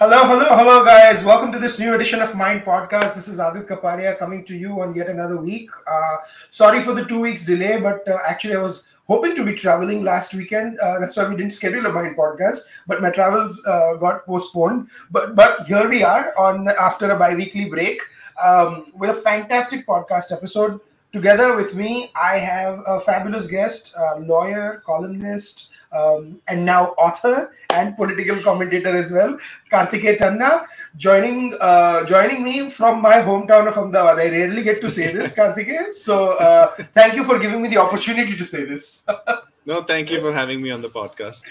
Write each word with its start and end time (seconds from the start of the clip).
Hello, 0.00 0.24
hello, 0.24 0.46
hello, 0.56 0.82
guys. 0.82 1.22
Welcome 1.22 1.52
to 1.52 1.58
this 1.58 1.78
new 1.78 1.94
edition 1.94 2.22
of 2.22 2.34
Mind 2.34 2.62
Podcast. 2.62 3.14
This 3.14 3.28
is 3.28 3.38
Aadit 3.38 3.66
Kapadia 3.66 4.16
coming 4.16 4.42
to 4.46 4.56
you 4.56 4.80
on 4.80 4.94
yet 4.94 5.10
another 5.10 5.36
week. 5.36 5.68
Uh, 5.86 6.16
sorry 6.48 6.80
for 6.80 6.94
the 6.94 7.04
two 7.04 7.20
weeks 7.20 7.44
delay, 7.44 7.78
but 7.78 8.08
uh, 8.08 8.16
actually, 8.26 8.54
I 8.54 8.62
was 8.62 8.88
hoping 9.08 9.36
to 9.36 9.44
be 9.44 9.52
traveling 9.52 10.02
last 10.02 10.32
weekend. 10.32 10.78
Uh, 10.78 10.98
that's 10.98 11.18
why 11.18 11.28
we 11.28 11.36
didn't 11.36 11.52
schedule 11.52 11.84
a 11.84 11.92
Mind 11.92 12.16
Podcast, 12.16 12.60
but 12.86 13.02
my 13.02 13.10
travels 13.10 13.62
uh, 13.66 13.96
got 13.96 14.24
postponed. 14.24 14.88
But 15.10 15.36
but 15.36 15.66
here 15.66 15.86
we 15.86 16.02
are 16.02 16.32
on 16.38 16.68
after 16.68 17.10
a 17.10 17.18
bi-weekly 17.18 17.66
break 17.66 18.00
um, 18.42 18.90
with 18.94 19.10
a 19.10 19.20
fantastic 19.28 19.86
podcast 19.86 20.32
episode. 20.32 20.80
Together 21.12 21.54
with 21.54 21.74
me, 21.74 22.10
I 22.16 22.38
have 22.38 22.82
a 22.86 22.98
fabulous 22.98 23.48
guest, 23.48 23.94
lawyer, 24.20 24.80
columnist, 24.86 25.72
um, 25.92 26.40
and 26.48 26.64
now 26.64 26.86
author 26.98 27.52
and 27.70 27.96
political 27.96 28.36
commentator 28.36 28.94
as 28.96 29.10
well, 29.12 29.38
Kartikeya 29.72 30.16
Tanna, 30.16 30.66
joining 30.96 31.54
uh, 31.60 32.04
joining 32.04 32.42
me 32.42 32.68
from 32.68 33.00
my 33.02 33.16
hometown 33.16 33.68
of 33.68 33.76
Ahmedabad. 33.76 34.18
I 34.18 34.30
rarely 34.30 34.62
get 34.62 34.80
to 34.80 34.90
say 34.90 35.12
this, 35.12 35.34
Kartikeya, 35.34 35.92
so 35.92 36.38
uh, 36.38 36.68
thank 36.92 37.14
you 37.14 37.24
for 37.24 37.38
giving 37.38 37.62
me 37.62 37.68
the 37.68 37.78
opportunity 37.78 38.36
to 38.36 38.44
say 38.44 38.64
this. 38.64 39.06
no, 39.66 39.82
thank 39.82 40.10
you 40.10 40.20
for 40.20 40.32
having 40.32 40.62
me 40.62 40.70
on 40.70 40.82
the 40.82 40.90
podcast. 40.90 41.48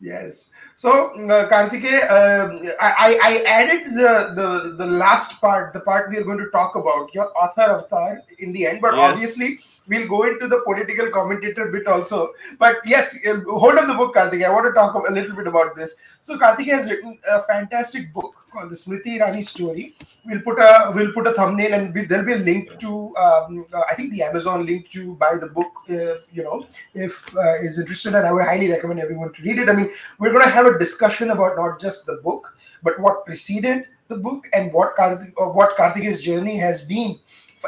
Yes. 0.00 0.50
So, 0.74 1.10
uh, 1.14 1.48
Kartikeya, 1.48 2.10
uh, 2.10 2.72
I, 2.80 3.18
I 3.22 3.44
added 3.46 3.86
the, 3.86 4.32
the 4.34 4.74
the 4.76 4.86
last 4.86 5.40
part, 5.40 5.72
the 5.72 5.80
part 5.80 6.10
we 6.10 6.16
are 6.18 6.24
going 6.24 6.38
to 6.38 6.50
talk 6.50 6.74
about, 6.76 7.14
your 7.14 7.32
author 7.38 7.62
avatar 7.62 8.20
in 8.38 8.52
the 8.52 8.66
end, 8.66 8.80
but 8.80 8.94
yes. 8.94 9.10
obviously 9.10 9.58
we'll 9.88 10.08
go 10.08 10.24
into 10.24 10.48
the 10.48 10.60
political 10.60 11.10
commentator 11.10 11.70
bit 11.70 11.86
also. 11.86 12.32
But 12.58 12.76
yes, 12.84 13.18
uh, 13.26 13.40
hold 13.46 13.76
up 13.76 13.86
the 13.86 13.94
book, 13.94 14.14
Kartikeya. 14.14 14.46
I 14.46 14.50
want 14.50 14.66
to 14.66 14.72
talk 14.72 14.94
a 15.08 15.12
little 15.12 15.36
bit 15.36 15.46
about 15.46 15.74
this. 15.76 15.94
So 16.20 16.38
Kartikeya 16.38 16.72
has 16.72 16.90
written 16.90 17.18
a 17.30 17.42
fantastic 17.42 18.12
book 18.12 18.34
called 18.50 18.70
the 18.70 18.76
Smriti 18.76 19.18
Irani 19.18 19.44
story. 19.44 19.94
We'll 20.24 20.40
put 20.40 20.58
a 20.58 20.92
we'll 20.94 21.12
put 21.12 21.26
a 21.26 21.32
thumbnail 21.32 21.74
and 21.74 21.94
we'll, 21.94 22.06
there'll 22.06 22.24
be 22.24 22.32
a 22.32 22.36
link 22.36 22.78
to 22.78 23.14
um, 23.16 23.66
uh, 23.72 23.82
I 23.90 23.94
think 23.94 24.12
the 24.12 24.22
Amazon 24.22 24.64
link 24.64 24.88
to 24.90 25.14
buy 25.16 25.36
the 25.36 25.48
book. 25.48 25.72
Uh, 25.90 26.20
you 26.32 26.42
know, 26.42 26.66
if 26.94 27.34
uh, 27.36 27.54
is 27.62 27.78
interested, 27.78 28.14
and 28.14 28.26
I 28.26 28.32
would 28.32 28.44
highly 28.44 28.70
recommend 28.70 29.00
everyone 29.00 29.32
to 29.32 29.42
read 29.42 29.58
it. 29.58 29.68
I 29.68 29.74
mean, 29.74 29.90
we're 30.18 30.32
going 30.32 30.44
to 30.44 30.50
have 30.50 30.66
a 30.66 30.78
discussion 30.78 31.30
about 31.30 31.56
not 31.56 31.80
just 31.80 32.06
the 32.06 32.20
book, 32.22 32.56
but 32.82 32.98
what 32.98 33.26
preceded 33.26 33.86
the 34.08 34.16
book 34.16 34.48
and 34.52 34.72
what 34.72 34.96
Karthik, 34.96 35.32
uh, 35.40 35.50
what 35.50 35.76
Kartikeya's 35.76 36.22
journey 36.22 36.56
has 36.58 36.82
been 36.82 37.18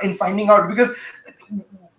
in 0.02 0.14
finding 0.14 0.50
out 0.50 0.68
because 0.68 0.94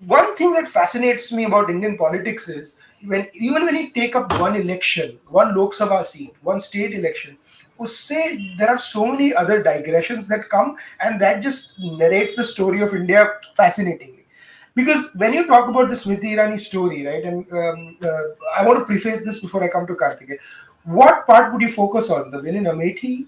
one 0.05 0.35
thing 0.35 0.53
that 0.53 0.67
fascinates 0.67 1.31
me 1.31 1.45
about 1.45 1.69
Indian 1.69 1.97
politics 1.97 2.47
is 2.47 2.77
when 3.05 3.27
even 3.33 3.65
when 3.65 3.75
you 3.75 3.91
take 3.91 4.15
up 4.15 4.39
one 4.39 4.55
election, 4.55 5.19
one 5.27 5.55
Lok 5.55 5.73
Sabha 5.73 6.03
seat, 6.03 6.33
one 6.41 6.59
state 6.59 6.93
election, 6.93 7.37
say 7.85 8.55
there 8.57 8.69
are 8.69 8.77
so 8.77 9.05
many 9.05 9.33
other 9.35 9.61
digressions 9.61 10.27
that 10.27 10.49
come 10.49 10.77
and 11.01 11.21
that 11.21 11.41
just 11.41 11.79
narrates 11.79 12.35
the 12.35 12.43
story 12.43 12.81
of 12.81 12.93
India 12.95 13.33
fascinatingly. 13.53 14.25
Because 14.73 15.07
when 15.15 15.33
you 15.33 15.47
talk 15.47 15.69
about 15.69 15.89
the 15.89 15.95
Smriti 15.95 16.35
Irani 16.35 16.59
story, 16.59 17.05
right, 17.05 17.23
and 17.23 17.51
um, 17.51 17.97
uh, 18.01 18.21
I 18.55 18.65
want 18.65 18.79
to 18.79 18.85
preface 18.85 19.21
this 19.21 19.39
before 19.39 19.63
I 19.63 19.69
come 19.69 19.87
to 19.87 19.95
Kartikeya, 19.95 20.37
what 20.83 21.25
part 21.25 21.51
would 21.51 21.61
you 21.61 21.69
focus 21.69 22.09
on? 22.09 22.31
The 22.31 22.41
win 22.41 22.55
in 22.55 22.65
Amethi, 22.65 23.25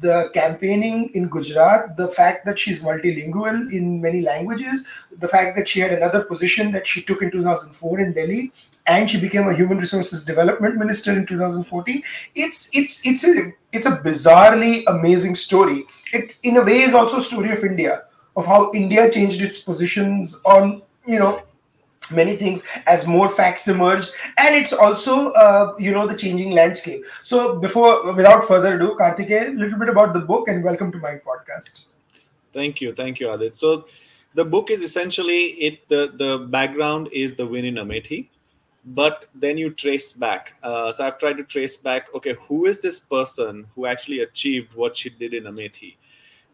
the 0.00 0.30
campaigning 0.34 1.10
in 1.14 1.28
Gujarat, 1.28 1.96
the 1.96 2.08
fact 2.08 2.44
that 2.46 2.58
she's 2.58 2.80
multilingual 2.80 3.72
in 3.72 4.00
many 4.00 4.20
languages, 4.20 4.86
the 5.18 5.28
fact 5.28 5.56
that 5.56 5.66
she 5.66 5.80
had 5.80 5.92
another 5.92 6.22
position 6.24 6.70
that 6.72 6.86
she 6.86 7.02
took 7.02 7.22
in 7.22 7.30
2004 7.30 8.00
in 8.00 8.12
Delhi, 8.12 8.52
and 8.86 9.08
she 9.08 9.20
became 9.20 9.48
a 9.48 9.54
human 9.54 9.78
resources 9.78 10.22
development 10.22 10.76
minister 10.76 11.12
in 11.12 11.26
2014. 11.26 12.02
It's 12.34 12.70
it's 12.72 13.06
it's 13.06 13.24
a 13.24 13.52
it's 13.72 13.86
a 13.86 13.96
bizarrely 13.96 14.82
amazing 14.86 15.34
story. 15.34 15.86
It 16.12 16.36
in 16.42 16.56
a 16.56 16.62
way 16.62 16.82
is 16.82 16.94
also 16.94 17.18
a 17.18 17.20
story 17.20 17.50
of 17.52 17.64
India 17.64 18.04
of 18.36 18.46
how 18.46 18.70
India 18.72 19.10
changed 19.10 19.42
its 19.42 19.58
positions 19.58 20.40
on 20.44 20.82
you 21.06 21.18
know 21.18 21.42
many 22.10 22.36
things 22.36 22.66
as 22.86 23.06
more 23.06 23.28
facts 23.28 23.68
emerge 23.68 24.06
and 24.38 24.54
it's 24.54 24.72
also 24.72 25.32
uh, 25.32 25.74
you 25.78 25.92
know 25.92 26.06
the 26.06 26.16
changing 26.16 26.52
landscape. 26.52 27.04
So 27.22 27.58
before 27.58 28.12
without 28.12 28.42
further 28.44 28.76
ado 28.76 28.96
kartikeya 28.96 29.48
a 29.48 29.58
little 29.58 29.78
bit 29.78 29.88
about 29.88 30.14
the 30.14 30.20
book 30.20 30.48
and 30.48 30.64
welcome 30.64 30.92
to 30.92 30.98
my 30.98 31.20
podcast. 31.26 31.86
Thank 32.52 32.80
you. 32.80 32.94
Thank 32.94 33.20
you 33.20 33.28
aadit. 33.28 33.54
So 33.54 33.86
the 34.34 34.44
book 34.44 34.70
is 34.70 34.82
essentially 34.82 35.44
it 35.68 35.88
the 35.88 36.12
the 36.16 36.38
background 36.38 37.08
is 37.12 37.34
the 37.34 37.46
win 37.46 37.64
in 37.64 37.74
amethi 37.74 38.28
but 38.84 39.26
then 39.34 39.58
you 39.58 39.70
trace 39.70 40.12
back. 40.12 40.54
Uh, 40.62 40.90
so 40.90 41.06
i've 41.06 41.18
tried 41.18 41.36
to 41.36 41.44
trace 41.44 41.76
back 41.76 42.14
okay 42.14 42.34
who 42.40 42.66
is 42.66 42.80
this 42.80 43.00
person 43.00 43.66
who 43.74 43.86
actually 43.86 44.20
achieved 44.20 44.74
what 44.74 44.96
she 44.96 45.10
did 45.10 45.34
in 45.34 45.44
amethi 45.44 45.96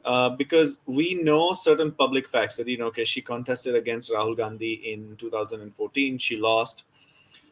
uh, 0.05 0.31
because 0.31 0.81
we 0.87 1.15
know 1.15 1.53
certain 1.53 1.91
public 1.91 2.29
facts 2.29 2.57
that 2.57 2.69
you 2.69 2.79
know 2.79 2.87
okay 2.87 3.05
she 3.05 3.21
contested 3.21 3.75
against 3.75 4.13
rahul 4.13 4.37
gandhi 4.37 4.75
in 4.93 5.17
2014 5.17 6.19
she 6.19 6.37
lost. 6.37 6.85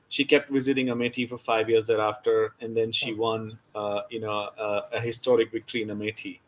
She 0.09 0.27
kept 0.27 0.51
visiting 0.51 0.89
amethi 0.89 1.27
for 1.27 1.39
five 1.39 1.71
years 1.71 1.85
thereafter 1.85 2.55
and 2.61 2.77
then 2.77 2.93
she 2.93 3.15
won 3.15 3.59
uh, 3.75 4.03
you 4.11 4.21
know 4.21 4.51
uh, 4.59 4.83
a 4.93 5.01
historic 5.01 5.51
victory 5.51 5.83
in 5.83 5.89
amethi 5.89 6.39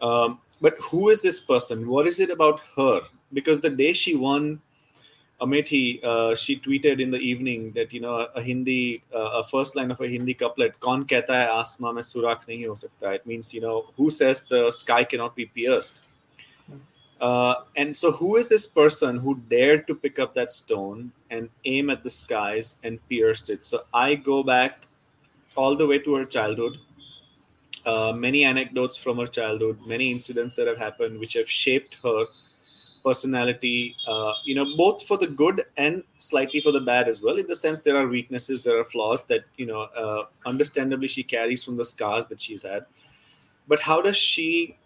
um, 0.00 0.38
but 0.60 0.76
who 0.80 1.08
is 1.08 1.22
this 1.22 1.40
person? 1.40 1.88
What 1.88 2.06
is 2.06 2.20
it 2.20 2.30
about 2.30 2.60
her? 2.76 3.00
Because 3.32 3.60
the 3.60 3.70
day 3.70 3.92
she 3.92 4.14
won 4.14 4.60
Amethi, 5.40 6.04
uh, 6.04 6.34
she 6.34 6.58
tweeted 6.58 7.00
in 7.00 7.10
the 7.10 7.18
evening 7.18 7.72
that 7.72 7.92
you 7.92 8.00
know 8.00 8.28
a 8.34 8.42
Hindi, 8.42 9.02
uh, 9.14 9.40
a 9.40 9.44
first 9.44 9.74
line 9.74 9.90
of 9.90 10.00
a 10.00 10.06
Hindi 10.06 10.34
couplet, 10.34 10.78
"Kaun 10.80 11.04
kehta 11.04 11.28
hai 11.28 11.60
asma 11.60 11.92
mein 11.92 12.02
surak 12.02 12.46
nahi 12.46 12.66
ho 12.66 12.74
sakta." 12.74 13.12
It 13.12 13.26
means 13.26 13.54
you 13.54 13.62
know 13.62 13.86
who 13.96 14.10
says 14.10 14.44
the 14.44 14.70
sky 14.70 15.02
cannot 15.04 15.34
be 15.34 15.46
pierced. 15.46 16.02
Uh, 17.20 17.54
and 17.76 17.94
so, 17.94 18.12
who 18.12 18.36
is 18.36 18.48
this 18.48 18.66
person 18.66 19.18
who 19.18 19.34
dared 19.48 19.86
to 19.86 19.94
pick 19.94 20.18
up 20.18 20.34
that 20.34 20.50
stone 20.50 21.12
and 21.30 21.50
aim 21.64 21.90
at 21.90 22.02
the 22.02 22.10
skies 22.10 22.76
and 22.82 22.98
pierced 23.08 23.50
it? 23.50 23.62
So, 23.62 23.84
I 23.92 24.14
go 24.14 24.42
back 24.42 24.86
all 25.54 25.76
the 25.76 25.86
way 25.86 25.98
to 25.98 26.14
her 26.14 26.24
childhood. 26.24 26.78
Uh, 27.84 28.12
many 28.12 28.44
anecdotes 28.44 28.96
from 28.96 29.18
her 29.18 29.26
childhood, 29.26 29.78
many 29.86 30.10
incidents 30.10 30.56
that 30.56 30.66
have 30.66 30.78
happened 30.78 31.18
which 31.18 31.34
have 31.34 31.50
shaped 31.50 31.96
her 32.02 32.24
personality 33.02 33.96
uh, 34.06 34.32
you 34.44 34.54
know 34.54 34.66
both 34.76 35.06
for 35.06 35.16
the 35.16 35.26
good 35.26 35.64
and 35.76 36.02
slightly 36.18 36.60
for 36.60 36.72
the 36.72 36.80
bad 36.80 37.08
as 37.08 37.22
well 37.22 37.36
in 37.38 37.46
the 37.46 37.54
sense 37.54 37.80
there 37.80 37.96
are 37.96 38.06
weaknesses 38.06 38.60
there 38.62 38.78
are 38.78 38.84
flaws 38.84 39.24
that 39.24 39.44
you 39.56 39.66
know 39.66 39.82
uh, 39.96 40.24
understandably 40.46 41.08
she 41.08 41.22
carries 41.22 41.64
from 41.64 41.76
the 41.76 41.84
scars 41.84 42.26
that 42.26 42.40
she's 42.40 42.62
had 42.62 42.84
but 43.68 43.80
how 43.80 44.00
does 44.02 44.16
she 44.16 44.76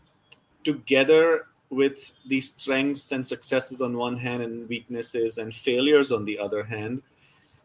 together 0.62 1.46
with 1.70 2.12
these 2.28 2.52
strengths 2.52 3.10
and 3.12 3.26
successes 3.26 3.80
on 3.80 3.96
one 3.96 4.16
hand 4.16 4.42
and 4.42 4.68
weaknesses 4.68 5.38
and 5.38 5.54
failures 5.54 6.12
on 6.12 6.24
the 6.24 6.38
other 6.38 6.62
hand 6.62 7.02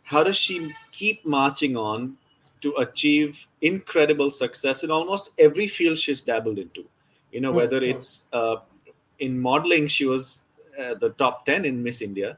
how 0.03 0.23
does 0.23 0.37
she 0.37 0.73
keep 0.91 1.25
marching 1.25 1.77
on 1.77 2.17
to 2.61 2.73
achieve 2.77 3.47
incredible 3.61 4.31
success 4.31 4.83
in 4.83 4.91
almost 4.91 5.33
every 5.37 5.67
field 5.67 5.97
she's 5.97 6.21
dabbled 6.21 6.57
into 6.57 6.83
you 7.31 7.39
know 7.39 7.51
whether 7.51 7.79
mm-hmm. 7.79 7.97
it's 7.97 8.25
uh, 8.33 8.57
in 9.19 9.39
modeling, 9.39 9.87
she 9.87 10.05
was 10.05 10.43
uh, 10.79 10.95
the 10.95 11.09
top 11.09 11.45
10 11.45 11.65
in 11.65 11.83
Miss 11.83 12.01
India. 12.01 12.37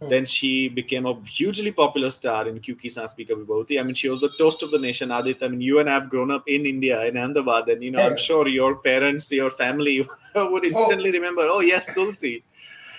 Hmm. 0.00 0.08
Then 0.08 0.26
she 0.26 0.68
became 0.68 1.06
a 1.06 1.14
hugely 1.24 1.70
popular 1.70 2.10
star 2.10 2.48
in 2.48 2.58
Kyunki 2.58 2.90
Saas 2.90 3.14
Bhi 3.14 3.28
Kabhi 3.28 3.46
Bahu 3.46 3.78
I 3.78 3.82
mean, 3.82 3.94
she 3.94 4.08
was 4.08 4.20
the 4.20 4.30
toast 4.38 4.62
of 4.62 4.70
the 4.70 4.78
nation, 4.78 5.10
Aadit. 5.10 5.42
I 5.42 5.48
mean, 5.48 5.60
you 5.60 5.78
and 5.78 5.88
I 5.88 5.94
have 5.94 6.10
grown 6.10 6.30
up 6.30 6.44
in 6.46 6.66
India, 6.66 7.04
in 7.04 7.16
Ahmedabad, 7.16 7.68
and 7.68 7.82
you 7.82 7.90
know, 7.90 8.00
yeah. 8.00 8.06
I'm 8.08 8.16
sure 8.16 8.48
your 8.48 8.76
parents, 8.76 9.30
your 9.30 9.50
family 9.50 10.06
would 10.34 10.64
instantly 10.64 11.10
oh. 11.10 11.12
remember, 11.12 11.42
oh 11.42 11.60
yes, 11.60 11.86
Tulsi. 11.94 12.42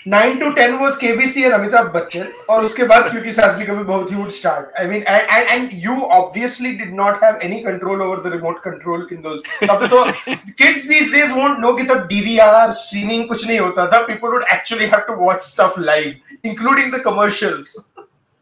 Nine 0.08 0.38
to 0.40 0.50
ten 0.52 0.74
was 0.78 0.96
KBC 1.00 1.44
and 1.44 1.54
Amitabh 1.54 1.92
Bachchan 1.96 2.28
और 2.50 2.66
उसके 2.66 2.84
बाद 2.92 3.10
क्योंकि 3.12 3.32
सासबी 3.32 3.66
कभी 3.66 3.84
बहुत 3.84 4.12
ही 4.12 4.16
would 4.16 4.30
start 4.38 4.80
I 4.80 4.88
mean 4.88 5.04
and 5.10 5.50
and 5.50 5.70
you 5.84 5.96
obviously 6.18 6.72
did 6.82 6.94
not 6.96 7.24
have 7.24 7.40
any 7.44 7.60
control 7.64 8.02
over 8.02 8.20
the 8.28 8.34
remote 8.34 8.60
control 8.64 9.08
in 9.14 9.22
those 9.22 9.44
तब 9.64 9.86
तो 9.94 10.04
kids 10.34 10.88
these 10.88 11.14
days 11.14 11.34
won't 11.34 11.60
know 11.60 11.74
कि 11.74 11.84
तब 11.94 12.06
DVR 12.08 12.72
streaming 12.82 13.28
कुछ 13.28 13.48
नहीं 13.48 13.60
होता 13.60 13.88
था. 13.88 14.02
People 14.08 14.34
would 14.34 14.46
actually 14.54 14.86
have 14.86 15.00
to 15.08 15.16
watch 15.24 15.42
stuff 15.42 15.80
live 15.80 16.16
including 16.46 16.92
the 16.94 17.04
commercials 17.06 17.76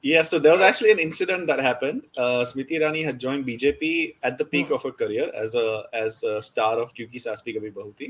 Yeah, 0.03 0.23
so 0.23 0.39
there 0.39 0.51
was 0.51 0.61
actually 0.61 0.91
an 0.91 0.99
incident 0.99 1.45
that 1.47 1.59
happened. 1.59 2.05
Uh, 2.17 2.43
Smriti 2.51 2.77
Irani 2.77 3.01
had 3.05 3.19
joined 3.19 3.45
BJP 3.45 3.89
at 4.23 4.37
the 4.37 4.45
peak 4.45 4.69
mm. 4.69 4.75
of 4.77 4.83
her 4.83 4.91
career 4.91 5.25
as 5.41 5.53
a 5.53 5.65
as 5.93 6.23
a 6.23 6.41
star 6.41 6.69
of 6.79 6.95
Kyunki 6.95 7.21
Saas 7.25 7.43
Bhi 7.49 7.53
Kabhi 7.57 7.69
Bahu 7.75 7.91
Thi 7.95 8.07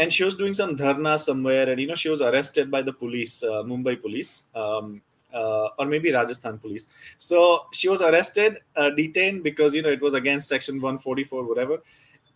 and 0.00 0.12
she 0.12 0.24
was 0.24 0.34
doing 0.34 0.54
some 0.54 0.76
dharna 0.76 1.18
somewhere 1.18 1.68
and 1.70 1.80
you 1.80 1.86
know 1.86 1.94
she 2.02 2.08
was 2.08 2.22
arrested 2.22 2.70
by 2.70 2.80
the 2.82 2.92
police 2.92 3.42
uh, 3.42 3.62
mumbai 3.70 4.00
police 4.00 4.44
um, 4.54 5.00
uh, 5.34 5.68
or 5.78 5.86
maybe 5.86 6.12
rajasthan 6.12 6.58
police. 6.58 6.86
So 7.16 7.66
she 7.72 7.88
was 7.88 8.02
arrested 8.02 8.58
uh, 8.76 8.90
detained 8.90 9.42
because 9.44 9.74
you 9.74 9.82
know 9.82 9.90
it 9.90 10.00
was 10.00 10.14
against 10.14 10.48
section 10.48 10.80
144 10.80 11.44
whatever. 11.44 11.78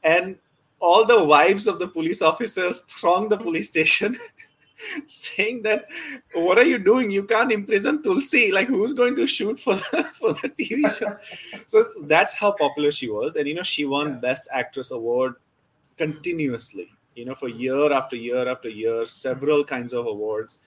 And 0.03 0.37
all 0.81 1.05
the 1.05 1.25
wives 1.25 1.67
of 1.67 1.79
the 1.79 1.89
police 1.89 2.23
officers 2.23 2.81
thronged 2.81 3.31
the 3.31 3.39
police 3.39 3.69
station 3.69 4.15
saying 5.07 5.63
that 5.63 5.87
what 6.35 6.59
are 6.59 6.65
you 6.65 6.79
doing? 6.79 7.11
You 7.11 7.25
can't 7.25 7.53
imprison 7.53 8.03
tulsi. 8.03 8.53
Like 8.53 8.69
who's 8.69 8.93
going 8.93 9.17
to 9.17 9.27
shoot 9.27 9.59
for 9.59 9.75
the 9.75 10.05
for 10.19 10.33
the 10.35 10.51
tv 10.51 10.99
show? 10.99 11.17
So 11.67 11.85
that's 12.03 12.35
how 12.35 12.53
popular 12.53 12.91
she 12.91 13.09
was. 13.09 13.37
And 13.37 13.49
you 13.49 13.55
know 13.55 13.63
she 13.63 13.85
won 13.85 14.09
yeah. 14.09 14.15
best 14.17 14.49
actress 14.53 14.91
award 14.91 15.35
continuously 15.97 16.91
you 17.15 17.25
know 17.25 17.35
for 17.35 17.49
year 17.49 17.93
after 17.93 18.17
year 18.17 18.49
after 18.49 18.69
year 18.69 19.07
several 19.07 19.65
kinds 19.65 19.93
of 19.93 20.07
awards. 20.07 20.59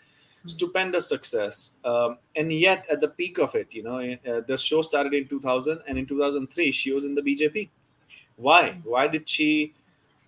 Hmm. 0.44 0.50
stupendous 0.50 1.10
success. 1.10 1.78
Um, 1.84 2.20
and 2.36 2.54
yet 2.54 2.86
at 2.92 3.02
the 3.02 3.08
peak 3.08 3.40
of 3.40 3.56
it 3.56 3.74
you 3.74 3.84
know 3.84 3.98
uh, 4.00 4.42
the 4.42 4.58
show 4.58 4.82
started 4.82 5.14
in 5.14 5.28
2000 5.28 5.82
and 5.88 5.98
in 5.98 6.06
2003 6.06 6.72
she 6.72 6.92
was 6.92 7.06
in 7.06 7.16
the 7.16 7.22
bjp 7.22 7.70
why? 8.38 8.80
Why 8.84 9.08
did 9.08 9.28
she 9.28 9.74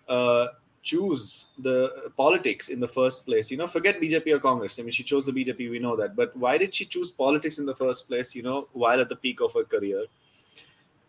uh, 0.07 0.48
choose 0.81 1.48
the 1.60 2.12
politics 2.18 2.69
in 2.69 2.80
the 2.80 2.88
first 2.88 3.25
place? 3.25 3.50
You 3.51 3.57
know 3.57 3.68
forget 3.68 4.01
bjp 4.01 4.33
or 4.33 4.39
congress. 4.39 4.80
I 4.80 4.83
mean 4.83 4.92
she 4.92 5.04
chose 5.04 5.25
the 5.25 5.31
bjp 5.31 5.69
we 5.69 5.80
know 5.80 5.95
that. 5.95 6.16
But 6.16 6.36
why 6.36 6.57
did 6.57 6.75
she 6.75 6.86
choose 6.86 7.12
politics 7.12 7.60
in 7.60 7.66
the 7.66 7.75
first 7.75 8.07
place 8.07 8.36
you 8.36 8.44
know 8.44 8.68
while 8.74 9.00
at 9.00 9.10
the 9.10 9.16
peak 9.16 9.42
of 9.42 9.54
her 9.54 9.63
career? 9.63 10.06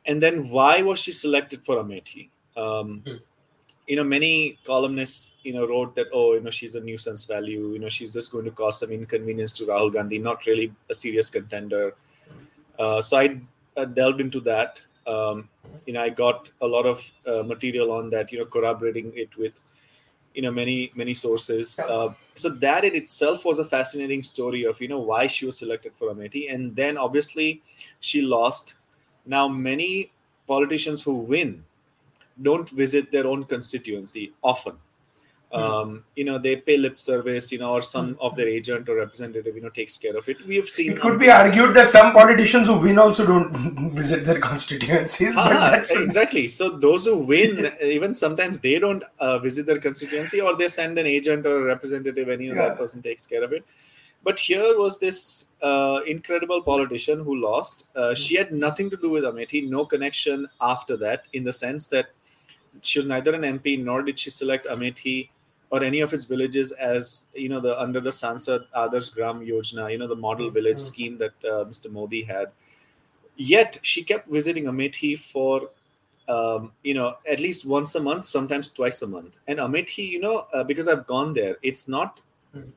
And 0.06 0.20
then 0.20 0.48
why 0.50 0.82
was 0.82 0.98
she 0.98 1.12
selected 1.12 1.64
for 1.64 1.76
amethi 1.76 2.28
um, 2.56 3.02
hmm. 3.06 3.16
You 3.90 3.96
know 3.96 4.04
many 4.04 4.56
columnists 4.64 5.32
you 5.42 5.52
know 5.52 5.66
wrote 5.66 5.96
that 5.96 6.06
oh 6.12 6.34
you 6.34 6.40
know 6.40 6.50
she's 6.50 6.76
a 6.76 6.80
nuisance 6.80 7.24
value. 7.24 7.72
You 7.72 7.80
know 7.80 7.88
she's 7.88 8.12
just 8.12 8.30
going 8.30 8.44
to 8.44 8.52
cause 8.52 8.78
some 8.78 8.92
inconvenience 8.92 9.52
to 9.54 9.64
rahul 9.70 9.92
gandhi. 9.92 10.20
Not 10.26 10.46
really 10.46 10.72
a 10.88 10.94
serious 10.94 11.28
contender. 11.28 11.94
Uh, 12.78 13.00
so 13.00 13.18
i 13.18 13.84
delved 13.84 14.20
into 14.20 14.40
that. 14.42 14.80
Um, 15.06 15.48
you 15.86 15.94
know 15.94 16.02
i 16.02 16.08
got 16.08 16.50
a 16.60 16.66
lot 16.66 16.86
of 16.86 17.02
uh, 17.26 17.42
material 17.42 17.90
on 17.90 18.10
that 18.10 18.30
you 18.30 18.38
know 18.38 18.44
corroborating 18.44 19.12
it 19.16 19.36
with 19.36 19.60
you 20.34 20.42
know 20.42 20.52
many 20.52 20.92
many 20.94 21.14
sources. 21.14 21.76
Uh, 21.80 22.12
so 22.34 22.50
that 22.66 22.84
in 22.84 22.94
itself 22.94 23.44
was 23.44 23.58
a 23.58 23.64
fascinating 23.64 24.22
story 24.22 24.62
of 24.72 24.80
you 24.80 24.88
know 24.92 25.00
why 25.00 25.26
she 25.26 25.46
was 25.46 25.58
selected 25.58 25.96
for 25.96 26.12
amethi 26.14 26.44
and 26.54 26.76
then 26.76 26.96
obviously 27.08 27.50
she 27.98 28.22
lost. 28.22 28.74
Now 29.26 29.48
many 29.48 30.12
politicians 30.46 31.02
who 31.02 31.16
win 31.34 31.64
don't 32.42 32.68
visit 32.70 33.10
their 33.10 33.26
own 33.26 33.44
constituency 33.44 34.32
often. 34.42 34.76
Hmm. 35.52 35.62
um, 35.62 36.04
you 36.14 36.24
know 36.24 36.38
they 36.38 36.54
pay 36.54 36.76
lip 36.76 36.96
service 36.96 37.50
you 37.50 37.58
know 37.58 37.70
or 37.72 37.82
some 37.82 38.16
of 38.20 38.36
their 38.36 38.46
agent 38.46 38.88
or 38.88 38.94
representative 38.94 39.56
you 39.56 39.62
know 39.62 39.68
takes 39.68 39.96
care 39.96 40.16
of 40.16 40.28
it. 40.28 40.46
We 40.46 40.54
have 40.56 40.68
seen 40.68 40.92
it 40.92 41.00
could 41.00 41.18
be 41.18 41.28
argued 41.28 41.74
that 41.74 41.88
some 41.88 42.12
politicians 42.12 42.68
who 42.68 42.78
win 42.78 43.00
also 43.00 43.26
don't 43.26 43.50
visit 43.92 44.24
their 44.24 44.38
constituencies 44.38 45.34
ah, 45.36 45.74
exactly. 45.74 46.46
So 46.46 46.70
those 46.70 47.06
who 47.06 47.16
win 47.16 47.72
even 47.82 48.14
sometimes 48.14 48.60
they 48.60 48.78
don't 48.78 49.02
uh, 49.18 49.40
visit 49.40 49.66
their 49.66 49.78
constituency 49.78 50.40
or 50.40 50.56
they 50.56 50.68
send 50.68 50.98
an 50.98 51.06
agent 51.06 51.46
or 51.46 51.62
a 51.62 51.64
representative 51.64 52.28
any 52.28 52.46
yeah. 52.46 52.54
that 52.54 52.76
person 52.76 53.02
takes 53.02 53.26
care 53.26 53.42
of 53.42 53.52
it. 53.52 53.64
But 54.22 54.38
here 54.38 54.78
was 54.78 55.00
this 55.00 55.46
uh, 55.62 56.00
incredible 56.06 56.62
politician 56.62 57.24
who 57.24 57.40
lost. 57.40 57.86
Uh, 57.96 58.14
she 58.14 58.36
had 58.36 58.52
nothing 58.52 58.90
to 58.90 58.96
do 58.96 59.10
with 59.10 59.24
amethi 59.24 59.68
no 59.68 59.84
connection 59.84 60.46
after 60.60 60.96
that 60.98 61.24
in 61.32 61.42
the 61.42 61.52
sense 61.52 61.88
that 61.88 62.10
she 62.82 62.98
was 62.98 63.06
neither 63.06 63.34
an 63.34 63.42
mp 63.58 63.82
nor 63.82 64.02
did 64.02 64.18
she 64.18 64.30
select 64.30 64.66
amethi 64.66 65.28
or 65.70 65.84
any 65.84 66.00
of 66.00 66.12
its 66.12 66.24
villages 66.24 66.72
as 66.72 67.30
you 67.34 67.48
know 67.48 67.60
the 67.60 67.80
under 67.80 68.00
the 68.00 68.10
Sansad 68.10 68.64
Adarsh 68.76 69.14
Gram 69.14 69.40
Yojana, 69.40 69.90
you 69.90 69.98
know 69.98 70.08
the 70.08 70.16
model 70.16 70.46
mm-hmm. 70.46 70.54
village 70.54 70.76
mm-hmm. 70.76 70.92
scheme 70.92 71.18
that 71.18 71.32
uh, 71.44 71.64
Mr. 71.64 71.90
Modi 71.90 72.22
had. 72.22 72.48
Yet 73.36 73.78
she 73.82 74.02
kept 74.02 74.28
visiting 74.28 74.64
Amethi 74.64 75.18
for 75.18 75.70
um, 76.28 76.72
you 76.82 76.94
know 76.94 77.14
at 77.28 77.40
least 77.40 77.66
once 77.66 77.94
a 77.94 78.00
month, 78.00 78.26
sometimes 78.26 78.68
twice 78.68 79.02
a 79.02 79.06
month. 79.06 79.38
And 79.46 79.58
Amethi, 79.58 80.08
you 80.08 80.20
know, 80.20 80.46
uh, 80.52 80.64
because 80.64 80.88
I've 80.88 81.06
gone 81.06 81.32
there, 81.32 81.56
it's 81.62 81.86
not 81.88 82.20
mm-hmm. 82.54 82.70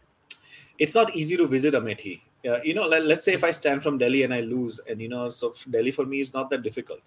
it's 0.78 0.96
not 0.96 1.16
easy 1.16 1.36
to 1.38 1.48
visit 1.48 1.74
Amethi. 1.74 2.22
Uh, 2.48 2.62
you 2.62 2.74
know, 2.74 2.86
let, 2.86 3.04
us 3.04 3.24
say 3.24 3.34
if 3.34 3.44
I 3.44 3.52
stand 3.52 3.82
from 3.82 3.98
Delhi 3.98 4.24
and 4.24 4.34
I 4.34 4.42
lose, 4.42 4.80
and 4.90 5.02
you 5.02 5.08
know, 5.08 5.30
so 5.30 5.54
Delhi 5.70 5.92
for 5.92 6.06
me 6.06 6.20
is 6.20 6.34
not 6.34 6.50
that 6.50 6.62
difficult. 6.62 7.00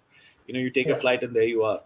You 0.47 0.55
know, 0.55 0.59
you 0.59 0.71
take 0.71 0.87
yeah. 0.87 0.93
a 0.93 0.95
flight 0.95 1.23
and 1.23 1.33
there 1.33 1.43
you 1.43 1.63
are 1.63 1.79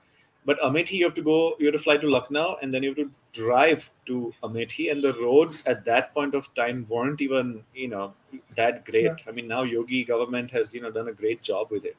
but 0.43 0.59
Amethi, 0.59 0.93
you 0.93 1.05
have 1.05 1.13
to 1.15 1.21
go, 1.21 1.55
you 1.59 1.67
have 1.67 1.75
to 1.75 1.79
fly 1.79 1.97
to 1.97 2.09
Lucknow 2.09 2.57
and 2.61 2.73
then 2.73 2.81
you 2.81 2.89
have 2.89 2.97
to 2.97 3.11
drive 3.31 3.89
to 4.07 4.33
Amethi. 4.43 4.91
And 4.91 5.03
the 5.03 5.13
roads 5.13 5.63
at 5.67 5.85
that 5.85 6.13
point 6.15 6.33
of 6.33 6.53
time 6.55 6.85
weren't 6.89 7.21
even, 7.21 7.63
you 7.75 7.89
know, 7.89 8.13
that 8.55 8.83
great. 8.85 9.03
Yeah. 9.03 9.15
I 9.27 9.31
mean, 9.31 9.47
now 9.47 9.61
Yogi 9.61 10.03
government 10.03 10.49
has, 10.51 10.73
you 10.73 10.81
know, 10.81 10.89
done 10.89 11.09
a 11.09 11.13
great 11.13 11.43
job 11.43 11.69
with 11.69 11.85
it, 11.85 11.95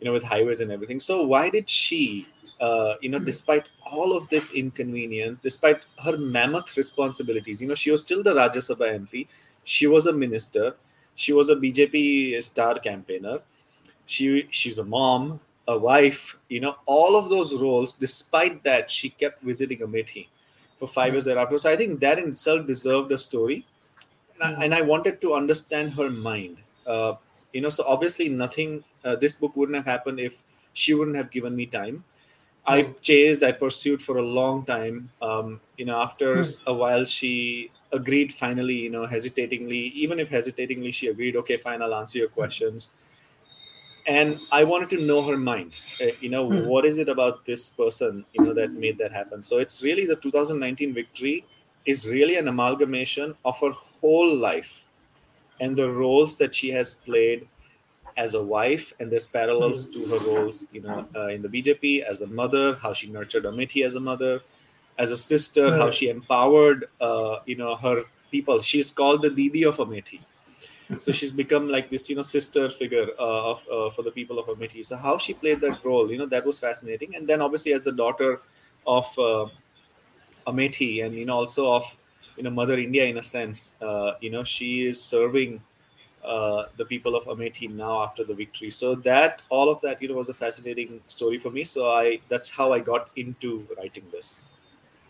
you 0.00 0.06
know, 0.06 0.12
with 0.12 0.24
highways 0.24 0.60
and 0.60 0.72
everything. 0.72 0.98
So 0.98 1.22
why 1.24 1.50
did 1.50 1.70
she, 1.70 2.26
uh, 2.60 2.94
you 3.00 3.08
know, 3.08 3.20
despite 3.20 3.68
all 3.86 4.16
of 4.16 4.28
this 4.28 4.52
inconvenience, 4.52 5.38
despite 5.40 5.84
her 6.02 6.16
mammoth 6.16 6.76
responsibilities, 6.76 7.62
you 7.62 7.68
know, 7.68 7.76
she 7.76 7.92
was 7.92 8.00
still 8.02 8.24
the 8.24 8.34
Rajya 8.34 8.56
Sabha 8.56 9.06
MP. 9.06 9.28
She 9.62 9.86
was 9.86 10.06
a 10.06 10.12
minister. 10.12 10.74
She 11.14 11.32
was 11.32 11.48
a 11.48 11.54
BJP 11.54 12.42
star 12.42 12.80
campaigner. 12.80 13.38
She 14.06 14.48
she's 14.50 14.78
a 14.78 14.84
mom 14.84 15.38
a 15.68 15.78
wife, 15.78 16.38
you 16.48 16.60
know, 16.60 16.76
all 16.86 17.16
of 17.16 17.28
those 17.28 17.54
roles, 17.60 17.92
despite 17.92 18.64
that, 18.64 18.90
she 18.90 19.10
kept 19.10 19.42
visiting 19.42 19.78
Amethi 19.78 20.28
for 20.78 20.88
5 20.88 21.04
mm-hmm. 21.06 21.14
years 21.14 21.24
thereafter. 21.24 21.58
So 21.58 21.70
I 21.70 21.76
think 21.76 22.00
that 22.00 22.18
in 22.18 22.30
itself 22.30 22.66
deserved 22.66 23.12
a 23.12 23.18
story. 23.18 23.66
And, 24.34 24.42
mm-hmm. 24.42 24.60
I, 24.60 24.64
and 24.64 24.74
I, 24.74 24.80
wanted 24.82 25.20
to 25.20 25.34
understand 25.34 25.94
her 25.94 26.10
mind. 26.10 26.58
Uh, 26.86 27.14
you 27.52 27.60
know, 27.60 27.68
so 27.68 27.84
obviously 27.86 28.28
nothing, 28.28 28.82
uh, 29.04 29.16
this 29.16 29.36
book 29.36 29.54
wouldn't 29.56 29.76
have 29.76 29.86
happened 29.86 30.18
if 30.18 30.42
she 30.72 30.94
wouldn't 30.94 31.16
have 31.16 31.30
given 31.30 31.54
me 31.54 31.66
time. 31.66 32.04
I 32.64 32.94
chased, 33.00 33.42
I 33.42 33.52
pursued 33.52 34.00
for 34.00 34.18
a 34.18 34.22
long 34.22 34.64
time. 34.64 35.10
Um, 35.20 35.60
you 35.76 35.84
know, 35.84 36.00
after 36.00 36.42
a 36.66 36.72
while, 36.72 37.04
she 37.04 37.72
agreed 37.92 38.32
finally, 38.32 38.78
you 38.78 38.90
know, 38.90 39.04
hesitatingly, 39.04 39.92
even 39.94 40.20
if 40.20 40.28
hesitatingly, 40.28 40.92
she 40.92 41.08
agreed, 41.08 41.36
okay, 41.36 41.56
fine, 41.56 41.82
I'll 41.82 41.94
answer 41.94 42.18
your 42.18 42.28
questions 42.28 42.92
and 44.06 44.40
i 44.50 44.64
wanted 44.64 44.88
to 44.88 45.04
know 45.04 45.22
her 45.22 45.36
mind. 45.36 45.74
Uh, 46.00 46.06
you 46.20 46.28
know 46.28 46.46
hmm. 46.48 46.68
what 46.68 46.84
is 46.84 46.98
it 46.98 47.08
about 47.08 47.44
this 47.44 47.70
person 47.70 48.24
you 48.32 48.44
know 48.44 48.54
that 48.54 48.72
made 48.72 48.98
that 48.98 49.12
happen? 49.12 49.42
So 49.42 49.58
it's 49.58 49.82
really 49.82 50.06
the 50.06 50.16
2019 50.16 50.94
victory 50.94 51.44
is 51.86 52.08
really 52.08 52.36
an 52.36 52.48
amalgamation 52.48 53.34
of 53.44 53.58
her 53.60 53.70
whole 53.72 54.34
life 54.36 54.84
and 55.60 55.76
the 55.76 55.90
roles 55.90 56.38
that 56.38 56.54
she 56.54 56.70
has 56.70 56.94
played 56.94 57.46
as 58.16 58.34
a 58.34 58.42
wife 58.42 58.92
and 59.00 59.10
there's 59.10 59.26
parallels 59.26 59.86
hmm. 59.86 59.92
to 59.92 60.06
her 60.06 60.26
roles 60.26 60.66
you 60.72 60.82
know 60.82 61.06
uh, 61.16 61.28
in 61.28 61.42
the 61.42 61.48
bjp 61.48 62.02
as 62.02 62.20
a 62.20 62.26
mother 62.26 62.74
how 62.76 62.92
she 62.92 63.08
nurtured 63.08 63.44
amethi 63.44 63.84
as 63.84 63.94
a 63.94 64.00
mother 64.00 64.42
as 64.98 65.10
a 65.10 65.16
sister 65.16 65.76
how 65.76 65.90
she 65.90 66.08
empowered 66.08 66.86
uh, 67.00 67.36
you 67.46 67.56
know 67.56 67.74
her 67.76 68.04
people. 68.32 68.60
She's 68.60 68.90
called 68.90 69.22
the 69.22 69.30
didi 69.30 69.64
of 69.64 69.76
amethi 69.76 70.20
so 70.98 71.12
she's 71.12 71.32
become 71.32 71.68
like 71.68 71.90
this 71.90 72.08
you 72.10 72.16
know 72.16 72.22
sister 72.22 72.68
figure 72.70 73.08
uh, 73.18 73.50
of 73.52 73.64
uh, 73.72 73.90
for 73.90 74.02
the 74.02 74.10
people 74.10 74.38
of 74.38 74.46
Amethi. 74.46 74.84
So 74.84 74.96
how 74.96 75.18
she 75.18 75.34
played 75.34 75.60
that 75.60 75.84
role, 75.84 76.10
you 76.10 76.18
know, 76.18 76.26
that 76.26 76.44
was 76.44 76.58
fascinating. 76.60 77.14
And 77.16 77.26
then 77.26 77.40
obviously 77.40 77.72
as 77.72 77.82
the 77.84 77.92
daughter 77.92 78.40
of 78.86 79.06
uh, 79.18 79.46
and 80.46 81.14
you 81.14 81.24
know 81.24 81.36
also 81.36 81.72
of 81.72 81.84
you 82.36 82.42
know 82.42 82.50
Mother 82.50 82.78
India 82.78 83.04
in 83.06 83.18
a 83.18 83.22
sense, 83.22 83.74
uh, 83.80 84.14
you 84.20 84.30
know, 84.30 84.44
she 84.44 84.86
is 84.86 85.02
serving. 85.02 85.62
Uh, 86.24 86.66
the 86.76 86.84
people 86.84 87.16
of 87.16 87.24
Amethi 87.24 87.68
now 87.68 88.02
after 88.04 88.24
the 88.24 88.32
victory. 88.34 88.70
So 88.70 88.94
that 88.94 89.42
all 89.50 89.68
of 89.68 89.80
that, 89.80 90.00
you 90.00 90.08
know, 90.08 90.14
was 90.14 90.28
a 90.28 90.34
fascinating 90.34 91.00
story 91.08 91.38
for 91.38 91.50
me. 91.50 91.64
So 91.64 91.90
I 91.90 92.20
that's 92.28 92.48
how 92.48 92.72
I 92.72 92.78
got 92.78 93.10
into 93.16 93.66
writing 93.76 94.04
this. 94.12 94.44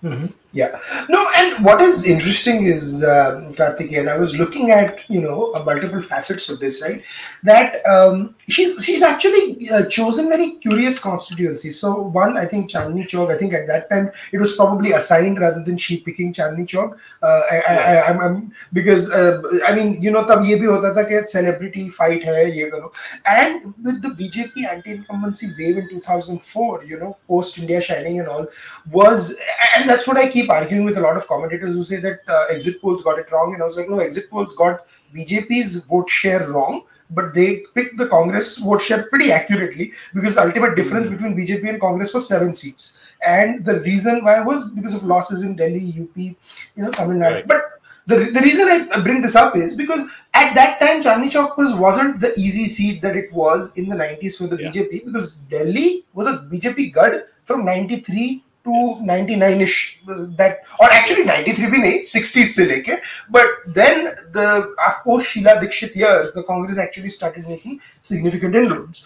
Mm-hmm. 0.02 0.26
Yeah. 0.54 0.78
No, 1.08 1.26
and 1.38 1.64
what 1.64 1.80
is 1.80 2.04
interesting 2.04 2.66
is, 2.66 3.02
uh, 3.02 3.50
and 3.58 4.10
I 4.10 4.16
was 4.18 4.36
looking 4.36 4.70
at, 4.70 5.08
you 5.08 5.22
know, 5.22 5.50
multiple 5.64 6.00
facets 6.02 6.50
of 6.50 6.60
this, 6.60 6.82
right? 6.82 7.02
That 7.42 7.84
um, 7.86 8.34
she's 8.48 8.84
she's 8.84 9.00
actually 9.00 9.70
uh, 9.70 9.86
chosen 9.86 10.28
very 10.28 10.52
curious 10.56 10.98
constituencies. 10.98 11.80
So 11.80 12.02
one, 12.02 12.36
I 12.36 12.44
think 12.44 12.70
Chandni 12.70 13.04
Chowk, 13.04 13.34
I 13.34 13.38
think 13.38 13.54
at 13.54 13.66
that 13.68 13.88
time 13.88 14.10
it 14.32 14.38
was 14.38 14.54
probably 14.54 14.92
assigned 14.92 15.40
rather 15.40 15.62
than 15.62 15.78
she 15.78 16.00
picking 16.00 16.34
Chandni 16.34 16.66
Chowk. 16.66 16.98
Uh, 17.22 17.42
I, 17.50 17.62
I, 17.68 18.08
I'm, 18.08 18.20
I'm, 18.20 18.52
because, 18.74 19.10
uh, 19.10 19.40
I 19.66 19.74
mean, 19.74 20.02
you 20.02 20.10
know, 20.10 20.26
tab 20.26 20.44
ye 20.44 20.56
bhi 20.56 20.66
hota 20.66 20.92
tha 20.92 21.04
कि 21.04 21.26
celebrity 21.26 21.88
fight 21.88 22.24
hai, 22.24 22.42
ye 22.42 22.68
karo. 22.68 22.92
And 23.24 23.72
with 23.82 24.02
the 24.02 24.10
BJP 24.10 24.66
anti-incumbency 24.70 25.52
wave 25.58 25.78
in 25.78 25.88
2004, 25.88 26.84
you 26.84 26.98
know, 26.98 27.16
post 27.26 27.58
India 27.58 27.80
Shining 27.80 28.20
and 28.20 28.28
all, 28.28 28.46
was, 28.90 29.34
and 29.76 29.88
that's 29.92 30.06
what 30.06 30.16
I 30.16 30.28
keep 30.28 30.50
arguing 30.50 30.84
with 30.84 30.96
a 30.96 31.00
lot 31.00 31.16
of 31.16 31.26
commentators 31.28 31.74
who 31.74 31.82
say 31.82 31.96
that 31.96 32.20
uh, 32.26 32.44
exit 32.50 32.80
polls 32.80 33.02
got 33.02 33.18
it 33.18 33.30
wrong. 33.30 33.52
And 33.52 33.62
I 33.62 33.66
was 33.66 33.76
like, 33.76 33.90
no, 33.90 33.98
exit 33.98 34.30
polls 34.30 34.54
got 34.54 34.86
BJP's 35.14 35.76
vote 35.84 36.08
share 36.08 36.48
wrong, 36.50 36.84
but 37.10 37.34
they 37.34 37.64
picked 37.74 37.98
the 37.98 38.06
Congress 38.06 38.56
vote 38.56 38.80
share 38.80 39.02
pretty 39.04 39.30
accurately 39.32 39.92
because 40.14 40.36
the 40.36 40.42
ultimate 40.42 40.76
difference 40.76 41.06
mm-hmm. 41.06 41.34
between 41.34 41.36
BJP 41.36 41.68
and 41.68 41.80
Congress 41.80 42.14
was 42.14 42.26
seven 42.26 42.54
seats. 42.54 42.98
And 43.24 43.64
the 43.64 43.80
reason 43.80 44.24
why 44.24 44.40
was 44.40 44.64
because 44.64 44.94
of 44.94 45.04
losses 45.04 45.42
in 45.42 45.56
Delhi, 45.56 45.94
UP, 46.00 46.16
you 46.16 46.36
know, 46.76 46.90
Tamil 46.90 47.18
Nadu. 47.18 47.34
Right. 47.34 47.46
But 47.46 47.62
the, 48.06 48.16
the 48.30 48.40
reason 48.40 48.68
I 48.68 49.00
bring 49.00 49.20
this 49.20 49.36
up 49.36 49.56
is 49.56 49.74
because 49.74 50.02
at 50.34 50.54
that 50.54 50.80
time 50.80 51.02
Chandni 51.02 51.30
Chowk 51.34 51.56
was 51.56 51.72
wasn't 51.72 52.18
the 52.18 52.32
easy 52.36 52.66
seat 52.66 53.00
that 53.02 53.14
it 53.14 53.32
was 53.32 53.76
in 53.76 53.88
the 53.88 53.96
90s 53.96 54.38
for 54.38 54.48
the 54.48 54.60
yeah. 54.60 54.70
BJP 54.70 55.04
because 55.04 55.36
Delhi 55.36 56.04
was 56.12 56.26
a 56.26 56.38
BJP 56.38 56.92
gud 56.92 57.22
from 57.44 57.64
93 57.64 58.42
to 58.67 58.71
99ish 59.09 60.35
that 60.37 60.59
or 60.79 60.89
actually 60.91 61.23
93 61.25 61.69
भी 61.73 61.77
नहीं 61.83 61.99
60s 62.13 62.55
से 62.55 62.65
लेके 62.71 62.97
but 63.37 63.47
then 63.77 64.09
the 64.39 64.47
post 65.03 65.27
Sheila 65.27 65.55
Dikshit 65.61 65.95
years 65.95 66.33
the 66.33 66.43
Congress 66.49 66.77
actually 66.87 67.13
started 67.15 67.47
making 67.47 67.79
significant 68.01 68.55
inroads 68.55 69.05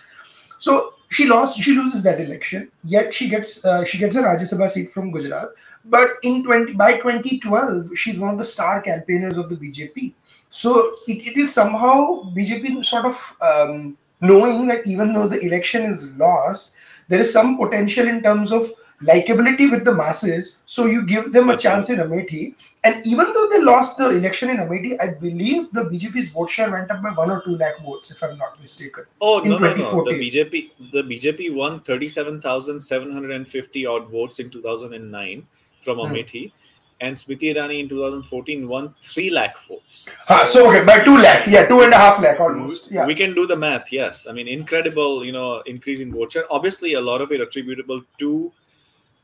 so 0.57 0.93
she 1.09 1.27
lost 1.27 1.59
she 1.67 1.73
loses 1.77 2.03
that 2.07 2.19
election 2.25 2.67
yet 2.95 3.13
she 3.13 3.29
gets 3.35 3.63
uh, 3.65 3.83
she 3.83 3.97
gets 4.03 4.15
a 4.15 4.23
Rajya 4.27 4.49
Sabha 4.51 4.69
seat 4.75 4.91
from 4.97 5.11
Gujarat 5.11 5.49
but 5.85 6.17
in 6.23 6.43
20 6.43 6.73
by 6.73 6.91
2012 6.93 7.97
she's 8.03 8.19
one 8.19 8.31
of 8.35 8.37
the 8.43 8.49
star 8.51 8.81
campaigners 8.81 9.37
of 9.37 9.49
the 9.49 9.57
BJP 9.63 10.13
so 10.49 10.77
it, 11.07 11.27
it 11.31 11.37
is 11.45 11.53
somehow 11.53 11.97
BJP 12.37 12.85
sort 12.85 13.05
of 13.05 13.35
um, 13.49 13.97
knowing 14.21 14.65
that 14.67 14.87
even 14.87 15.13
though 15.13 15.27
the 15.27 15.41
election 15.49 15.83
is 15.83 16.15
lost 16.17 16.73
there 17.09 17.19
is 17.19 17.31
some 17.31 17.57
potential 17.57 18.07
in 18.07 18.21
terms 18.23 18.51
of 18.51 18.71
likability 19.02 19.70
with 19.70 19.84
the 19.84 19.94
masses. 19.94 20.58
So 20.66 20.86
you 20.86 21.04
give 21.04 21.32
them 21.32 21.50
a 21.50 21.56
chance 21.56 21.90
in 21.90 21.98
Amethi. 21.98 22.54
And 22.84 23.06
even 23.06 23.32
though 23.32 23.48
they 23.48 23.60
lost 23.60 23.98
the 23.98 24.10
election 24.10 24.50
in 24.50 24.58
Amethi, 24.58 25.00
I 25.00 25.14
believe 25.14 25.70
the 25.72 25.84
BJP's 25.84 26.30
vote 26.30 26.50
share 26.50 26.70
went 26.70 26.90
up 26.90 27.02
by 27.02 27.10
one 27.10 27.30
or 27.30 27.42
two 27.42 27.56
lakh 27.56 27.80
votes, 27.82 28.10
if 28.10 28.22
I'm 28.22 28.38
not 28.38 28.58
mistaken. 28.58 29.04
Oh 29.20 29.40
no, 29.40 29.58
no, 29.58 29.74
no! 29.74 30.04
The 30.04 30.12
BJP, 30.12 30.92
the 30.92 31.02
BJP 31.02 31.54
won 31.54 31.80
thirty-seven 31.80 32.40
thousand 32.40 32.80
seven 32.80 33.12
hundred 33.12 33.32
and 33.32 33.48
fifty 33.48 33.84
odd 33.86 34.08
votes 34.10 34.38
in 34.38 34.50
two 34.50 34.62
thousand 34.62 34.94
and 34.94 35.10
nine 35.10 35.46
from. 35.82 35.98
Amethi. 35.98 36.50
Hmm 36.50 36.56
and 37.00 37.16
Smriti 37.16 37.54
Irani 37.54 37.80
in 37.80 37.88
2014 37.88 38.68
won 38.68 38.94
3 39.02 39.30
lakh 39.30 39.58
votes. 39.68 40.10
So, 40.18 40.34
ah, 40.34 40.44
so 40.46 40.68
okay, 40.68 40.84
by 40.84 41.00
2 41.04 41.18
lakh, 41.18 41.46
yeah, 41.46 41.66
two 41.66 41.80
and 41.82 41.92
a 41.92 41.96
half 41.96 42.20
lakh 42.22 42.40
almost. 42.40 42.90
Yeah. 42.90 43.06
We 43.06 43.14
can 43.14 43.34
do 43.34 43.46
the 43.46 43.56
math, 43.56 43.92
yes. 43.92 44.26
I 44.26 44.32
mean, 44.32 44.48
incredible, 44.48 45.24
you 45.24 45.32
know, 45.32 45.60
increase 45.66 46.00
in 46.00 46.12
vote 46.12 46.32
share. 46.32 46.44
Obviously, 46.50 46.94
a 46.94 47.00
lot 47.00 47.20
of 47.20 47.32
it 47.32 47.40
attributable 47.40 48.02
to 48.18 48.52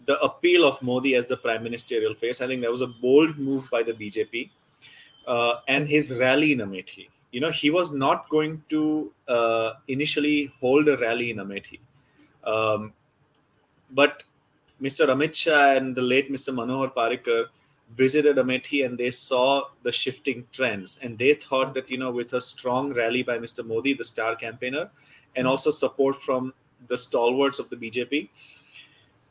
the 0.06 0.21
appeal 0.21 0.64
of 0.64 0.80
Modi 0.82 1.14
as 1.14 1.26
the 1.26 1.37
prime 1.37 1.62
ministerial 1.62 2.14
face. 2.14 2.40
I 2.40 2.47
think 2.47 2.62
that 2.62 2.71
was 2.71 2.80
a 2.80 2.87
bold 2.87 3.38
move 3.38 3.68
by 3.71 3.82
the 3.82 3.92
BJP 3.92 4.50
uh, 5.26 5.54
and 5.68 5.88
his 5.88 6.18
rally 6.18 6.52
in 6.52 6.59
Amethi. 6.59 7.09
You 7.30 7.40
know, 7.40 7.50
he 7.50 7.71
was 7.71 7.92
not 7.92 8.28
going 8.28 8.62
to 8.68 9.12
uh, 9.28 9.73
initially 9.88 10.52
hold 10.61 10.88
a 10.88 10.97
rally 10.99 11.30
in 11.30 11.38
Amethi. 11.38 11.78
Um, 12.44 12.92
but 13.90 14.23
Mr. 14.82 15.06
Amit 15.06 15.35
Shah 15.35 15.76
and 15.76 15.94
the 15.94 16.02
late 16.02 16.30
Mr. 16.30 16.52
Manohar 16.52 16.92
Parrikar 16.92 17.47
visited 17.97 18.37
Amethi 18.37 18.85
and 18.85 18.99
they 18.99 19.11
saw 19.11 19.64
the 19.82 19.92
shifting 19.92 20.47
trends. 20.52 20.99
And 21.02 21.16
they 21.16 21.35
thought 21.35 21.75
that, 21.75 21.90
you 21.90 21.99
know, 21.99 22.11
with 22.11 22.32
a 22.32 22.40
strong 22.40 22.92
rally 22.92 23.23
by 23.23 23.38
Mr. 23.38 23.64
Modi, 23.64 23.94
the 23.94 24.04
star 24.04 24.35
campaigner, 24.35 24.90
and 25.37 25.47
also 25.47 25.71
support 25.71 26.16
from 26.16 26.52
the 26.88 26.99
stalwarts 26.99 27.59
of 27.59 27.71
the 27.71 27.76
BJP, 27.76 28.28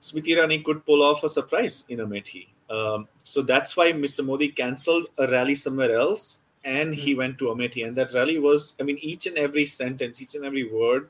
Smriti 0.01 0.35
Irani 0.35 0.63
could 0.63 0.85
pull 0.85 1.03
off 1.03 1.23
a 1.23 1.29
surprise 1.29 1.85
in 1.89 1.99
Amethi. 1.99 2.47
Um, 2.69 3.07
so 3.23 3.41
that's 3.41 3.77
why 3.77 3.91
Mr. 3.91 4.25
Modi 4.25 4.47
cancelled 4.47 5.07
a 5.17 5.27
rally 5.27 5.55
somewhere 5.55 5.95
else 5.95 6.39
and 6.63 6.93
he 6.93 7.13
hmm. 7.13 7.19
went 7.19 7.37
to 7.39 7.45
Amethi. 7.45 7.85
And 7.85 7.95
that 7.97 8.13
rally 8.13 8.39
was, 8.39 8.75
I 8.79 8.83
mean, 8.83 8.97
each 9.01 9.27
and 9.27 9.37
every 9.37 9.65
sentence, 9.65 10.21
each 10.21 10.35
and 10.35 10.45
every 10.45 10.71
word 10.71 11.09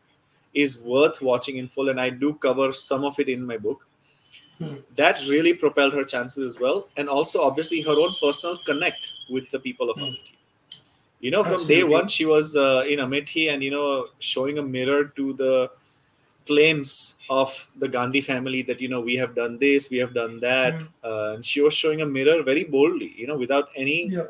is 0.54 0.80
worth 0.80 1.22
watching 1.22 1.58
in 1.58 1.68
full. 1.68 1.90
And 1.90 2.02
I 2.02 2.10
do 2.10 2.34
cover 2.34 2.72
some 2.72 3.06
of 3.06 3.20
it 3.20 3.30
in 3.30 3.46
my 3.46 3.58
book. 3.58 3.88
Hmm. 4.58 4.76
That 4.96 5.20
really 5.28 5.54
propelled 5.54 5.94
her 5.94 6.04
chances 6.04 6.46
as 6.46 6.60
well, 6.60 6.88
and 6.96 7.10
also 7.10 7.42
obviously 7.42 7.82
her 7.82 7.94
own 7.94 8.14
personal 8.22 8.60
connect 8.64 9.08
with 9.28 9.50
the 9.50 9.60
people 9.60 9.90
of 9.90 9.98
hmm. 9.98 10.04
Amethi. 10.04 10.36
You 11.20 11.32
know, 11.32 11.44
from 11.44 11.54
Absolutely. 11.54 11.76
day 11.76 11.84
one, 11.84 12.08
she 12.08 12.26
was 12.26 12.56
uh, 12.56 12.84
in 12.88 13.00
Amethi, 13.00 13.52
and 13.52 13.64
you 13.64 13.72
know, 13.72 14.08
showing 14.20 14.60
a 14.60 14.64
mirror 14.64 15.06
to 15.16 15.34
the 15.34 15.72
claims 16.46 17.16
of 17.30 17.70
the 17.78 17.88
Gandhi 17.88 18.22
family 18.22 18.62
that 18.64 18.82
you 18.82 18.90
know 18.90 19.02
we 19.02 19.16
have 19.16 19.36
done 19.36 19.58
this, 19.58 19.90
we 19.90 19.98
have 19.98 20.14
done 20.14 20.40
that, 20.40 20.76
mm. 20.76 20.88
uh, 21.04 21.36
and 21.36 21.46
she 21.46 21.62
was 21.62 21.74
showing 21.74 22.02
a 22.02 22.06
mirror 22.06 22.44
very 22.44 22.64
boldly, 22.64 23.14
you 23.16 23.28
know, 23.28 23.38
without 23.38 23.70
any 23.76 24.08
yeah. 24.08 24.24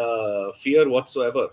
uh, 0.00 0.52
fear 0.52 0.88
whatsoever. 0.88 1.48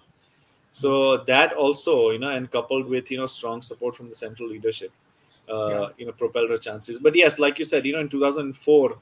So 0.72 1.18
that 1.18 1.54
also, 1.54 2.12
you 2.12 2.20
know, 2.20 2.30
and 2.30 2.52
coupled 2.52 2.88
with 2.88 3.10
you 3.12 3.18
know 3.18 3.26
strong 3.26 3.62
support 3.62 3.96
from 3.96 4.10
the 4.10 4.16
central 4.16 4.50
leadership, 4.50 4.92
uh, 5.50 5.68
yeah. 5.70 5.88
you 5.98 6.06
know 6.06 6.12
propelled 6.12 6.50
her 6.50 6.58
chances. 6.58 7.00
But 7.00 7.16
yes, 7.16 7.40
like 7.40 7.60
you 7.60 7.66
said, 7.66 7.86
you 7.86 7.94
know, 7.94 8.00
in 8.00 8.10
2004, 8.10 8.98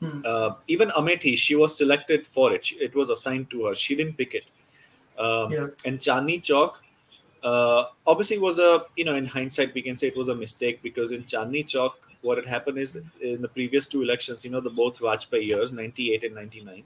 hmm. 0.00 0.20
uh, 0.24 0.50
even 0.68 0.90
Amethi, 0.90 1.36
she 1.36 1.54
was 1.54 1.76
selected 1.76 2.26
for 2.26 2.52
it. 2.52 2.72
It 2.80 2.94
was 2.94 3.10
assigned 3.10 3.50
to 3.50 3.66
her. 3.66 3.74
She 3.74 3.96
didn't 3.96 4.16
pick 4.16 4.34
it. 4.34 4.50
Um, 5.18 5.52
yeah. 5.52 5.66
And 5.84 5.98
Chandni 5.98 6.40
Chowk, 6.40 6.74
uh, 7.42 7.84
obviously, 8.06 8.38
was 8.38 8.58
a 8.58 8.80
you 8.96 9.04
know 9.04 9.14
in 9.16 9.26
hindsight 9.26 9.74
we 9.74 9.82
can 9.82 9.96
say 9.96 10.08
it 10.08 10.16
was 10.16 10.28
a 10.28 10.34
mistake 10.34 10.82
because 10.82 11.12
in 11.12 11.24
Chandni 11.24 11.64
Chowk, 11.64 11.94
what 12.22 12.38
had 12.38 12.46
happened 12.46 12.78
is 12.78 13.00
in 13.20 13.42
the 13.42 13.48
previous 13.48 13.86
two 13.86 14.02
elections, 14.02 14.44
you 14.44 14.50
know, 14.50 14.60
the 14.60 14.70
both 14.70 15.00
Vajpayee 15.00 15.50
years, 15.50 15.72
98 15.72 16.24
and 16.24 16.34
99. 16.34 16.84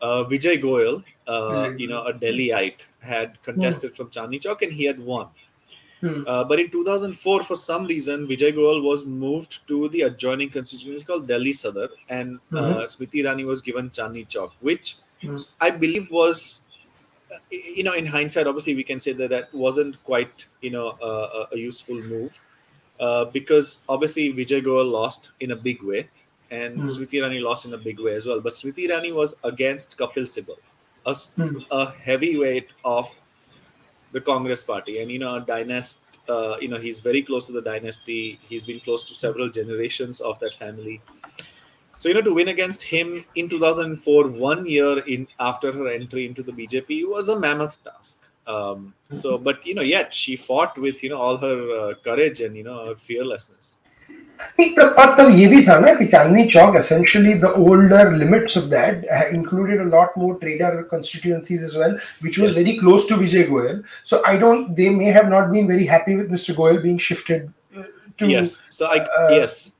Uh, 0.00 0.24
Vijay 0.24 0.60
Goel, 0.60 1.02
uh, 1.26 1.72
you 1.78 1.88
know, 1.88 2.04
a 2.04 2.12
Delhiite, 2.12 2.84
had 3.00 3.42
contested 3.42 3.90
hmm. 3.90 3.96
from 3.96 4.10
Chandni 4.10 4.40
Chowk 4.40 4.62
and 4.62 4.72
he 4.72 4.84
had 4.84 4.98
won. 4.98 5.28
Hmm. 6.00 6.24
Uh, 6.26 6.44
but 6.44 6.60
in 6.60 6.68
2004, 6.68 7.42
for 7.42 7.54
some 7.56 7.86
reason, 7.86 8.26
Vijay 8.28 8.54
Goel 8.54 8.82
was 8.82 9.06
moved 9.06 9.66
to 9.68 9.88
the 9.88 10.02
adjoining 10.02 10.50
constituency 10.50 11.04
called 11.04 11.26
Delhi 11.26 11.52
Sadar, 11.52 11.88
and 12.10 12.38
mm-hmm. 12.52 12.80
Smriti 12.82 13.24
Irani 13.24 13.46
was 13.46 13.62
given 13.62 13.88
Chandni 13.88 14.28
Chowk, 14.28 14.52
which 14.60 14.96
mm. 15.22 15.42
I 15.58 15.70
believe 15.70 16.10
was, 16.10 16.65
you 17.50 17.82
know, 17.82 17.92
in 17.92 18.06
hindsight, 18.06 18.46
obviously 18.46 18.74
we 18.74 18.84
can 18.84 19.00
say 19.00 19.12
that 19.12 19.30
that 19.30 19.54
wasn't 19.54 20.02
quite, 20.04 20.46
you 20.60 20.70
know, 20.70 20.96
a, 21.02 21.54
a 21.54 21.58
useful 21.58 21.96
move, 21.96 22.38
uh, 23.00 23.24
because 23.26 23.82
obviously 23.88 24.32
Vijay 24.32 24.62
Goel 24.62 24.84
lost 24.84 25.32
in 25.40 25.50
a 25.50 25.56
big 25.56 25.82
way, 25.82 26.08
and 26.50 26.78
mm. 26.78 26.84
Smriti 26.84 27.20
Irani 27.20 27.42
lost 27.42 27.66
in 27.66 27.74
a 27.74 27.78
big 27.78 27.98
way 28.00 28.14
as 28.14 28.26
well. 28.26 28.40
But 28.40 28.52
Smriti 28.52 28.88
Irani 28.88 29.14
was 29.14 29.36
against 29.44 29.98
Kapil 29.98 30.24
Sibal, 30.24 30.56
a, 31.04 31.10
mm. 31.10 31.64
a 31.70 31.90
heavyweight 31.90 32.68
of 32.84 33.12
the 34.12 34.20
Congress 34.20 34.64
party. 34.64 35.00
And 35.00 35.10
you 35.10 35.18
know, 35.18 35.36
a 35.36 35.40
dynasty. 35.40 36.00
Uh, 36.28 36.56
you 36.60 36.66
know, 36.66 36.76
he's 36.76 36.98
very 36.98 37.22
close 37.22 37.46
to 37.46 37.52
the 37.52 37.62
dynasty. 37.62 38.40
He's 38.42 38.66
been 38.66 38.80
close 38.80 39.04
to 39.04 39.14
several 39.14 39.48
generations 39.48 40.20
of 40.20 40.40
that 40.40 40.54
family. 40.54 41.00
So 41.98 42.08
you 42.08 42.14
know, 42.14 42.22
to 42.22 42.34
win 42.34 42.48
against 42.48 42.82
him 42.82 43.24
in 43.34 43.48
2004, 43.48 44.28
one 44.28 44.66
year 44.66 44.98
in 45.00 45.26
after 45.40 45.72
her 45.72 45.88
entry 45.88 46.26
into 46.26 46.42
the 46.42 46.52
BJP, 46.52 47.08
was 47.08 47.28
a 47.28 47.38
mammoth 47.38 47.82
task. 47.82 48.28
Um, 48.46 48.94
so, 49.12 49.34
mm-hmm. 49.34 49.44
but 49.44 49.66
you 49.66 49.74
know, 49.74 49.82
yet 49.82 50.14
she 50.14 50.36
fought 50.36 50.78
with 50.78 51.02
you 51.02 51.10
know 51.10 51.18
all 51.18 51.36
her 51.36 51.78
uh, 51.78 51.94
courage 52.04 52.40
and 52.40 52.56
you 52.56 52.64
know 52.64 52.86
her 52.86 52.96
fearlessness. 52.96 53.78
और 54.38 55.16
तब 55.16 56.76
essentially 56.76 57.34
the 57.34 57.52
older 57.54 58.12
limits 58.12 58.56
of 58.56 58.70
that 58.70 59.04
uh, 59.10 59.28
included 59.30 59.80
a 59.80 59.84
lot 59.84 60.16
more 60.16 60.38
trader 60.38 60.86
constituencies 60.90 61.62
as 61.62 61.74
well 61.74 61.96
which 62.20 62.38
was 62.38 62.56
yes. 62.56 62.64
very 62.64 62.78
close 62.78 63.06
to 63.06 63.14
Vijay 63.14 63.48
Goel 63.48 63.82
so 64.02 64.22
I 64.24 64.36
don't 64.36 64.74
they 64.74 64.90
may 64.90 65.06
have 65.06 65.28
not 65.28 65.52
been 65.52 65.66
very 65.66 65.86
happy 65.86 66.16
with 66.16 66.30
Mr 66.30 66.56
Goel 66.56 66.80
being 66.80 66.98
shifted 66.98 67.52
uh, 67.76 67.84
to 68.18 68.28
yes 68.28 68.62
so 68.68 68.86
I 68.86 68.98
uh, 68.98 69.28
yes 69.30 69.72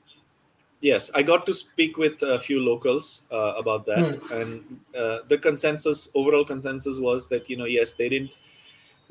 yes 0.81 1.11
I 1.15 1.23
got 1.23 1.47
to 1.47 1.55
speak 1.55 1.97
with 1.97 2.23
a 2.23 2.39
few 2.39 2.61
locals 2.61 3.29
uh, 3.33 3.55
about 3.57 3.87
that 3.87 4.17
hmm. 4.17 4.33
and 4.33 4.81
uh, 4.97 5.19
the 5.29 5.39
consensus 5.39 6.11
overall 6.15 6.45
consensus 6.45 6.99
was 7.01 7.29
that 7.29 7.49
you 7.49 7.57
know 7.57 7.65
yes 7.65 7.93
they 7.93 8.09
didn't 8.09 8.31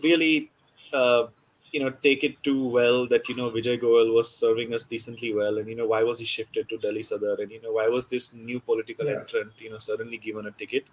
really 0.04 0.52
uh, 0.94 1.28
you 1.76 1.82
know 1.82 1.90
take 2.08 2.24
it 2.24 2.42
too 2.42 2.68
well 2.76 3.06
that 3.08 3.28
you 3.30 3.36
know 3.36 3.50
Vijay 3.52 3.80
Goel 3.80 4.14
was 4.14 4.34
serving 4.34 4.74
us 4.74 4.84
decently 4.84 5.36
well, 5.36 5.58
and 5.58 5.68
you 5.68 5.76
know 5.76 5.88
why 5.88 6.04
was 6.04 6.20
he 6.20 6.26
shifted 6.26 6.70
to 6.70 6.78
Delhi 6.78 7.02
Sadar, 7.02 7.40
and 7.40 7.52
you 7.52 7.62
know 7.62 7.74
why 7.74 7.88
was 7.88 8.08
this 8.08 8.34
new 8.34 8.60
political 8.60 9.06
yeah. 9.06 9.20
entrant 9.20 9.52
you 9.60 9.70
know 9.70 9.78
suddenly 9.78 10.18
given 10.18 10.48
a 10.48 10.52
ticket. 10.52 10.86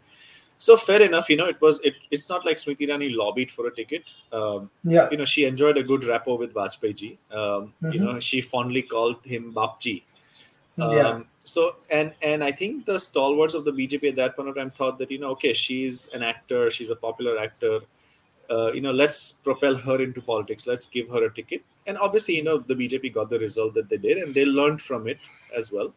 So 0.58 0.76
fair 0.76 1.02
enough, 1.02 1.30
you 1.30 1.36
know 1.36 1.46
it 1.46 1.60
was 1.60 1.80
it. 1.90 1.94
It's 2.10 2.28
not 2.28 2.44
like 2.44 2.56
Smriti 2.56 2.88
Irani 2.88 3.14
lobbied 3.14 3.52
for 3.52 3.68
a 3.68 3.74
ticket. 3.74 4.12
Um, 4.32 4.70
yeah, 4.82 5.08
you 5.12 5.18
know 5.18 5.24
she 5.24 5.44
enjoyed 5.44 5.76
a 5.76 5.84
good 5.84 6.04
rapport 6.04 6.38
with 6.38 6.52
Vajpayee 6.54 6.96
ji. 6.96 7.18
Um, 7.30 7.38
mm-hmm. 7.38 7.92
You 7.92 8.00
know 8.00 8.18
she 8.20 8.40
fondly 8.40 8.82
called 8.82 9.24
him 9.24 9.52
Bapji. 9.54 10.02
Um, 10.78 10.96
yeah. 10.96 11.20
So 11.44 11.76
and 11.90 12.14
and 12.22 12.44
I 12.44 12.52
think 12.52 12.86
the 12.86 12.98
stalwarts 12.98 13.54
of 13.54 13.64
the 13.64 13.72
BJP 13.72 14.10
at 14.10 14.16
that 14.16 14.36
point 14.36 14.48
of 14.48 14.54
time 14.56 14.70
thought 14.70 14.98
that 14.98 15.10
you 15.10 15.18
know 15.18 15.30
okay 15.30 15.52
she's 15.52 16.08
an 16.08 16.22
actor, 16.22 16.70
she's 16.70 16.90
a 16.90 16.96
popular 16.96 17.38
actor 17.38 17.80
uh, 18.52 18.72
you 18.72 18.80
know, 18.80 18.92
let's 18.92 19.32
propel 19.32 19.74
her 19.74 20.02
into 20.02 20.20
politics. 20.20 20.66
Let's 20.66 20.86
give 20.86 21.08
her 21.08 21.24
a 21.24 21.32
ticket. 21.32 21.64
And 21.86 21.96
obviously, 21.98 22.36
you 22.36 22.44
know, 22.44 22.58
the 22.58 22.74
BJP 22.74 23.14
got 23.14 23.30
the 23.30 23.38
result 23.38 23.74
that 23.74 23.88
they 23.88 23.96
did, 23.96 24.18
and 24.18 24.34
they 24.34 24.44
learned 24.44 24.80
from 24.80 25.08
it 25.08 25.18
as 25.56 25.72
well. 25.72 25.92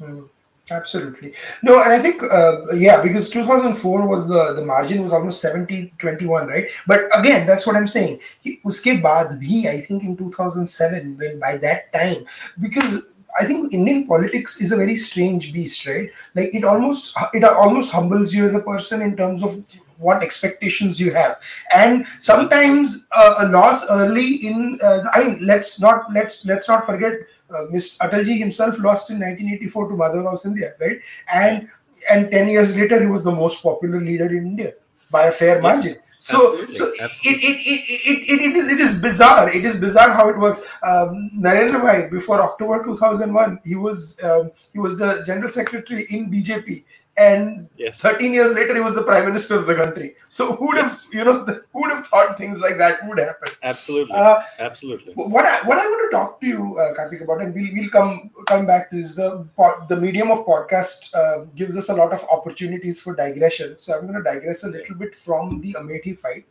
Mm, 0.00 0.28
absolutely. 0.70 1.34
No, 1.62 1.82
and 1.82 1.92
I 1.92 1.98
think, 1.98 2.22
uh, 2.22 2.66
yeah, 2.74 3.02
because 3.02 3.28
2004 3.28 4.06
was 4.06 4.28
the 4.28 4.52
the 4.52 4.64
margin 4.64 5.02
was 5.02 5.12
almost 5.12 5.40
70 5.40 5.92
21, 5.98 6.46
right? 6.46 6.68
But 6.86 7.08
again, 7.18 7.46
that's 7.46 7.66
what 7.66 7.76
I'm 7.76 7.86
saying. 7.86 8.20
Uske 8.64 9.02
baad 9.02 9.42
bhi, 9.42 9.66
I 9.66 9.80
think 9.80 10.04
in 10.04 10.16
2007, 10.16 11.18
when 11.18 11.40
by 11.40 11.56
that 11.56 11.92
time, 11.92 12.24
because 12.60 13.12
I 13.38 13.44
think 13.44 13.72
Indian 13.72 14.06
politics 14.06 14.60
is 14.60 14.72
a 14.72 14.76
very 14.76 14.96
strange 14.96 15.52
beast, 15.52 15.86
right? 15.86 16.10
Like 16.34 16.54
it 16.54 16.64
almost 16.64 17.16
it 17.32 17.44
almost 17.44 17.92
humbles 17.92 18.34
you 18.34 18.44
as 18.44 18.54
a 18.54 18.60
person 18.60 19.02
in 19.02 19.16
terms 19.16 19.42
of 19.42 19.64
what 19.98 20.22
expectations 20.22 21.00
you 21.00 21.10
have 21.10 21.40
and 21.74 22.06
sometimes 22.18 23.06
uh, 23.12 23.36
a 23.38 23.48
loss 23.48 23.82
early 23.90 24.34
in 24.46 24.78
uh, 24.82 25.00
i 25.14 25.24
mean 25.24 25.38
let's 25.40 25.80
not 25.80 26.02
let's 26.12 26.44
let's 26.44 26.68
not 26.68 26.84
forget 26.84 27.14
uh, 27.50 27.64
Mr. 27.72 27.98
Atalji 27.98 28.38
himself 28.38 28.78
lost 28.78 29.10
in 29.10 29.20
1984 29.20 29.88
to 29.88 29.94
Madhav 29.94 30.36
Scindia, 30.36 30.72
right? 30.80 30.98
And 31.32 31.68
and 32.10 32.30
10 32.30 32.48
years 32.48 32.76
later, 32.76 33.00
he 33.00 33.06
was 33.06 33.22
the 33.22 33.32
most 33.32 33.62
popular 33.62 34.00
leader 34.00 34.26
in 34.26 34.46
India 34.46 34.72
by 35.10 35.26
a 35.26 35.32
fair 35.32 35.60
margin. 35.60 35.84
Yes. 35.84 35.96
So, 36.18 36.40
Absolutely. 36.40 36.74
so 36.74 36.92
Absolutely. 37.00 37.48
It, 37.48 37.56
it, 37.56 37.60
it, 37.66 38.08
it, 38.08 38.30
it, 38.30 38.40
it, 38.50 38.56
is, 38.56 38.72
it 38.72 38.80
is 38.80 38.92
bizarre. 38.92 39.50
It 39.50 39.64
is 39.64 39.76
bizarre 39.76 40.12
how 40.12 40.28
it 40.28 40.38
works. 40.38 40.60
Um, 40.82 41.30
Narendra 41.36 41.82
Bhai, 41.82 42.08
before 42.10 42.40
October 42.40 42.82
2001, 42.84 43.60
he 43.64 43.76
was 43.76 44.22
um, 44.24 44.50
he 44.72 44.78
was 44.78 44.98
the 44.98 45.22
general 45.26 45.50
secretary 45.50 46.06
in 46.10 46.30
BJP, 46.30 46.84
and 47.18 47.68
Yes. 47.76 48.00
13 48.00 48.32
years 48.32 48.54
later, 48.54 48.74
he 48.74 48.80
was 48.80 48.94
the 48.94 49.02
prime 49.02 49.24
minister 49.24 49.54
of 49.58 49.66
the 49.66 49.74
country. 49.74 50.16
So 50.28 50.54
who 50.56 50.68
would 50.68 50.78
have 50.78 50.92
you 51.12 51.24
know 51.24 51.44
who 51.72 51.82
would 51.82 51.90
have 51.90 52.06
thought 52.06 52.36
things 52.38 52.60
like 52.60 52.78
that 52.78 53.00
would 53.04 53.18
happen? 53.18 53.48
Absolutely. 53.62 54.14
Uh, 54.14 54.40
Absolutely. 54.58 55.12
what 55.14 55.44
I, 55.44 55.66
what 55.66 55.78
I 55.78 55.86
want 55.86 56.10
to 56.10 56.16
talk 56.16 56.40
to 56.40 56.46
you, 56.46 56.78
uh, 56.78 56.94
Karthik, 56.94 57.22
about, 57.22 57.42
and 57.42 57.54
we'll, 57.54 57.68
we'll 57.72 57.90
come 57.90 58.30
come 58.46 58.66
back 58.66 58.90
to 58.90 58.96
is 58.98 59.14
the 59.14 59.46
the 59.88 59.96
medium 59.96 60.30
of 60.30 60.46
podcast 60.46 61.14
uh, 61.14 61.44
gives 61.54 61.76
us 61.76 61.88
a 61.88 61.94
lot 61.94 62.12
of 62.12 62.24
opportunities 62.30 63.00
for 63.00 63.14
digression. 63.14 63.76
So 63.76 63.94
I'm 63.94 64.02
going 64.06 64.14
to 64.14 64.22
digress 64.22 64.64
a 64.64 64.68
little 64.68 64.96
bit 64.96 65.14
from 65.14 65.60
the 65.60 65.74
Amethi 65.74 66.16
fight 66.16 66.46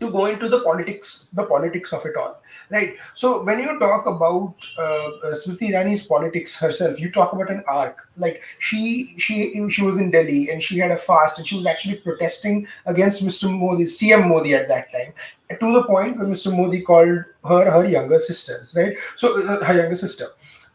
to 0.00 0.10
go 0.10 0.26
into 0.26 0.48
the 0.48 0.60
politics 0.60 1.26
the 1.32 1.44
politics 1.44 1.92
of 1.92 2.04
it 2.04 2.16
all 2.16 2.40
right? 2.70 2.96
So 3.14 3.44
when 3.44 3.58
you 3.58 3.78
talk 3.78 4.06
about 4.06 4.54
uh, 4.78 4.82
uh, 4.82 5.34
smriti 5.34 5.70
irani's 5.70 6.02
politics 6.06 6.56
herself 6.56 7.00
you 7.00 7.10
talk 7.10 7.32
about 7.32 7.50
an 7.50 7.62
arc. 7.66 8.06
Like 8.16 8.42
she 8.58 9.14
she 9.18 9.68
she 9.70 9.82
was 9.82 9.96
in 9.98 10.10
delhi 10.10 10.50
and 10.50 10.62
she 10.62 10.78
had 10.78 10.90
a 10.90 10.96
fast 10.96 11.38
and 11.38 11.46
she 11.46 11.56
was 11.56 11.66
actually 11.66 11.96
protesting 11.96 12.66
against 12.86 13.24
mr 13.24 13.50
modi 13.50 13.84
cm 13.84 14.28
modi 14.28 14.54
at 14.54 14.68
that 14.68 14.90
time 14.92 15.12
to 15.60 15.72
the 15.72 15.82
point 15.84 16.18
where 16.18 16.28
mr 16.28 16.54
modi 16.56 16.80
called 16.80 17.24
her 17.44 17.70
her 17.70 17.84
younger 17.86 18.18
sisters 18.18 18.74
right? 18.76 18.96
So 19.16 19.46
uh, 19.46 19.64
her 19.64 19.74
younger 19.76 19.94
sister. 19.94 20.26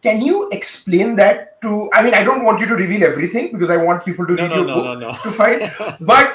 Can 0.02 0.22
you 0.22 0.50
explain 0.52 1.16
that 1.18 1.62
to 1.62 1.90
i 1.94 2.02
mean 2.04 2.14
i 2.14 2.24
don't 2.24 2.44
want 2.44 2.60
you 2.60 2.68
to 2.68 2.76
reveal 2.76 3.04
everything 3.04 3.52
because 3.52 3.70
i 3.70 3.78
want 3.78 4.04
people 4.06 4.26
to 4.28 4.36
No, 4.36 4.44
read 4.44 4.50
no, 4.52 4.56
your 4.58 4.66
no, 4.66 5.08
book 5.08 5.22
to 5.22 5.32
find 5.32 5.72
but 6.02 6.28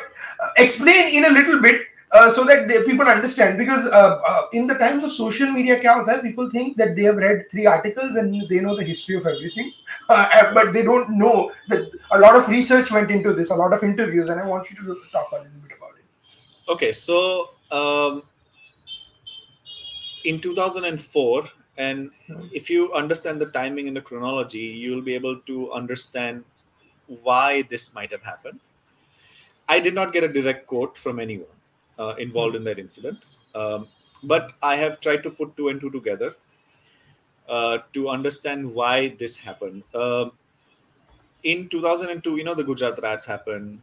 uh, 0.43 0.49
explain 0.57 1.15
in 1.15 1.25
a 1.27 1.31
little 1.31 1.61
bit 1.61 1.83
uh, 2.13 2.31
so 2.31 2.45
that 2.45 2.69
they, 2.69 2.83
people 2.85 3.07
understand 3.07 3.59
because 3.59 3.87
uh, 3.87 4.21
uh, 4.27 4.43
in 4.53 4.67
the 4.67 4.75
times 4.75 5.05
of 5.05 5.13
social 5.13 5.51
media 5.51 5.79
kya 5.81 5.95
hota 5.95 6.13
hai, 6.13 6.19
people 6.19 6.51
think 6.51 6.77
that 6.77 6.97
they 6.97 7.03
have 7.03 7.17
read 7.17 7.45
three 7.51 7.67
articles 7.67 8.15
and 8.17 8.49
they 8.49 8.61
know 8.61 8.75
the 8.77 8.85
history 8.85 9.17
of 9.17 9.27
everything 9.27 9.73
uh, 10.09 10.53
but 10.55 10.73
they 10.73 10.83
don't 10.83 11.11
know 11.11 11.53
that 11.69 11.91
a 12.13 12.19
lot 12.19 12.37
of 12.37 12.49
research 12.49 12.91
went 12.91 13.11
into 13.11 13.33
this 13.33 13.51
a 13.51 13.55
lot 13.55 13.73
of 13.73 13.83
interviews 13.83 14.29
and 14.29 14.41
i 14.41 14.47
want 14.47 14.71
you 14.71 14.77
to 14.77 14.97
talk 15.13 15.31
a 15.33 15.37
little 15.37 15.61
bit 15.67 15.77
about 15.77 15.91
it 15.91 16.05
Okay, 16.69 16.93
so 16.93 17.53
um, 17.71 18.23
in 20.25 20.41
2004, 20.41 21.45
and 21.79 22.11
Mhm. 22.29 22.51
if 22.53 22.69
you 22.69 22.93
understand 22.93 23.41
the 23.41 23.47
timing 23.47 23.89
and 23.89 23.97
the 23.97 24.03
chronology, 24.03 24.67
you'll 24.83 25.07
be 25.11 25.15
able 25.15 25.39
to 25.51 25.73
understand 25.73 26.45
why 27.23 27.63
this 27.63 27.95
might 27.95 28.11
have 28.13 28.23
happened. 28.23 28.61
I 29.69 29.81
did 29.81 29.95
not 29.95 30.13
get 30.13 30.25
a 30.25 30.29
direct 30.29 30.67
quote 30.67 30.97
from 30.97 31.21
anyone 31.21 31.58
uh, 31.99 32.15
involved 32.19 32.57
in 32.57 32.65
that 32.65 32.79
incident, 32.79 33.25
um, 33.55 33.89
but 34.23 34.53
I 34.63 34.77
have 34.77 35.01
tried 35.01 35.23
to 35.25 35.31
put 35.31 35.57
two 35.57 35.69
and 35.69 35.81
two 35.81 35.91
together 35.91 36.35
uh, 37.49 37.79
to 37.95 38.09
understand 38.09 38.75
why 38.75 39.09
this 39.09 39.39
happened. 39.39 39.85
Um, 39.95 40.33
in 41.43 41.69
2002, 41.69 42.37
you 42.37 42.45
know, 42.45 42.55
the 42.55 42.65
Gujarat 42.65 42.99
riots 43.03 43.25
happened. 43.25 43.83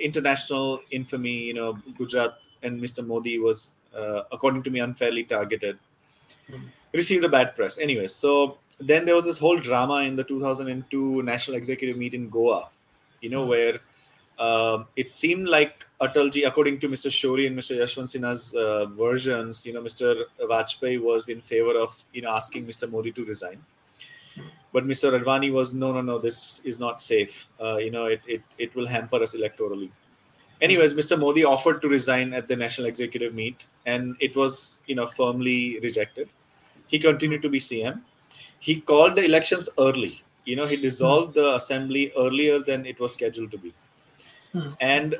International 0.00 0.80
infamy, 0.90 1.38
you 1.44 1.54
know, 1.54 1.74
Gujarat 1.98 2.38
and 2.62 2.80
Mr. 2.80 3.02
Modi 3.02 3.38
was, 3.38 3.72
uh, 3.94 4.22
according 4.32 4.62
to 4.64 4.70
me, 4.70 4.80
unfairly 4.80 5.24
targeted. 5.24 5.78
Received 6.92 7.24
a 7.24 7.28
bad 7.28 7.54
press. 7.54 7.78
Anyway, 7.78 8.06
so 8.06 8.58
then 8.78 9.04
there 9.04 9.14
was 9.16 9.24
this 9.24 9.38
whole 9.38 9.58
drama 9.58 10.02
in 10.02 10.14
the 10.16 10.22
2002 10.24 11.22
National 11.22 11.56
Executive 11.56 11.96
Meet 11.96 12.14
in 12.14 12.28
Goa, 12.30 12.70
you 13.20 13.30
know, 13.30 13.44
Mhm. 13.44 13.48
where 13.48 13.80
um, 14.38 14.86
it 14.96 15.08
seemed 15.08 15.48
like 15.48 15.86
Atalji, 16.00 16.46
according 16.46 16.80
to 16.80 16.88
Mr. 16.88 17.08
Shourie 17.10 17.46
and 17.46 17.56
Mr. 17.56 17.76
Yashwant 17.76 18.08
Sinha's 18.08 18.54
uh, 18.54 18.86
versions, 18.86 19.64
you 19.64 19.72
know, 19.72 19.80
Mr. 19.80 20.22
Vajpayee 20.40 21.00
was 21.00 21.28
in 21.28 21.40
favor 21.40 21.78
of, 21.78 21.94
you 22.12 22.22
know, 22.22 22.30
asking 22.30 22.66
Mr. 22.66 22.90
Modi 22.90 23.12
to 23.12 23.24
resign. 23.24 23.62
But 24.72 24.86
Mr. 24.86 25.16
Advani 25.16 25.52
was, 25.52 25.72
no, 25.72 25.92
no, 25.92 26.00
no, 26.00 26.18
this 26.18 26.60
is 26.64 26.80
not 26.80 27.00
safe. 27.00 27.46
Uh, 27.62 27.76
you 27.76 27.92
know, 27.92 28.06
it, 28.06 28.22
it, 28.26 28.42
it 28.58 28.74
will 28.74 28.86
hamper 28.86 29.22
us 29.22 29.36
electorally. 29.36 29.90
Anyways, 30.60 30.94
Mr. 30.94 31.18
Modi 31.18 31.44
offered 31.44 31.80
to 31.82 31.88
resign 31.88 32.32
at 32.32 32.48
the 32.48 32.56
National 32.56 32.88
Executive 32.88 33.34
Meet, 33.34 33.66
and 33.86 34.16
it 34.18 34.34
was, 34.34 34.80
you 34.86 34.96
know, 34.96 35.06
firmly 35.06 35.78
rejected. 35.80 36.28
He 36.88 36.98
continued 36.98 37.42
to 37.42 37.48
be 37.48 37.58
CM. 37.58 38.00
He 38.58 38.80
called 38.80 39.14
the 39.14 39.24
elections 39.24 39.68
early. 39.78 40.22
You 40.44 40.56
know, 40.56 40.66
he 40.66 40.76
dissolved 40.76 41.34
the 41.34 41.54
assembly 41.54 42.12
earlier 42.16 42.58
than 42.58 42.84
it 42.84 42.98
was 42.98 43.14
scheduled 43.14 43.50
to 43.52 43.58
be 43.58 43.72
Hmm. 44.54 44.70
and 44.80 45.16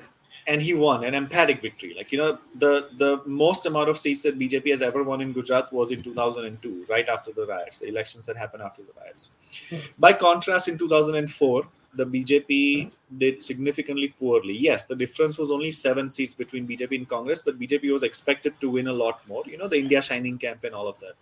and 0.47 0.63
he 0.63 0.75
won 0.75 1.05
an 1.05 1.15
emphatic 1.15 1.61
victory. 1.61 1.95
Like 1.97 2.13
you 2.13 2.19
know, 2.19 2.39
the 2.55 2.89
the 2.99 3.21
most 3.27 3.67
amount 3.67 3.89
of 3.89 3.99
seats 3.99 4.23
that 4.23 4.39
BJP 4.39 4.71
has 4.71 4.83
ever 4.83 5.03
won 5.03 5.21
in 5.21 5.33
Gujarat 5.33 5.73
was 5.73 5.91
in 5.91 6.03
2002, 6.03 6.87
right 6.89 7.09
after 7.09 7.33
the 7.33 7.47
riots, 7.47 7.81
the 7.81 7.89
elections 7.89 8.27
that 8.27 8.37
happened 8.37 8.63
after 8.63 8.83
the 8.83 8.93
riots. 9.01 9.31
Hmm. 9.69 9.77
By 9.99 10.13
contrast, 10.13 10.69
in 10.69 10.79
2004, 10.79 11.67
the 11.97 12.07
BJP 12.07 12.91
did 13.19 13.43
significantly 13.43 14.15
poorly. 14.19 14.57
Yes, 14.57 14.85
the 14.85 14.97
difference 14.97 15.39
was 15.39 15.51
only 15.51 15.71
seven 15.71 16.09
seats 16.09 16.35
between 16.35 16.67
BJP 16.67 16.97
and 16.97 17.09
Congress, 17.09 17.43
but 17.43 17.59
BJP 17.59 17.93
was 17.93 18.03
expected 18.03 18.55
to 18.61 18.71
win 18.71 18.89
a 18.89 18.93
lot 18.93 19.27
more. 19.27 19.43
You 19.47 19.59
know, 19.59 19.69
the 19.69 19.79
India 19.79 20.01
Shining 20.03 20.39
campaign, 20.39 20.75
all 20.75 20.89
of 20.89 20.99
that. 20.99 21.15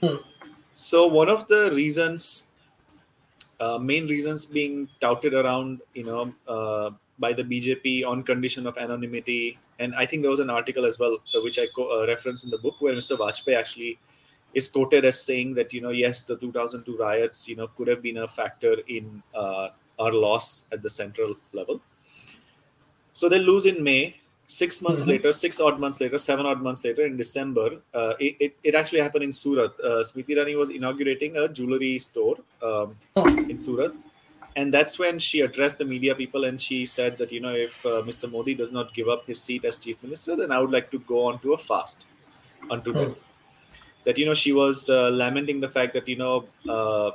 Hmm. 0.00 0.16
So 0.72 1.06
one 1.06 1.28
of 1.28 1.46
the 1.46 1.70
reasons, 1.74 2.48
uh, 3.60 3.78
main 3.78 4.06
reasons 4.08 4.44
being 4.44 4.88
touted 5.00 5.34
around, 5.34 5.82
you 5.94 6.04
know, 6.04 6.34
uh, 6.48 6.90
by 7.18 7.32
the 7.32 7.44
BJP 7.44 8.04
on 8.04 8.22
condition 8.22 8.66
of 8.66 8.76
anonymity. 8.76 9.58
And 9.78 9.94
I 9.94 10.04
think 10.06 10.22
there 10.22 10.30
was 10.30 10.40
an 10.40 10.50
article 10.50 10.84
as 10.84 10.98
well, 10.98 11.18
uh, 11.34 11.40
which 11.42 11.58
I 11.58 11.66
co- 11.74 12.02
uh, 12.02 12.06
reference 12.06 12.44
in 12.44 12.50
the 12.50 12.58
book, 12.58 12.74
where 12.80 12.94
Mr. 12.94 13.16
Vajpayee 13.16 13.56
actually 13.56 13.98
is 14.52 14.68
quoted 14.68 15.04
as 15.04 15.20
saying 15.22 15.54
that, 15.54 15.72
you 15.72 15.80
know, 15.80 15.90
yes, 15.90 16.22
the 16.22 16.36
2002 16.36 16.96
riots, 16.96 17.48
you 17.48 17.56
know, 17.56 17.68
could 17.68 17.88
have 17.88 18.02
been 18.02 18.18
a 18.18 18.28
factor 18.28 18.76
in 18.88 19.22
uh, 19.34 19.68
our 19.98 20.12
loss 20.12 20.66
at 20.72 20.82
the 20.82 20.90
central 20.90 21.34
level. 21.52 21.80
So 23.12 23.28
they 23.28 23.38
lose 23.38 23.66
in 23.66 23.82
May. 23.82 24.16
Six 24.46 24.82
months 24.82 25.02
Mhm. 25.04 25.08
later, 25.08 25.32
six 25.32 25.58
odd 25.58 25.80
months 25.80 26.00
later, 26.02 26.18
seven 26.18 26.44
odd 26.44 26.60
months 26.60 26.84
later, 26.84 27.06
in 27.06 27.16
December, 27.16 27.80
uh, 27.94 28.12
it, 28.20 28.36
it, 28.40 28.56
it 28.62 28.74
actually 28.74 29.00
happened 29.00 29.24
in 29.24 29.32
Surat. 29.32 29.72
Uh, 29.82 30.02
Smriti 30.08 30.30
Irani 30.36 30.56
was 30.56 30.68
inaugurating 30.70 31.36
a 31.38 31.48
jewelry 31.48 31.98
store 31.98 32.36
um, 32.62 32.94
in 33.48 33.56
Surat 33.58 33.92
and 34.56 34.72
that's 34.72 34.98
when 34.98 35.18
she 35.18 35.40
addressed 35.40 35.78
the 35.78 35.84
media 35.84 36.14
people 36.14 36.44
and 36.44 36.60
she 36.60 36.86
said 36.86 37.18
that 37.18 37.32
you 37.32 37.40
know 37.40 37.54
if 37.54 37.84
uh, 37.86 38.02
mr 38.10 38.30
modi 38.30 38.54
does 38.54 38.72
not 38.72 38.92
give 38.94 39.08
up 39.08 39.26
his 39.26 39.40
seat 39.42 39.64
as 39.64 39.76
chief 39.76 40.02
minister 40.02 40.36
then 40.36 40.52
i 40.52 40.58
would 40.58 40.70
like 40.70 40.90
to 40.90 40.98
go 41.00 41.26
on 41.26 41.38
to 41.40 41.52
a 41.54 41.58
fast 41.58 42.06
unto 42.70 42.92
Hmm. 42.92 42.98
death. 43.00 43.22
That 44.04 44.18
you 44.18 44.26
know 44.26 44.34
she 44.34 44.52
was 44.52 44.88
uh, 44.88 45.08
lamenting 45.10 45.60
the 45.60 45.68
fact 45.68 45.94
that 45.94 46.08
you 46.08 46.16
know 46.16 46.48
uh, 46.68 47.12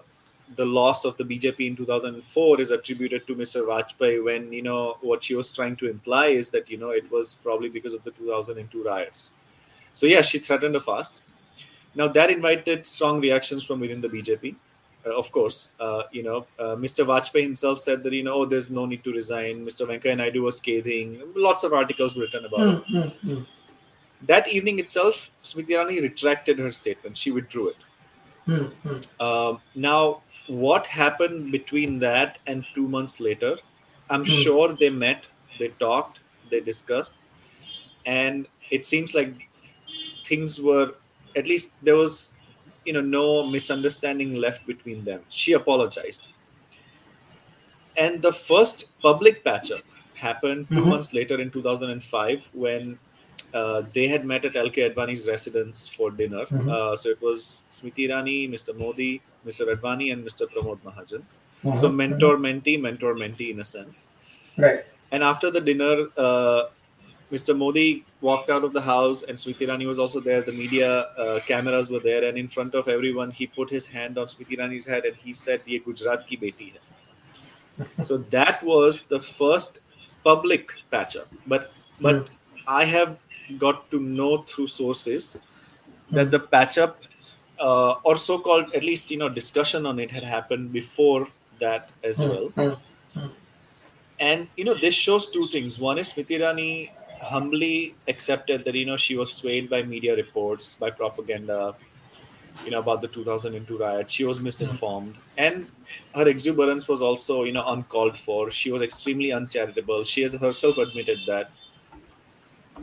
the 0.56 0.66
loss 0.66 1.06
of 1.06 1.18
the 1.18 1.24
bjp 1.24 1.68
in 1.68 1.76
2004 1.76 2.60
is 2.62 2.72
attributed 2.72 3.28
to 3.28 3.36
mr 3.36 3.62
vajpayee 3.68 4.24
when 4.24 4.52
you 4.52 4.64
know 4.64 4.98
what 5.02 5.24
she 5.24 5.36
was 5.36 5.52
trying 5.54 5.76
to 5.78 5.90
imply 5.90 6.28
is 6.28 6.50
that 6.52 6.70
you 6.70 6.78
know 6.78 6.90
it 6.92 7.10
was 7.12 7.36
probably 7.36 7.70
because 7.70 7.94
of 7.94 8.04
the 8.04 8.12
2002 8.12 8.84
riots. 8.84 9.34
So 9.94 10.08
yeah 10.08 10.22
she 10.22 10.40
threatened 10.40 10.76
a 10.76 10.82
fast. 10.82 11.24
Now 11.96 12.08
that 12.10 12.30
invited 12.32 12.86
strong 12.86 13.22
reactions 13.22 13.64
from 13.64 13.80
within 13.80 14.02
the 14.02 14.10
bjp 14.10 14.56
of 15.16 15.32
course, 15.32 15.72
uh, 15.80 16.04
you 16.12 16.24
know, 16.24 16.48
uh, 16.60 16.76
Mr. 16.76 17.04
Vajpayee 17.04 17.44
himself 17.44 17.80
said 17.80 18.04
that, 18.04 18.14
you 18.14 18.24
know, 18.24 18.34
oh, 18.34 18.46
there's 18.46 18.70
no 18.70 18.86
need 18.86 19.04
to 19.04 19.12
resign. 19.14 19.66
Mr. 19.66 19.86
Venkaiah 19.86 20.18
Naidu 20.18 20.42
was 20.44 20.58
scathing. 20.58 21.22
Lots 21.36 21.64
of 21.64 21.74
articles 21.74 22.18
written 22.18 22.46
about 22.46 22.70
it. 22.70 22.80
Hmm, 22.88 22.98
hmm, 22.98 23.08
hmm, 23.28 23.44
That 24.22 24.48
evening 24.48 24.80
itself, 24.80 25.32
Smriti 25.44 25.70
Irani 25.72 26.02
retracted 26.02 26.60
her 26.60 26.72
statement. 26.72 27.18
She 27.18 27.32
withdrew 27.32 27.70
it. 27.70 27.78
hmm, 28.46 28.66
hmm. 28.84 29.00
Um, 29.20 29.62
now, 29.76 30.22
what 30.48 30.88
happened 30.88 31.52
between 31.52 31.98
that 31.98 32.40
and 32.48 32.66
two 32.74 32.88
months 32.88 33.20
later? 33.20 33.56
I'm 34.10 34.22
Hmm. 34.22 34.26
sure 34.26 34.74
they 34.74 34.90
met, 34.90 35.30
they 35.60 35.70
talked, 35.70 36.22
they 36.50 36.60
discussed, 36.62 37.18
and 38.06 38.48
it 38.72 38.86
seems 38.86 39.14
like 39.14 39.34
things 40.26 40.60
were 40.62 40.94
at 41.36 41.48
least 41.48 41.74
there 41.84 41.96
was 41.96 42.34
you 42.90 42.94
know 42.98 43.06
no 43.16 43.26
misunderstanding 43.56 44.34
left 44.46 44.66
between 44.74 45.00
them 45.10 45.22
she 45.40 45.54
apologized 45.62 46.30
and 47.98 48.22
the 48.22 48.32
first 48.32 48.86
public 49.02 49.44
patch 49.44 49.72
up 49.72 49.84
happened 50.26 50.68
2 50.70 50.82
Mhm. 50.82 50.90
months 50.94 51.10
later 51.20 51.38
in 51.44 51.50
2005 51.52 52.48
when 52.54 52.98
uh, 53.60 53.82
they 53.94 54.08
had 54.08 54.26
met 54.32 54.44
at 54.48 54.56
LK 54.56 54.82
Advani's 54.88 55.28
residence 55.28 55.78
for 55.94 56.08
dinner. 56.18 56.42
Mhm. 56.48 56.68
Uh, 56.74 56.96
so 56.96 57.10
it 57.16 57.22
was 57.28 57.64
Smriti 57.78 58.04
Irani, 58.08 58.36
Mr. 58.56 58.76
Modi, 58.82 59.22
Mr. 59.48 59.64
Advani, 59.74 60.08
and 60.14 60.24
Mr. 60.28 60.46
Pramod 60.52 60.80
Mahajan. 60.88 61.24
Uh-huh. 61.24 61.76
So 61.84 61.90
mentor 62.02 62.36
mentee, 62.38 62.76
mentor 62.80 63.14
mentee 63.16 63.50
in 63.54 63.60
a 63.60 63.68
sense. 63.76 64.08
Right. 64.66 64.82
and 65.12 65.24
after 65.24 65.50
the 65.56 65.62
dinner, 65.68 65.94
uh, 66.26 66.62
Mr. 67.32 67.56
Modi 67.56 68.06
walked 68.22 68.50
out 68.50 68.64
of 68.64 68.74
the 68.74 68.82
house, 68.82 69.22
and 69.24 69.38
Smriti 69.38 69.68
Irani 69.68 69.86
was 69.86 70.00
also 70.00 70.20
there. 70.20 70.42
The 70.42 70.52
media 70.52 71.02
uh, 71.18 71.40
cameras 71.46 71.90
were 71.90 72.00
there, 72.00 72.24
and 72.28 72.38
in 72.38 72.48
front 72.48 72.74
of 72.74 72.88
everyone, 72.88 73.30
he 73.30 73.46
put 73.46 73.70
his 73.70 73.86
hand 73.86 74.18
on 74.18 74.26
Smriti 74.26 74.58
Irani's 74.58 74.86
head 74.86 75.06
and 75.06 75.16
he 75.16 75.34
said, 75.34 75.62
"Ye 75.66 75.80
Gujarat 75.80 76.26
ki 76.26 76.38
beti 76.38 76.72
hai." 76.74 76.80
so 78.04 78.18
that 78.18 78.64
was 78.64 79.04
the 79.04 79.20
first 79.20 79.82
public 80.24 80.74
patch 80.92 81.16
up. 81.16 81.28
But 81.46 81.72
but 82.02 82.16
mm. 82.16 82.28
I 82.68 82.86
have 82.86 83.20
got 83.58 83.90
to 83.92 84.00
know 84.00 84.38
through 84.38 84.68
sources 84.68 85.38
that 86.12 86.32
the 86.32 86.40
patch 86.40 86.78
up 86.78 87.00
uh, 87.60 87.94
or 88.04 88.16
so-called 88.16 88.74
at 88.76 88.84
least 88.84 89.12
you 89.12 89.18
know 89.18 89.30
discussion 89.30 89.86
on 89.86 90.00
it 90.00 90.12
had 90.12 90.24
happened 90.24 90.72
before 90.72 91.28
that 91.60 91.90
as 92.04 92.20
mm. 92.20 92.30
well. 92.30 92.78
Mm. 93.16 93.32
And 94.20 94.48
you 94.58 94.66
know 94.66 94.74
this 94.74 94.96
shows 94.96 95.30
two 95.30 95.48
things. 95.48 95.80
One 95.80 95.98
is 95.98 96.12
Smriti 96.12 96.40
Irani 96.40 96.90
humbly 97.22 97.96
accepted 98.08 98.66
that 98.66 98.76
you 98.76 98.86
know 98.86 98.98
she 98.98 99.16
was 99.16 99.34
swayed 99.34 99.70
by 99.70 99.84
media 99.84 100.16
reports, 100.16 100.76
by 100.76 100.90
propaganda, 100.90 101.76
you 102.66 102.72
know 102.72 102.80
about 102.80 103.02
the 103.02 103.08
2002 103.08 103.78
riot. 103.78 104.10
She 104.10 104.24
was 104.24 104.40
misinformed, 104.40 105.16
and 105.38 105.68
her 106.16 106.28
exuberance 106.28 106.88
was 106.88 107.02
also 107.02 107.44
you 107.44 107.52
know 107.52 107.66
uncalled 107.68 108.18
for. 108.18 108.50
She 108.50 108.72
was 108.72 108.82
extremely 108.82 109.32
uncharitable. 109.32 110.04
She 110.04 110.22
has 110.22 110.34
herself 110.34 110.78
admitted 110.78 111.20
that. 111.28 111.52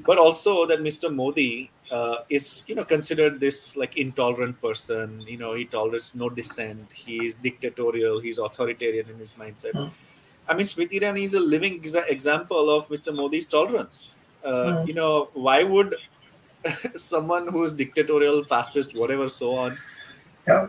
But 0.05 0.19
also 0.19 0.67
that 0.67 0.81
Mr. 0.81 1.13
Modi 1.13 1.71
uh, 1.91 2.17
is 2.29 2.65
you 2.67 2.75
know 2.75 2.85
considered 2.85 3.41
this 3.41 3.77
like 3.77 3.97
intolerant 3.97 4.61
person. 4.61 5.21
You 5.27 5.39
know 5.39 5.55
he 5.55 5.65
tolerates 5.65 6.15
no 6.15 6.29
dissent. 6.29 6.93
He 6.93 7.25
is 7.25 7.35
dictatorial. 7.35 8.21
He's 8.21 8.39
authoritarian 8.39 9.09
in 9.09 9.19
his 9.19 9.35
mindset. 9.35 9.73
Mm. 9.73 9.91
I 10.49 10.55
mean, 10.55 10.67
Smriti 10.67 11.01
Irani 11.01 11.25
is 11.25 11.35
a 11.35 11.41
living 11.41 11.81
exa- 11.83 12.09
example 12.09 12.71
of 12.71 12.89
Mr. 12.89 13.13
Modi's 13.13 13.47
tolerance 13.47 14.17
uh, 14.45 14.85
you 14.87 14.95
know, 14.95 15.29
why 15.35 15.63
would 15.63 15.95
someone 16.97 17.49
who 17.49 17.63
is 17.63 17.73
dictatorial, 17.73 18.45
fascist, 18.45 18.97
whatever, 18.97 19.29
so 19.29 19.55
on, 19.55 19.75
yeah. 20.47 20.69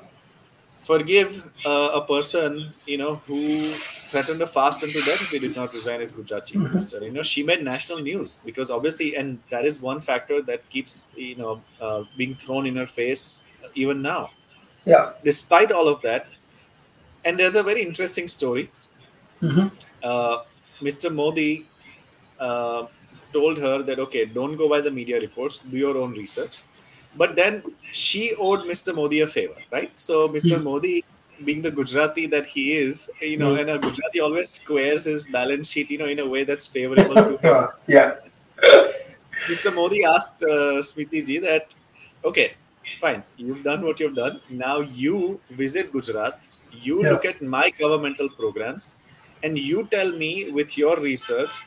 forgive 0.79 1.43
uh, 1.65 1.91
a 1.93 2.01
person, 2.01 2.69
you 2.85 2.97
know, 2.97 3.15
who 3.15 3.59
threatened 3.59 4.41
a 4.41 4.47
fast 4.47 4.83
unto 4.83 4.99
death 5.01 5.21
if 5.21 5.29
he 5.29 5.39
did 5.39 5.55
not 5.55 5.73
resign 5.73 6.01
as 6.01 6.13
Gujarat 6.13 6.45
chief 6.45 6.57
mm-hmm. 6.57 6.67
minister? 6.67 7.03
You 7.03 7.11
know, 7.11 7.23
she 7.23 7.43
made 7.43 7.63
national 7.63 7.99
news 7.99 8.41
because 8.45 8.69
obviously, 8.69 9.15
and 9.15 9.39
that 9.49 9.65
is 9.65 9.81
one 9.81 9.99
factor 9.99 10.41
that 10.43 10.67
keeps, 10.69 11.07
you 11.15 11.35
know, 11.35 11.61
uh, 11.81 12.03
being 12.17 12.35
thrown 12.35 12.65
in 12.65 12.75
her 12.75 12.87
face 12.87 13.43
even 13.75 14.01
now. 14.01 14.31
Yeah. 14.85 15.13
Despite 15.23 15.71
all 15.71 15.87
of 15.87 16.01
that, 16.01 16.27
and 17.25 17.37
there's 17.37 17.55
a 17.55 17.63
very 17.63 17.81
interesting 17.81 18.27
story. 18.27 18.69
Mm-hmm. 19.41 19.67
Uh, 20.01 20.43
Mr. 20.81 21.13
Modi 21.13 21.65
uh, 22.39 22.85
told 23.33 23.57
her 23.57 23.81
that 23.83 23.99
okay 23.99 24.25
don't 24.25 24.55
go 24.57 24.69
by 24.69 24.79
the 24.81 24.91
media 24.91 25.19
reports 25.19 25.59
do 25.59 25.77
your 25.77 25.97
own 25.97 26.11
research 26.13 26.61
but 27.15 27.35
then 27.35 27.61
she 27.91 28.33
owed 28.35 28.61
mr 28.71 28.95
modi 28.95 29.21
a 29.21 29.27
favor 29.27 29.55
right 29.71 29.91
so 29.95 30.27
mr 30.29 30.57
mm. 30.57 30.63
modi 30.63 31.03
being 31.45 31.61
the 31.61 31.71
gujarati 31.71 32.25
that 32.27 32.45
he 32.45 32.73
is 32.73 33.09
you 33.21 33.37
know 33.37 33.53
mm. 33.53 33.61
and 33.61 33.69
a 33.69 33.79
gujarati 33.79 34.19
always 34.19 34.49
squares 34.49 35.05
his 35.05 35.27
balance 35.27 35.71
sheet 35.71 35.89
you 35.89 35.97
know 35.97 36.11
in 36.15 36.19
a 36.19 36.27
way 36.27 36.43
that's 36.43 36.67
favorable 36.67 37.15
to 37.15 37.37
him 37.37 37.67
yeah 37.87 38.15
mr 39.49 39.73
modi 39.73 40.03
asked 40.03 40.43
uh, 40.43 40.77
smriti 40.89 41.25
ji 41.27 41.37
that 41.49 41.75
okay 42.29 42.47
fine 43.03 43.23
you've 43.37 43.63
done 43.63 43.83
what 43.87 43.99
you've 43.99 44.15
done 44.15 44.39
now 44.49 44.77
you 45.03 45.39
visit 45.63 45.91
gujarat 45.91 46.47
you 46.87 47.03
yeah. 47.03 47.09
look 47.11 47.25
at 47.31 47.41
my 47.41 47.69
governmental 47.81 48.29
programs 48.41 48.97
and 49.43 49.57
you 49.57 49.87
tell 49.95 50.11
me 50.23 50.31
with 50.51 50.77
your 50.77 50.95
research 50.99 51.61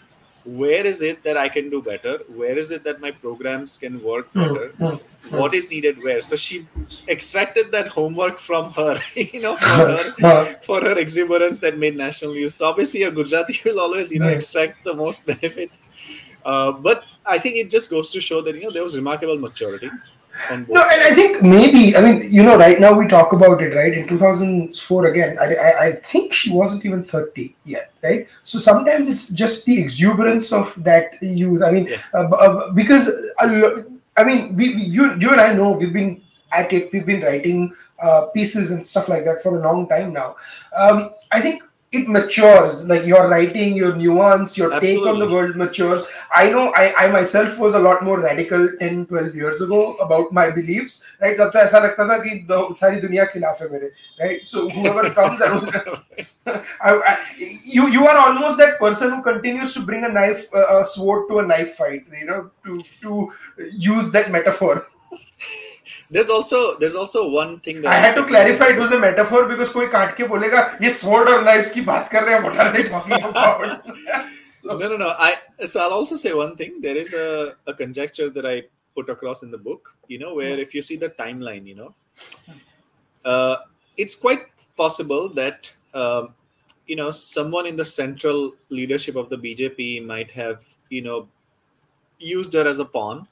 where 0.56 0.86
is 0.86 1.02
it 1.02 1.22
that 1.22 1.36
I 1.36 1.48
can 1.48 1.70
do 1.70 1.80
better? 1.80 2.18
Where 2.28 2.58
is 2.58 2.72
it 2.72 2.82
that 2.84 3.00
my 3.00 3.10
programs 3.10 3.78
can 3.78 4.02
work 4.02 4.30
hmm. 4.30 4.40
better? 4.40 4.68
Mm-hmm. 4.78 5.36
What 5.36 5.54
is 5.54 5.70
needed 5.70 6.02
where? 6.02 6.20
So 6.20 6.36
she 6.36 6.66
extracted 7.08 7.70
that 7.72 7.88
homework 7.88 8.38
from 8.38 8.72
her, 8.72 8.98
you 9.14 9.40
know, 9.40 9.56
for 9.56 9.98
her, 10.22 10.60
for 10.62 10.80
her 10.80 10.98
exuberance 10.98 11.58
that 11.60 11.78
made 11.78 11.96
national 11.96 12.32
news. 12.32 12.54
So 12.54 12.66
obviously, 12.66 13.02
a 13.04 13.10
Gujarati 13.10 13.60
will 13.64 13.80
always, 13.80 14.10
you 14.10 14.18
know, 14.18 14.28
extract 14.28 14.84
the 14.84 14.94
most 14.94 15.26
benefit. 15.32 15.70
Uh, 16.44 16.72
but 16.72 17.04
I 17.26 17.38
think 17.38 17.56
it 17.56 17.70
just 17.70 17.90
goes 17.90 18.10
to 18.12 18.20
show 18.20 18.40
that 18.40 18.54
you 18.54 18.62
know 18.62 18.70
there 18.70 18.82
was 18.82 18.96
remarkable 18.96 19.38
maturity 19.38 19.90
no, 20.50 20.80
and 20.82 21.02
I 21.02 21.12
think 21.14 21.42
maybe 21.42 21.96
I 21.96 22.00
mean 22.00 22.22
you 22.30 22.42
know 22.42 22.56
right 22.56 22.80
now 22.80 22.92
we 22.92 23.06
talk 23.06 23.32
about 23.32 23.62
it 23.62 23.74
right 23.74 23.92
in 23.92 24.06
2004 24.06 25.06
again. 25.06 25.38
I, 25.40 25.54
I, 25.54 25.86
I 25.86 25.92
think 25.92 26.32
she 26.32 26.52
wasn't 26.52 26.84
even 26.84 27.02
30 27.02 27.54
yet, 27.64 27.92
right? 28.02 28.28
So 28.42 28.58
sometimes 28.58 29.08
it's 29.08 29.28
just 29.28 29.66
the 29.66 29.78
exuberance 29.80 30.52
of 30.52 30.74
that 30.84 31.14
youth. 31.22 31.62
I 31.62 31.70
mean, 31.70 31.86
yeah. 31.88 32.02
uh, 32.14 32.28
uh, 32.28 32.72
because 32.72 33.08
uh, 33.40 33.82
I 34.16 34.24
mean 34.24 34.54
we, 34.54 34.74
we, 34.74 34.82
you 34.82 35.16
you 35.18 35.30
and 35.30 35.40
I 35.40 35.52
know 35.52 35.72
we've 35.72 35.92
been 35.92 36.22
at 36.52 36.72
it. 36.72 36.92
We've 36.92 37.06
been 37.06 37.22
writing 37.22 37.74
uh, 38.00 38.26
pieces 38.34 38.70
and 38.70 38.84
stuff 38.84 39.08
like 39.08 39.24
that 39.24 39.42
for 39.42 39.58
a 39.58 39.62
long 39.62 39.88
time 39.88 40.12
now. 40.12 40.36
Um, 40.76 41.10
I 41.30 41.40
think 41.40 41.62
it 41.91 42.07
matures 42.07 42.85
like 42.87 43.05
your 43.05 43.27
writing 43.29 43.75
your 43.75 43.95
nuance 43.95 44.57
your 44.57 44.73
Absolutely. 44.73 45.03
take 45.03 45.13
on 45.13 45.19
the 45.19 45.29
world 45.33 45.55
matures 45.55 46.03
i 46.33 46.49
know 46.49 46.71
I, 46.75 46.93
I 47.03 47.07
myself 47.07 47.57
was 47.59 47.73
a 47.73 47.79
lot 47.79 48.03
more 48.03 48.19
radical 48.19 48.67
10 48.79 49.05
12 49.05 49.35
years 49.35 49.61
ago 49.61 49.93
about 50.05 50.31
my 50.31 50.49
beliefs 50.49 51.03
right 51.21 51.37
तब 51.37 51.51
तो 51.53 51.59
ऐसा 51.59 51.79
लगता 51.85 52.07
था 52.09 52.17
कि 52.25 52.47
सारी 52.79 53.01
दुनिया 53.01 53.25
खिलाफ 53.33 53.61
है 53.61 53.69
मेरे 53.71 53.91
right 54.23 54.47
so 54.47 54.67
whoever 54.69 55.09
comes 55.19 55.41
I, 56.47 56.91
I, 57.11 57.17
you 57.75 57.87
you 57.89 58.07
are 58.07 58.17
almost 58.17 58.57
that 58.57 58.79
person 58.79 59.11
who 59.11 59.21
continues 59.21 59.73
to 59.73 59.85
bring 59.91 60.03
a 60.03 60.09
knife 60.09 60.43
uh, 60.53 60.81
a 60.81 60.85
sword 60.85 61.29
to 61.29 61.39
a 61.39 61.47
knife 61.53 61.73
fight 61.77 62.19
you 62.19 62.25
know 62.25 62.41
to 62.65 62.81
to 63.05 63.29
use 63.87 64.11
that 64.17 64.31
metaphor 64.31 64.75
there's 66.09 66.29
also 66.29 66.77
there's 66.79 66.95
also 66.95 67.29
one 67.29 67.59
thing 67.59 67.81
that 67.81 67.91
I 67.91 67.97
had 67.97 68.15
to 68.15 68.25
clarify 68.25 68.67
it 68.69 68.77
was 68.77 68.91
a 68.91 68.99
metaphor 68.99 69.47
because 69.47 69.69
कोई 69.69 69.87
काट 69.95 70.15
के 70.17 70.27
बोलेगा 70.27 70.61
ये 70.81 70.89
sword 70.99 71.29
और 71.29 71.43
knives 71.43 71.71
की 71.71 71.81
बात 71.89 72.07
कर 72.11 72.23
रहे 72.23 72.35
हैं 72.35 72.41
what 72.43 72.57
are 72.63 72.71
they 72.77 72.83
talking 72.83 73.23
about 73.29 73.83
so. 74.39 74.77
no 74.77 74.87
no 74.87 74.97
no 74.97 75.09
I 75.27 75.35
so 75.65 75.81
I'll 75.81 75.97
also 75.99 76.15
say 76.15 76.33
one 76.33 76.55
thing 76.55 76.81
there 76.81 76.95
is 76.95 77.13
a, 77.13 77.55
a 77.67 77.73
conjecture 77.73 78.29
that 78.29 78.45
I 78.45 78.63
put 78.95 79.09
across 79.09 79.43
in 79.43 79.51
the 79.51 79.57
book 79.57 79.95
you 80.07 80.19
know 80.19 80.33
where 80.35 80.59
if 80.59 80.73
you 80.73 80.81
see 80.81 80.97
the 80.97 81.09
timeline 81.09 81.65
you 81.65 81.75
know 81.75 81.93
uh, 83.25 83.57
it's 83.97 84.15
quite 84.15 84.47
possible 84.77 85.29
that 85.29 85.71
um, 85.93 86.33
you 86.87 86.95
know 86.95 87.11
someone 87.11 87.65
in 87.65 87.75
the 87.75 87.85
central 87.85 88.53
leadership 88.69 89.15
of 89.15 89.29
the 89.29 89.37
BJP 89.37 90.05
might 90.05 90.31
have 90.31 90.65
you 90.89 91.01
know 91.01 91.27
used 92.19 92.53
her 92.53 92.65
as 92.67 92.79
a 92.79 92.85
pawn 92.85 93.27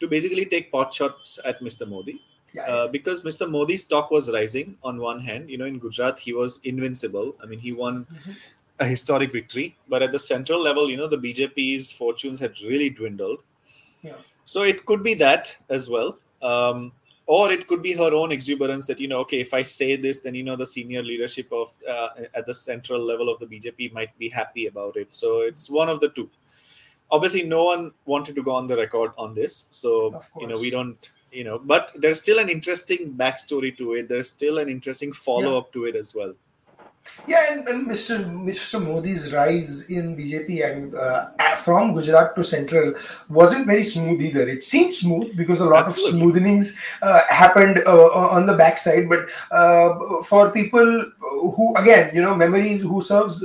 to 0.00 0.08
basically 0.08 0.44
take 0.44 0.70
pot 0.70 0.92
shots 0.92 1.38
at 1.44 1.60
Mr. 1.60 1.88
Modi. 1.88 2.20
Yeah, 2.54 2.62
uh, 2.62 2.88
because 2.88 3.22
Mr. 3.22 3.50
Modi's 3.50 3.84
stock 3.84 4.10
was 4.10 4.30
rising 4.32 4.76
on 4.82 4.98
one 4.98 5.20
hand, 5.20 5.50
you 5.50 5.58
know, 5.58 5.66
in 5.66 5.78
Gujarat, 5.78 6.18
he 6.18 6.32
was 6.32 6.60
invincible. 6.64 7.36
I 7.42 7.46
mean, 7.46 7.58
he 7.58 7.72
won 7.72 8.06
mm-hmm. 8.06 8.32
a 8.80 8.86
historic 8.86 9.32
victory. 9.32 9.76
But 9.88 10.02
at 10.02 10.12
the 10.12 10.18
central 10.18 10.60
level, 10.60 10.88
you 10.88 10.96
know, 10.96 11.08
the 11.08 11.18
BJP's 11.18 11.92
fortunes 11.92 12.40
had 12.40 12.54
really 12.62 12.88
dwindled. 12.88 13.42
Yeah. 14.02 14.14
So 14.44 14.62
it 14.62 14.86
could 14.86 15.02
be 15.02 15.14
that 15.14 15.54
as 15.68 15.90
well. 15.90 16.18
Um, 16.40 16.92
or 17.26 17.52
it 17.52 17.66
could 17.66 17.82
be 17.82 17.92
her 17.92 18.14
own 18.14 18.32
exuberance 18.32 18.86
that, 18.86 18.98
you 18.98 19.06
know, 19.06 19.18
okay, 19.18 19.40
if 19.40 19.52
I 19.52 19.60
say 19.60 19.96
this, 19.96 20.20
then, 20.20 20.34
you 20.34 20.42
know, 20.42 20.56
the 20.56 20.64
senior 20.64 21.02
leadership 21.02 21.52
of 21.52 21.68
uh, 21.86 22.08
at 22.34 22.46
the 22.46 22.54
central 22.54 23.04
level 23.04 23.28
of 23.28 23.38
the 23.38 23.44
BJP 23.44 23.92
might 23.92 24.18
be 24.18 24.30
happy 24.30 24.66
about 24.66 24.96
it. 24.96 25.12
So 25.12 25.40
it's 25.42 25.68
one 25.68 25.90
of 25.90 26.00
the 26.00 26.08
two 26.08 26.30
obviously 27.10 27.42
no 27.42 27.64
one 27.64 27.90
wanted 28.06 28.34
to 28.34 28.42
go 28.42 28.52
on 28.52 28.66
the 28.66 28.76
record 28.76 29.12
on 29.18 29.34
this 29.34 29.66
so 29.70 30.20
you 30.40 30.46
know 30.46 30.58
we 30.58 30.70
don't 30.70 31.12
you 31.32 31.44
know 31.44 31.58
but 31.58 31.90
there's 31.96 32.18
still 32.18 32.38
an 32.38 32.48
interesting 32.48 33.12
backstory 33.14 33.76
to 33.76 33.94
it 33.94 34.08
there's 34.08 34.28
still 34.28 34.58
an 34.58 34.68
interesting 34.68 35.12
follow-up 35.12 35.68
yeah. 35.68 35.72
to 35.72 35.84
it 35.86 35.96
as 35.96 36.14
well 36.14 36.34
yeah, 37.26 37.52
and, 37.52 37.68
and 37.68 37.86
Mr. 37.86 38.24
Mr. 38.24 38.82
Modi's 38.82 39.32
rise 39.32 39.90
in 39.90 40.16
BJP 40.16 40.70
and 40.70 40.94
uh, 40.94 41.30
from 41.56 41.94
Gujarat 41.94 42.34
to 42.36 42.44
Central 42.44 42.94
wasn't 43.28 43.66
very 43.66 43.82
smooth 43.82 44.20
either. 44.22 44.48
It 44.48 44.62
seemed 44.62 44.94
smooth 44.94 45.36
because 45.36 45.60
a 45.60 45.66
lot 45.66 45.86
Absolutely. 45.86 46.20
of 46.20 46.26
smoothenings 46.26 46.76
uh, 47.02 47.22
happened 47.28 47.82
uh, 47.86 48.06
on 48.08 48.46
the 48.46 48.54
backside. 48.54 49.08
But 49.08 49.28
uh, 49.50 50.22
for 50.22 50.50
people 50.50 51.10
who, 51.20 51.74
again, 51.76 52.10
you 52.14 52.22
know, 52.22 52.34
memories 52.34 52.82
who 52.82 53.00
serves 53.00 53.44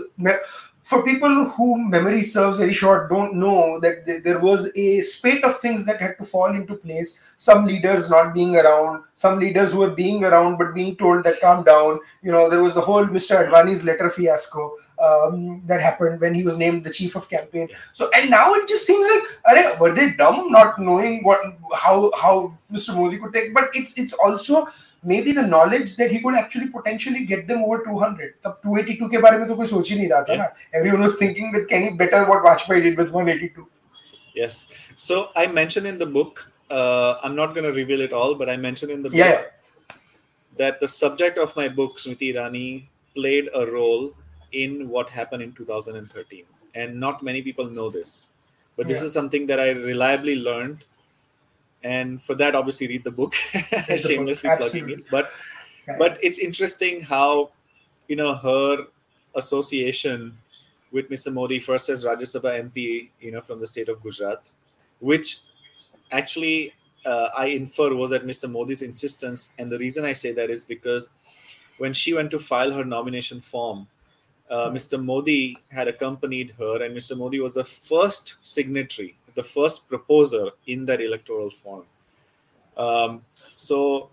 for 0.84 1.02
people 1.04 1.46
who 1.46 1.90
memory 1.90 2.22
serves 2.22 2.58
very 2.58 2.74
short 2.74 3.10
don't 3.10 3.36
know 3.36 3.80
that 3.80 4.06
th- 4.06 4.24
there 4.24 4.40
was 4.40 4.70
a 4.76 5.00
spate 5.00 5.44
of 5.46 5.58
things 5.60 5.86
that 5.86 6.02
had 6.02 6.18
to 6.18 6.26
fall 6.26 6.48
into 6.48 6.76
place. 6.76 7.20
Some 7.38 7.66
leaders 7.66 8.10
not 8.10 8.34
being 8.34 8.58
around 8.58 9.04
some 9.14 9.40
leaders 9.40 9.72
who 9.72 9.80
were 9.80 9.92
being 9.92 10.26
around 10.26 10.58
but 10.58 10.74
being 10.74 10.96
told 10.98 11.24
that 11.24 11.40
calm 11.40 11.64
down. 11.64 12.00
You 12.22 12.34
know 12.34 12.50
there 12.50 12.62
was 12.62 12.74
the 12.74 12.82
whole 12.82 13.06
mr 13.06 13.48
advani's 13.48 13.86
letter 13.86 14.10
fiasco 14.10 14.76
um, 15.02 15.62
that 15.66 15.82
happened 15.82 16.20
when 16.20 16.36
he 16.36 16.44
was 16.44 16.58
named 16.58 16.84
the 16.84 16.90
chief 16.90 17.16
of 17.16 17.30
campaign. 17.30 17.70
So 17.94 18.10
and 18.16 18.30
now 18.30 18.54
it 18.54 18.68
just 18.68 18.86
seems 18.86 19.08
like 19.08 19.24
are, 19.46 19.78
were 19.78 19.94
they 19.94 20.12
dumb 20.12 20.52
not 20.52 20.80
knowing 20.80 21.24
what 21.24 21.40
how 21.74 22.12
how 22.18 22.58
mr 22.72 22.94
modi 22.94 23.18
could 23.18 23.32
take? 23.32 23.54
But 23.54 23.70
it's 23.74 23.98
it's 23.98 24.14
also 24.14 24.68
Maybe 25.06 25.34
the 25.34 25.46
knowledge 25.46 25.96
that 25.98 26.12
he 26.12 26.20
could 26.22 26.36
actually 26.36 26.68
potentially 26.68 27.26
get 27.26 27.48
them 27.48 27.64
over 27.64 27.78
200 27.86 28.36
The 28.44 28.52
282 28.64 29.10
के 29.10 29.18
बारे 29.18 29.38
में 29.38 29.48
तो 29.48 29.56
कोई 29.56 29.66
सोच 29.66 29.92
ही 29.92 29.98
नहीं 29.98 30.10
रहा 30.10 30.22
था 30.22 30.36
ना। 30.36 30.44
Everyone 30.76 31.00
was 31.00 31.16
thinking 31.22 31.56
that 31.56 33.10
182 33.12 33.66
yes. 34.36 34.66
So 34.96 35.18
i 35.36 35.46
mentioned 35.48 35.88
in 35.88 36.00
the 36.00 36.06
book 36.06 36.52
uh, 36.70 37.16
i'm 37.24 37.36
not 37.36 37.54
going 37.56 37.68
to 37.70 37.74
reveal 37.80 38.02
it 38.02 38.14
all 38.14 38.36
but 38.36 38.50
i 38.50 38.58
mentioned 38.58 38.92
in 38.92 39.04
the 39.04 39.12
yeah, 39.14 39.32
book 39.32 39.42
yeah. 39.42 39.96
that 40.62 40.80
the 40.80 40.88
subject 40.88 41.38
of 41.38 41.56
my 41.56 41.68
book 41.68 42.00
smriti 42.00 42.34
Irani, 42.34 42.84
played 43.16 43.50
a 43.54 43.66
role 43.66 44.14
in 44.52 44.90
what 44.90 45.10
happened 45.10 45.44
in 45.44 45.52
2013 45.52 46.46
and 46.76 47.00
not 47.00 47.22
many 47.24 47.42
people 47.42 47.70
know 47.70 47.90
this 47.90 48.30
but 48.78 48.88
this 48.88 49.02
yeah. 49.02 49.08
is 49.08 49.14
something 49.14 49.46
that 49.46 49.60
i 49.60 49.70
reliably 49.70 50.36
learned 50.50 50.86
and 51.84 52.22
for 52.22 52.36
that, 52.36 52.56
obviously, 52.56 52.88
read 52.88 53.04
the 53.04 53.12
book. 53.12 53.34
book, 53.54 54.00
Shamelessly 54.00 54.50
plugging 54.58 54.90
it. 54.90 55.10
But 55.12 55.30
Yeah. 55.88 55.98
but 56.00 56.18
it's 56.24 56.40
interesting 56.40 57.02
how 57.02 57.52
you 58.08 58.16
know 58.16 58.36
her 58.36 58.88
association 59.36 60.34
with 60.92 61.10
Mr. 61.10 61.34
Modi 61.34 61.60
first 61.60 61.90
as 61.90 62.06
Rajya 62.06 62.22
Sabha 62.24 62.52
MP, 62.70 63.10
you 63.20 63.32
know, 63.32 63.42
from 63.42 63.60
the 63.60 63.66
state 63.66 63.90
of 63.90 64.02
Gujarat, 64.02 64.50
which 65.00 65.40
actually 66.12 66.72
uh, 67.06 67.30
I 67.38 67.48
infer 67.48 67.94
was 67.96 68.14
at 68.14 68.24
Mr. 68.26 68.50
Modi's 68.50 68.82
insistence, 68.82 69.52
and 69.60 69.72
the 69.72 69.78
reason 69.78 70.06
I 70.06 70.14
say 70.14 70.32
that 70.34 70.50
is 70.50 70.64
because 70.64 71.16
when 71.80 71.92
she 71.92 72.14
went 72.14 72.32
to 72.32 72.40
file 72.40 72.72
her 72.72 72.86
nomination 72.86 73.42
form, 73.42 73.88
uh, 74.50 74.70
Mr. 74.70 75.04
Modi 75.04 75.58
had 75.72 75.88
accompanied 75.88 76.52
her, 76.60 76.84
and 76.84 76.96
Mr. 76.96 77.18
Modi 77.18 77.40
was 77.40 77.54
the 77.54 77.64
first 77.66 78.38
signatory, 78.42 79.18
the 79.36 79.44
first 79.44 79.88
proposer 79.90 80.50
in 80.68 80.86
that 80.86 81.02
electoral 81.02 81.50
form. 81.50 81.86
Um, 82.78 83.24
so, 83.56 84.10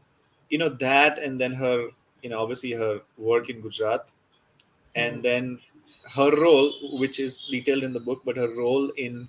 you 0.49 0.59
know, 0.59 0.69
that 0.69 1.19
and 1.19 1.41
then 1.41 1.53
her, 1.53 1.89
you 2.23 2.31
know, 2.31 2.41
obviously 2.41 2.73
her 2.73 3.01
work 3.17 3.49
in 3.49 3.61
Gujarat, 3.61 4.13
and 4.95 5.23
then 5.23 5.59
her 6.15 6.31
role, 6.37 6.73
which 6.99 7.21
is 7.21 7.45
detailed 7.45 7.85
in 7.85 7.93
the 7.93 8.01
book, 8.01 8.23
but 8.25 8.37
her 8.37 8.49
role 8.55 8.91
in 8.97 9.29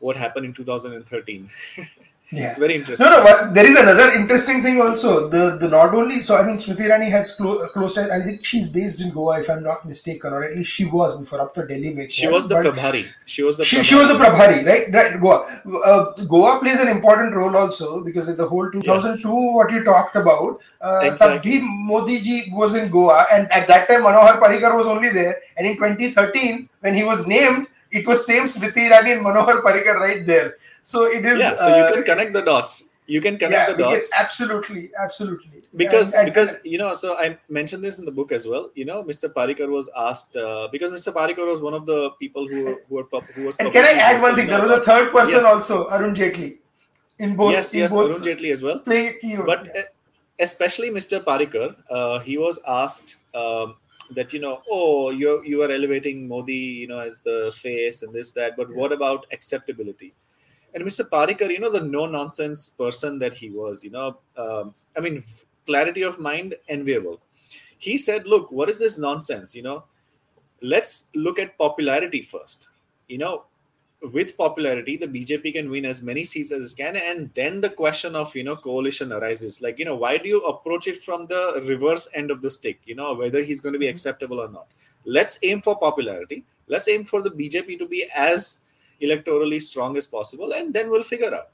what 0.00 0.16
happened 0.16 0.46
in 0.46 0.52
2013. 0.52 1.50
Yeah. 2.30 2.48
it's 2.48 2.58
very 2.58 2.74
interesting. 2.74 3.08
No, 3.08 3.16
no, 3.16 3.22
but 3.24 3.54
there 3.54 3.64
is 3.64 3.74
another 3.76 4.10
interesting 4.12 4.62
thing 4.62 4.80
also. 4.80 5.28
The 5.28 5.56
the 5.56 5.68
not 5.68 5.94
only 5.94 6.20
so 6.20 6.36
I 6.36 6.42
mean 6.46 6.58
Smriti 6.58 6.84
Irani 6.88 7.08
has 7.10 7.32
clo- 7.32 7.66
close. 7.68 7.96
I 7.96 8.20
think 8.20 8.44
she's 8.44 8.68
based 8.68 9.02
in 9.02 9.10
Goa, 9.12 9.40
if 9.40 9.48
I'm 9.48 9.62
not 9.62 9.86
mistaken, 9.86 10.34
or 10.34 10.42
at 10.44 10.54
least 10.54 10.70
she 10.70 10.84
was 10.84 11.16
before 11.16 11.40
up 11.40 11.54
to 11.54 11.66
Delhi. 11.66 12.08
She 12.10 12.28
was 12.28 12.46
the 12.46 12.56
But 12.56 12.66
Prabhari. 12.66 13.06
She 13.24 13.42
was 13.42 13.56
the 13.56 13.64
She, 13.64 13.82
she 13.82 13.94
was 13.94 14.08
the 14.08 14.14
Prabhari. 14.14 14.62
Prabhari, 14.62 14.66
right? 14.66 14.92
Right, 14.92 15.20
Goa. 15.20 15.38
Uh, 15.84 16.12
Goa 16.34 16.58
plays 16.60 16.80
an 16.80 16.88
important 16.88 17.34
role 17.34 17.56
also 17.56 18.04
because 18.04 18.28
in 18.28 18.36
the 18.36 18.46
whole 18.46 18.70
2002, 18.70 19.30
what 19.30 19.70
you 19.70 19.82
talked 19.84 20.16
about, 20.16 20.60
uh, 20.82 21.00
Exactly. 21.04 21.60
Modi 21.62 22.20
ji 22.20 22.50
was 22.52 22.74
in 22.74 22.90
Goa, 22.90 23.24
and 23.32 23.50
at 23.52 23.66
that 23.68 23.88
time 23.88 24.02
Manohar 24.02 24.38
Parrikar 24.38 24.76
was 24.76 24.86
only 24.86 25.08
there. 25.08 25.36
And 25.56 25.66
in 25.66 25.76
2013, 25.76 26.68
when 26.80 26.94
he 26.94 27.04
was 27.04 27.26
named, 27.26 27.68
it 27.90 28.06
was 28.06 28.26
same 28.26 28.44
Smriti 28.44 28.90
Irani 28.90 29.16
and 29.16 29.24
Manohar 29.24 29.62
Parrikar 29.62 29.94
right 29.98 30.26
there. 30.26 30.56
So 30.92 31.04
it 31.16 31.24
is. 31.32 31.40
Yeah, 31.44 31.56
so 31.64 31.72
uh, 31.72 31.76
you 31.78 31.94
can 31.94 32.04
connect 32.10 32.32
the 32.38 32.42
dots. 32.50 32.76
You 33.14 33.20
can 33.24 33.36
connect 33.42 33.52
yeah, 33.58 33.66
the 33.72 33.76
we 33.76 33.82
can- 33.84 33.98
dots. 34.00 34.10
absolutely, 34.22 34.80
absolutely. 35.04 35.62
because 35.82 36.08
And- 36.14 36.20
and- 36.20 36.28
because 36.30 36.52
you 36.72 36.78
know 36.82 36.88
so 37.02 37.08
i 37.24 37.26
mentioned 37.56 37.82
this 37.86 37.96
in 38.00 38.04
the 38.08 38.14
book 38.18 38.30
as 38.36 38.44
well 38.52 38.64
you 38.80 38.84
know 38.90 38.96
mr 39.10 39.28
parrikar 39.38 39.66
was 39.74 39.88
asked 40.04 40.36
uh, 40.42 40.68
because 40.74 40.92
mr 40.96 41.12
parrikar 41.18 41.46
was 41.50 41.60
one 41.66 41.74
of 41.78 41.84
the 41.90 41.98
people 42.22 42.48
who 42.52 42.60
who, 42.88 42.96
were, 42.98 43.04
who 43.34 43.44
was 43.48 43.58
and 43.64 43.72
can 43.76 43.84
I 43.90 43.94
add 44.08 44.20
one 44.26 44.34
thing? 44.38 44.48
There 44.52 44.62
was 44.66 44.74
a 44.76 44.80
third 44.88 45.10
person 45.16 45.40
Yes. 45.42 45.48
also, 45.52 45.76
Arun 45.96 46.14
Jaitley, 46.20 46.50
in 47.26 47.34
both. 47.40 47.52
yes 47.56 47.72
in 47.74 47.80
yes 47.84 47.92
both 47.98 48.10
arun 48.10 48.22
jaitley 48.28 48.52
as 48.56 48.62
well 48.68 48.78
playing 48.88 49.08
a 49.12 49.16
key 49.22 49.32
role. 49.40 49.48
but 49.52 49.68
uh, 49.82 49.86
especially 50.48 50.90
mr 51.00 51.20
parrikar 51.28 51.68
uh, 51.98 52.18
he 52.30 52.36
was 52.46 52.60
asked 52.80 53.16
um, 53.42 53.74
that 54.20 54.32
you 54.38 54.40
know 54.46 54.54
oh 54.78 55.10
you 55.22 55.34
you 55.52 55.62
are 55.66 55.70
elevating 55.80 56.22
modi 56.32 56.62
you 56.82 56.88
know 56.92 57.00
as 57.10 57.20
the 57.32 57.38
face 57.64 58.02
and 58.06 58.12
this 58.20 58.32
that 58.40 58.56
but 58.62 58.74
what 58.82 58.92
about 59.00 59.26
acceptability 59.38 60.10
and 60.74 60.84
mr 60.84 61.08
parrikar 61.08 61.50
you 61.50 61.60
know 61.60 61.70
the 61.70 61.80
no 61.80 62.06
nonsense 62.06 62.68
person 62.70 63.18
that 63.18 63.32
he 63.32 63.50
was 63.50 63.82
you 63.84 63.90
know 63.90 64.18
um, 64.36 64.74
i 64.96 65.00
mean 65.00 65.22
clarity 65.68 66.02
of 66.02 66.18
mind 66.18 66.54
enviable. 66.68 67.20
He 67.86 67.98
said 67.98 68.26
look 68.26 68.50
what 68.50 68.68
is 68.72 68.78
this 68.78 68.98
nonsense 68.98 69.54
you 69.54 69.62
know? 69.62 69.84
Let's 70.60 70.92
look 71.14 71.38
at 71.38 71.56
popularity 71.58 72.22
first. 72.22 72.68
You 73.06 73.18
know 73.18 73.44
with 74.14 74.36
popularity 74.38 74.96
the 74.96 75.08
bjp 75.14 75.52
can 75.54 75.70
win 75.70 75.84
as 75.84 76.02
many 76.08 76.22
seats 76.22 76.52
as 76.52 76.72
it 76.72 76.76
can 76.80 76.94
and 76.94 77.30
then 77.34 77.60
the 77.60 77.70
question 77.80 78.14
of 78.14 78.34
you 78.34 78.44
know 78.44 78.56
coalition 78.56 79.12
arises. 79.12 79.60
Like 79.62 79.78
you 79.78 79.84
know 79.84 79.96
why 80.04 80.16
do 80.18 80.28
you 80.28 80.40
approach 80.52 80.88
it 80.88 80.98
from 81.06 81.26
the 81.26 81.42
reverse 81.68 82.08
end 82.14 82.30
of 82.30 82.40
the 82.40 82.50
stick 82.50 82.80
you 82.84 82.96
know 83.00 83.14
whether 83.14 83.42
he's 83.42 83.60
going 83.60 83.74
to 83.74 83.84
be 83.86 83.92
acceptable 83.94 84.40
or 84.40 84.48
not? 84.48 84.66
Let's 85.04 85.38
aim 85.42 85.62
for 85.62 85.78
popularity. 85.78 86.44
Let's 86.66 86.88
aim 86.88 87.04
for 87.04 87.22
the 87.22 87.30
bjp 87.42 87.78
to 87.78 87.86
be 87.86 88.06
as 88.16 88.64
electorally 89.02 89.60
strong 89.60 89.96
as 89.96 90.06
possible 90.06 90.52
and 90.52 90.72
then 90.72 90.90
we'll 90.90 91.02
figure 91.02 91.34
out. 91.34 91.50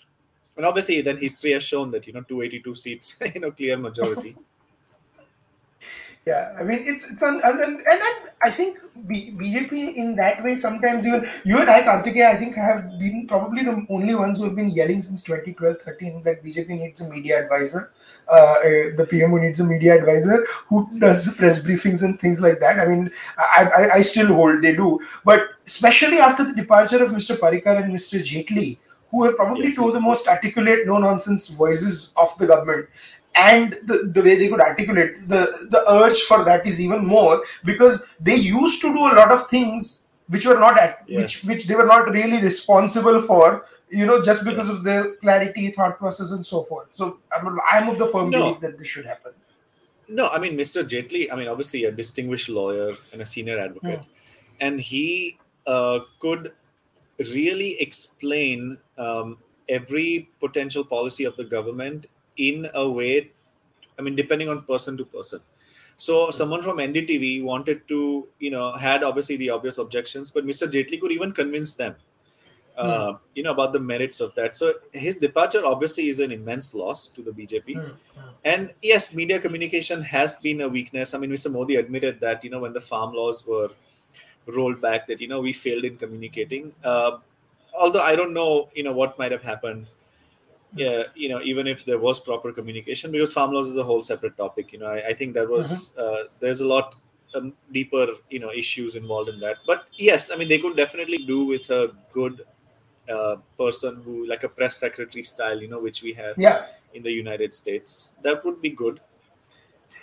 And 0.57 0.64
obviously 0.64 1.00
then 1.00 1.16
history 1.16 1.52
has 1.52 1.64
shown 1.64 1.90
that 1.92 2.07
you 2.07 2.12
know 2.12 2.22
282 2.22 2.74
seats 2.74 3.16
you 3.35 3.40
know 3.40 3.50
clear 3.50 3.76
majority 3.76 4.37
Yeah, 6.26 6.54
I 6.58 6.62
mean 6.62 6.78
it's 6.82 7.10
it's 7.10 7.22
un, 7.22 7.38
and, 7.44 7.60
and, 7.60 7.80
and 7.87 8.02
I 8.42 8.48
think 8.50 8.78
B, 9.06 9.30
BJP 9.37 9.94
in 9.94 10.16
that 10.16 10.42
way 10.42 10.56
sometimes 10.56 11.06
even 11.06 11.26
you 11.44 11.58
and 11.60 11.68
I 11.68 11.82
Kartikeya 11.82 12.28
I 12.30 12.37
think 12.37 12.54
have 12.54 12.98
been 12.98 13.26
probably 13.26 13.62
the 13.62 13.84
only 13.90 14.14
ones 14.14 14.38
who 14.38 14.44
have 14.44 14.56
been 14.56 14.70
yelling 14.70 15.02
since 15.02 15.22
2012-13 15.22 16.24
that 16.24 16.42
BJP 16.42 16.68
needs 16.68 17.02
a 17.02 17.10
media 17.10 17.42
advisor. 17.42 17.92
Uh, 18.26 18.32
uh, 18.37 18.62
the 18.96 19.06
PMO 19.10 19.38
needs 19.38 19.60
a 19.60 19.64
media 19.64 19.98
advisor 19.98 20.46
who 20.70 20.88
does 20.98 21.34
press 21.34 21.62
briefings 21.62 22.02
and 22.02 22.18
things 22.18 22.40
like 22.40 22.58
that. 22.60 22.78
I 22.80 22.87
mean, 22.87 23.10
I, 23.37 23.68
I, 23.76 23.88
I 23.96 24.00
still 24.00 24.28
hold 24.28 24.62
they 24.62 24.74
do, 24.74 24.98
but 25.26 25.42
especially 25.66 26.20
after 26.20 26.42
the 26.42 26.54
departure 26.54 27.02
of 27.02 27.10
Mr. 27.10 27.37
Parrikar 27.37 27.82
and 27.84 27.92
Mr. 27.92 28.18
Jaitley, 28.18 28.78
who 29.10 29.24
are 29.24 29.34
probably 29.34 29.66
Yes. 29.66 29.76
two 29.76 29.88
of 29.88 29.92
the 29.92 30.00
most 30.00 30.26
articulate, 30.26 30.87
no 30.87 30.96
nonsense 30.96 31.48
voices 31.48 32.12
of 32.16 32.37
the 32.38 32.46
government 32.46 32.88
and 33.36 33.72
the, 33.84 34.10
the 34.14 34.22
way 34.22 34.36
they 34.36 34.48
could 34.48 34.60
articulate 34.60 35.28
the 35.28 35.66
the 35.70 35.82
urge 35.90 36.20
for 36.22 36.44
that 36.44 36.66
is 36.66 36.80
even 36.80 37.04
more 37.06 37.42
because 37.64 38.04
they 38.20 38.36
used 38.36 38.80
to 38.80 38.92
do 38.92 39.00
a 39.10 39.14
lot 39.20 39.32
of 39.32 39.48
things 39.48 40.02
which 40.28 40.46
were 40.46 40.58
not 40.58 40.78
at 40.78 41.00
which 41.08 41.34
Yes. 41.36 41.48
which 41.48 41.66
they 41.66 41.74
were 41.74 41.86
not 41.86 42.08
really 42.10 42.40
responsible 42.40 43.20
for 43.22 43.66
you 43.90 44.06
know 44.06 44.22
just 44.22 44.44
because 44.44 44.68
Yes. 44.68 44.78
of 44.78 44.84
their 44.84 45.14
clarity 45.16 45.70
thought 45.70 45.98
process 45.98 46.30
and 46.30 46.46
so 46.46 46.62
forth 46.62 46.88
so 46.92 47.18
i'm, 47.36 47.58
I'm 47.72 47.88
of 47.88 47.98
the 47.98 48.06
firm 48.06 48.30
No. 48.30 48.38
belief 48.44 48.60
that 48.60 48.78
this 48.78 48.88
should 48.88 49.06
happen 49.14 49.32
No, 50.16 50.24
I 50.36 50.38
mean, 50.40 50.56
Mr. 50.60 50.80
Jaitley, 50.92 51.20
I 51.32 51.36
mean, 51.38 51.48
obviously 51.50 51.78
a 51.90 51.90
distinguished 51.98 52.48
lawyer 52.56 52.88
and 53.12 53.22
a 53.22 53.26
senior 53.30 53.54
advocate. 53.58 54.02
And 54.66 54.78
he 54.88 55.38
uh, 55.74 56.00
could 56.24 56.52
really 57.36 57.80
explain 57.80 58.76
um, 58.98 59.38
every 59.68 60.28
potential 60.40 60.84
policy 60.84 61.24
of 61.30 61.36
the 61.40 61.44
government 61.54 62.06
in 62.36 62.68
a 62.74 62.88
way, 62.88 63.30
I 63.98 64.02
mean, 64.02 64.14
depending 64.14 64.48
on 64.48 64.62
person 64.62 64.96
to 64.96 65.04
person. 65.04 65.40
So 65.96 66.30
someone 66.30 66.62
from 66.62 66.78
NDTV 66.78 67.44
wanted 67.44 67.86
to, 67.88 68.26
you 68.40 68.50
know, 68.50 68.72
had 68.72 69.04
obviously 69.04 69.36
the 69.36 69.50
obvious 69.50 69.78
objections, 69.78 70.30
but 70.30 70.44
Mr. 70.44 70.68
Jaitley 70.70 71.00
could 71.00 71.12
even 71.12 71.30
convince 71.32 71.74
them, 71.74 71.94
uh, 72.76 73.14
you 73.34 73.44
know, 73.44 73.52
about 73.52 73.72
the 73.72 73.78
merits 73.78 74.20
of 74.20 74.34
that. 74.34 74.56
So 74.56 74.72
his 74.92 75.16
departure 75.16 75.64
obviously 75.64 76.08
is 76.08 76.18
an 76.18 76.32
immense 76.32 76.74
loss 76.74 77.06
to 77.08 77.22
the 77.22 77.30
BJP. 77.30 77.94
And 78.44 78.74
yes, 78.82 79.14
media 79.14 79.38
communication 79.38 80.02
has 80.02 80.36
been 80.36 80.62
a 80.62 80.68
weakness. 80.68 81.14
I 81.14 81.18
mean, 81.18 81.30
Mr. 81.30 81.50
Modi 81.50 81.76
admitted 81.76 82.18
that, 82.20 82.42
you 82.42 82.50
know, 82.50 82.58
when 82.58 82.72
the 82.72 82.80
farm 82.80 83.14
laws 83.14 83.46
were 83.46 83.70
rolled 84.46 84.80
back, 84.80 85.06
that, 85.06 85.20
you 85.20 85.28
know, 85.28 85.40
we 85.40 85.52
failed 85.52 85.84
in 85.84 85.96
communicating. 85.96 86.72
Uh, 86.82 87.18
although 87.78 88.02
I 88.02 88.16
don't 88.16 88.34
know, 88.34 88.68
you 88.74 88.82
know, 88.82 88.92
what 88.92 89.18
might 89.18 89.32
have 89.32 89.42
happened. 89.42 89.86
Yeah, 90.74 91.04
you 91.14 91.28
know, 91.28 91.40
even 91.42 91.66
if 91.66 91.84
there 91.84 91.98
was 91.98 92.18
proper 92.20 92.52
communication, 92.52 93.12
because 93.12 93.32
farm 93.32 93.52
laws 93.52 93.68
is 93.68 93.76
a 93.76 93.84
whole 93.84 94.02
separate 94.02 94.37
topic. 94.37 94.72
You 94.72 94.80
know, 94.80 94.87
I, 94.87 95.08
I 95.08 95.14
think 95.14 95.34
that 95.34 95.48
was 95.48 95.96
uh, 95.96 96.24
there's 96.40 96.60
a 96.60 96.66
lot 96.66 96.94
um, 97.34 97.52
deeper, 97.72 98.06
you 98.30 98.40
know, 98.40 98.50
issues 98.52 98.94
involved 98.94 99.28
in 99.28 99.38
that. 99.40 99.58
But 99.66 99.87
yes, 99.96 100.30
I 100.30 100.37
mean, 100.37 100.48
they 100.48 100.58
could 100.58 100.76
definitely 100.76 101.18
do 101.18 101.44
with 101.44 101.70
a 101.70 101.92
good 102.12 102.42
uh, 103.08 103.37
person 103.56 104.02
who, 104.04 104.26
like 104.26 104.42
a 104.42 104.48
press 104.48 104.76
secretary 104.76 105.22
style, 105.22 105.60
you 105.60 105.68
know, 105.68 105.80
which 105.80 106.02
we 106.02 106.12
have 106.14 106.34
yeah 106.38 106.66
in 106.94 107.02
the 107.02 107.12
United 107.12 107.52
States. 107.52 108.14
That 108.22 108.44
would 108.44 108.62
be 108.62 108.70
good 108.70 109.00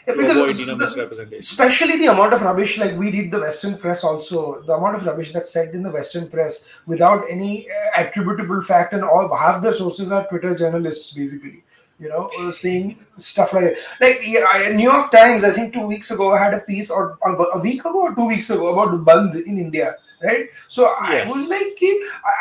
Yeah, 0.08 0.16
because 0.16 0.38
the- 0.38 0.76
misrepresentation. 0.76 1.38
especially 1.38 1.98
the 1.98 2.08
amount 2.08 2.34
of 2.34 2.42
rubbish 2.42 2.78
like 2.78 2.98
we 2.98 3.12
read 3.12 3.32
the 3.32 3.40
western 3.40 3.78
press 3.78 4.04
also 4.04 4.62
the 4.64 4.74
amount 4.74 4.96
of 4.96 5.06
rubbish 5.06 5.32
that's 5.32 5.52
said 5.52 5.76
in 5.76 5.84
the 5.84 5.92
western 5.92 6.28
press 6.28 6.70
without 6.88 7.24
any 7.30 7.68
uh, 7.70 8.02
attributable 8.02 8.62
fact 8.62 8.94
and 8.94 9.04
all 9.04 9.34
half 9.36 9.62
the 9.62 9.72
sources 9.72 10.12
are 10.12 10.28
twitter 10.28 10.56
journalists 10.56 11.12
basically 11.12 11.64
you 12.00 12.10
know 12.10 12.30
uh, 12.40 12.52
saying 12.52 12.98
stuff 13.16 13.54
like 13.54 13.76
like 14.02 14.20
yeah, 14.26 14.76
new 14.76 14.90
york 14.92 15.12
times 15.12 15.44
i 15.44 15.52
think 15.52 15.72
two 15.72 15.86
weeks 15.86 16.10
ago 16.10 16.36
had 16.36 16.54
a 16.56 16.60
piece 16.62 16.90
or 16.90 17.18
or 17.22 17.36
a 17.54 17.60
week 17.60 17.82
ago 17.82 18.02
or 18.02 18.16
two 18.16 18.28
weeks 18.28 18.50
ago 18.50 18.74
about 18.74 19.06
bandh 19.06 19.36
in 19.46 19.60
india 19.60 19.96
right? 20.24 20.50
So 20.68 20.84
yes. 20.84 21.24
I 21.24 21.26
was 21.26 21.50
like, 21.50 21.80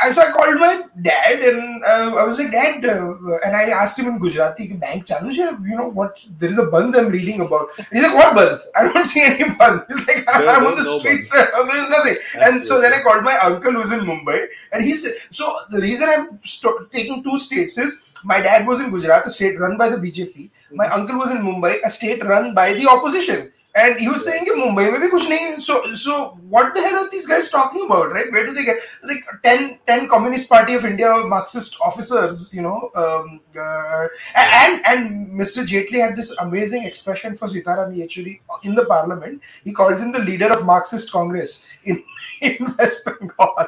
I, 0.02 0.10
so 0.10 0.22
I 0.22 0.30
called 0.30 0.58
my 0.60 0.82
dad 1.02 1.40
and 1.40 1.84
uh, 1.84 2.16
I 2.16 2.24
was 2.24 2.38
like, 2.38 2.52
Dad, 2.52 2.84
uh, 2.84 3.14
and 3.44 3.56
I 3.56 3.70
asked 3.70 3.98
him 3.98 4.06
in 4.06 4.18
Gujarati, 4.18 4.72
bank 4.74 5.06
chalu 5.06 5.32
you 5.32 5.76
know 5.76 5.88
what? 5.88 6.26
There 6.38 6.50
is 6.50 6.58
a 6.58 6.66
bandh 6.66 6.96
I'm 6.96 7.08
reading 7.08 7.40
about. 7.40 7.68
And 7.78 7.86
he's 7.92 8.02
like, 8.02 8.14
what 8.14 8.36
bandh? 8.36 8.60
I 8.76 8.84
don't 8.84 9.04
see 9.04 9.22
any 9.22 9.44
bandh. 9.54 9.86
He's 9.88 10.06
like, 10.06 10.24
I'm 10.28 10.42
there, 10.42 10.56
on 10.56 10.74
the 10.74 10.82
no 10.82 10.98
streets. 10.98 11.30
There 11.70 11.84
is 11.84 11.88
nothing. 11.88 12.16
Absolutely. 12.16 12.42
And 12.42 12.66
so 12.66 12.80
then 12.80 12.92
I 12.92 13.00
called 13.02 13.24
my 13.24 13.36
uncle 13.42 13.72
who's 13.72 13.92
in 13.92 14.00
Mumbai, 14.00 14.46
and 14.72 14.84
he 14.84 14.94
said, 14.94 15.12
so 15.30 15.56
the 15.70 15.80
reason 15.80 16.08
I'm 16.08 16.38
st- 16.42 16.90
taking 16.90 17.22
two 17.22 17.38
states 17.38 17.78
is 17.78 18.14
my 18.24 18.40
dad 18.40 18.66
was 18.66 18.80
in 18.80 18.90
Gujarat, 18.90 19.26
a 19.26 19.30
state 19.30 19.58
run 19.58 19.78
by 19.78 19.88
the 19.88 19.96
BJP. 19.96 20.34
Mm-hmm. 20.34 20.76
My 20.76 20.88
uncle 20.88 21.18
was 21.18 21.30
in 21.30 21.38
Mumbai, 21.38 21.76
a 21.84 21.90
state 21.90 22.24
run 22.24 22.54
by 22.54 22.74
the 22.74 22.88
opposition. 22.88 23.52
And 23.80 23.98
he 23.98 24.08
was 24.08 24.24
saying 24.24 24.46
Mumbai 24.46 24.86
में 24.92 25.10
भी 25.10 25.60
so 25.60 25.82
so 25.94 26.38
what 26.48 26.74
the 26.74 26.82
hell 26.82 26.98
are 27.04 27.10
these 27.10 27.26
guys 27.26 27.48
talking 27.48 27.86
about 27.86 28.12
right? 28.12 28.30
Where 28.30 28.44
do 28.44 28.52
they 28.52 28.64
get 28.64 28.78
like 29.02 29.24
10, 29.42 29.78
10 29.86 30.08
communist 30.08 30.48
party 30.48 30.74
of 30.74 30.84
India 30.84 31.14
Marxist 31.26 31.78
officers 31.84 32.52
you 32.52 32.62
know 32.62 32.90
um, 32.94 33.40
uh, 33.58 34.08
and 34.36 34.82
and 34.86 35.32
Mr 35.40 35.64
Jaitley 35.72 36.00
had 36.06 36.16
this 36.16 36.32
amazing 36.38 36.84
expression 36.84 37.34
for 37.34 37.48
Sitaram 37.48 37.96
Yechury 37.96 38.40
in 38.64 38.74
the 38.74 38.84
parliament. 38.84 39.42
He 39.64 39.72
called 39.72 39.98
him 39.98 40.12
the 40.12 40.18
leader 40.18 40.52
of 40.52 40.66
Marxist 40.66 41.12
Congress 41.12 41.66
in 41.84 42.02
in 42.42 42.74
West 42.78 43.04
Bengal. 43.04 43.54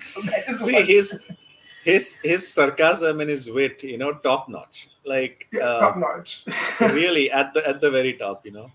So 0.00 0.20
that 0.22 0.48
is 0.48 0.60
see 0.64 0.82
his 0.82 1.32
his 1.84 2.20
his 2.22 2.46
sarcasm 2.52 3.20
and 3.20 3.28
his 3.28 3.50
wit 3.50 3.82
you 3.82 3.98
know 3.98 4.12
top 4.12 4.48
notch. 4.48 4.88
Like 5.04 5.48
yeah, 5.52 5.64
uh, 5.64 5.80
top 5.80 5.96
notch. 5.96 6.44
really 6.80 7.30
at 7.30 7.52
the 7.54 7.66
at 7.66 7.80
the 7.80 7.90
very 7.90 8.14
top 8.14 8.46
you 8.46 8.52
know 8.52 8.70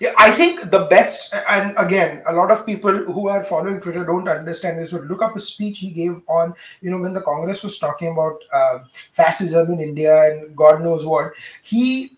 yeah, 0.00 0.12
I 0.18 0.30
think 0.30 0.70
the 0.70 0.86
best, 0.86 1.34
and 1.48 1.74
again, 1.78 2.22
a 2.26 2.32
lot 2.32 2.50
of 2.50 2.66
people 2.66 2.92
who 2.92 3.28
are 3.28 3.42
following 3.42 3.80
Twitter 3.80 4.04
don't 4.04 4.28
understand 4.28 4.78
this, 4.78 4.90
but 4.90 5.02
look 5.02 5.22
up 5.22 5.36
a 5.36 5.40
speech 5.40 5.78
he 5.78 5.90
gave 5.90 6.22
on, 6.28 6.54
you 6.80 6.90
know, 6.90 6.98
when 6.98 7.12
the 7.12 7.22
Congress 7.22 7.62
was 7.62 7.78
talking 7.78 8.12
about 8.12 8.42
uh, 8.52 8.80
fascism 9.12 9.72
in 9.72 9.80
India 9.80 10.30
and 10.30 10.54
God 10.56 10.82
knows 10.82 11.04
what. 11.04 11.32
He 11.62 12.15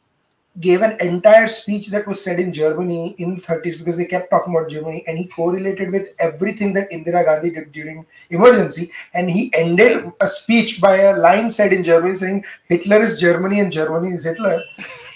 gave 0.61 0.83
an 0.83 0.97
entire 1.01 1.47
speech 1.47 1.89
that 1.89 2.07
was 2.07 2.23
said 2.23 2.41
in 2.41 2.53
Germany 2.53 3.15
in 3.19 3.37
the 3.37 3.41
30s 3.41 3.79
because 3.79 3.97
they 3.97 4.05
kept 4.05 4.31
talking 4.31 4.55
about 4.55 4.69
Germany 4.69 5.05
and 5.07 5.17
he 5.19 5.27
correlated 5.27 5.93
with 5.93 6.15
everything 6.19 6.73
that 6.73 6.91
Indira 6.91 7.25
Gandhi 7.25 7.51
did 7.51 7.71
during 7.73 8.05
emergency 8.31 8.91
and 9.15 9.31
he 9.31 9.53
ended 9.55 10.11
a 10.21 10.29
speech 10.29 10.81
by 10.81 10.97
a 10.97 11.17
line 11.17 11.51
said 11.51 11.73
in 11.73 11.83
Germany 11.83 12.15
saying 12.15 12.45
Hitler 12.67 13.01
is 13.03 13.21
Germany 13.21 13.61
and 13.61 13.71
Germany 13.71 14.13
is 14.15 14.25
Hitler 14.25 14.63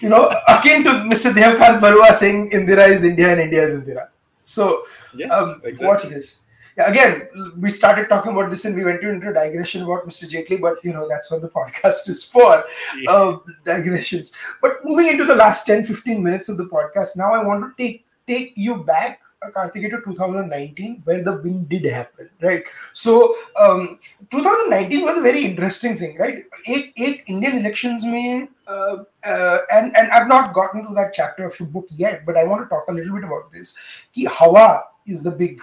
you 0.01 0.09
know 0.09 0.31
akin 0.49 0.85
to 0.85 0.91
Mr. 1.11 1.33
Devkant 1.33 1.81
Barua 1.81 2.13
saying 2.13 2.51
Indira 2.51 2.89
is 2.89 3.05
India 3.05 3.33
and 3.33 3.41
India 3.41 3.63
is 3.63 3.79
Indira 3.81 4.09
so 4.43 4.85
yes, 5.15 5.31
um, 5.31 5.63
exactly. 5.65 5.87
watch 5.87 6.03
this 6.05 6.43
again, 6.79 7.29
we 7.59 7.69
started 7.69 8.09
talking 8.09 8.33
about 8.33 8.51
this 8.51 8.65
and 8.65 8.75
we 8.75 8.85
went 8.85 9.03
into 9.03 9.31
a 9.31 9.33
digression 9.33 9.83
about 9.83 10.07
Mr. 10.07 10.29
Jaitley, 10.29 10.61
but 10.61 10.75
you 10.83 10.93
know, 10.93 11.07
that's 11.09 11.31
what 11.31 11.43
the 11.43 11.49
podcast 11.59 12.09
is 12.09 12.25
for 12.25 12.65
yeah. 12.99 13.11
uh, 13.11 13.39
digressions. 13.65 14.33
But 14.61 14.85
moving 14.85 15.09
into 15.09 15.25
the 15.25 15.35
last 15.35 15.67
10 15.67 15.85
15 15.85 16.23
minutes 16.23 16.49
of 16.49 16.57
the 16.57 16.67
podcast, 16.67 17.17
now 17.17 17.33
I 17.33 17.45
want 17.45 17.65
to 17.65 17.83
take 17.83 18.07
take 18.27 18.53
you 18.57 18.85
back. 18.85 19.21
Uh, 19.45 19.51
Kartikeya 19.51 19.91
to 19.91 20.01
2019, 20.05 21.03
where 21.03 21.21
the 21.21 21.33
win 21.33 21.65
did 21.65 21.85
happen, 21.85 22.31
right? 22.41 22.63
So, 22.93 23.35
um, 23.61 23.99
2019 24.31 25.03
was 25.03 25.17
a 25.17 25.21
very 25.21 25.45
interesting 25.45 25.97
thing, 25.97 26.17
right? 26.17 26.45
Eight, 26.69 26.93
eight 26.97 27.23
Indian 27.27 27.59
elections 27.59 28.05
may, 28.05 28.47
uh, 28.69 28.99
uh, 29.25 29.59
and 29.73 29.97
and 29.97 30.13
I've 30.13 30.29
not 30.29 30.55
gotten 30.55 30.87
to 30.87 30.95
that 30.95 31.13
chapter 31.13 31.45
of 31.45 31.59
your 31.59 31.69
book 31.69 31.89
yet, 31.91 32.25
but 32.25 32.37
I 32.37 32.45
want 32.45 32.63
to 32.63 32.69
talk 32.69 32.85
a 32.87 32.93
little 32.93 33.17
bit 33.17 33.25
about 33.25 33.51
this. 33.51 33.77
Ki 34.15 34.27
Hawa 34.27 34.85
is 35.09 35.25
the 35.25 35.33
big 35.33 35.61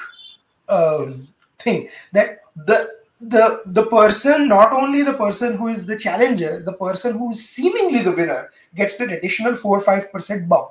um, 0.69 1.05
yes. 1.08 1.32
thing 1.58 1.88
that 2.13 2.41
the 2.55 2.89
the 3.21 3.62
the 3.65 3.86
person 3.88 4.47
not 4.47 4.71
only 4.71 5.03
the 5.03 5.13
person 5.13 5.58
who 5.58 5.67
is 5.67 5.86
the 5.86 5.97
challenger 5.97 6.62
the 6.63 6.73
person 6.73 7.17
who 7.17 7.29
is 7.32 7.49
seemingly 7.49 8.01
the 8.01 8.12
winner 8.12 8.49
gets 8.75 8.97
that 8.97 9.12
additional 9.12 9.55
4 9.55 9.82
5% 9.82 10.47
bump 10.47 10.69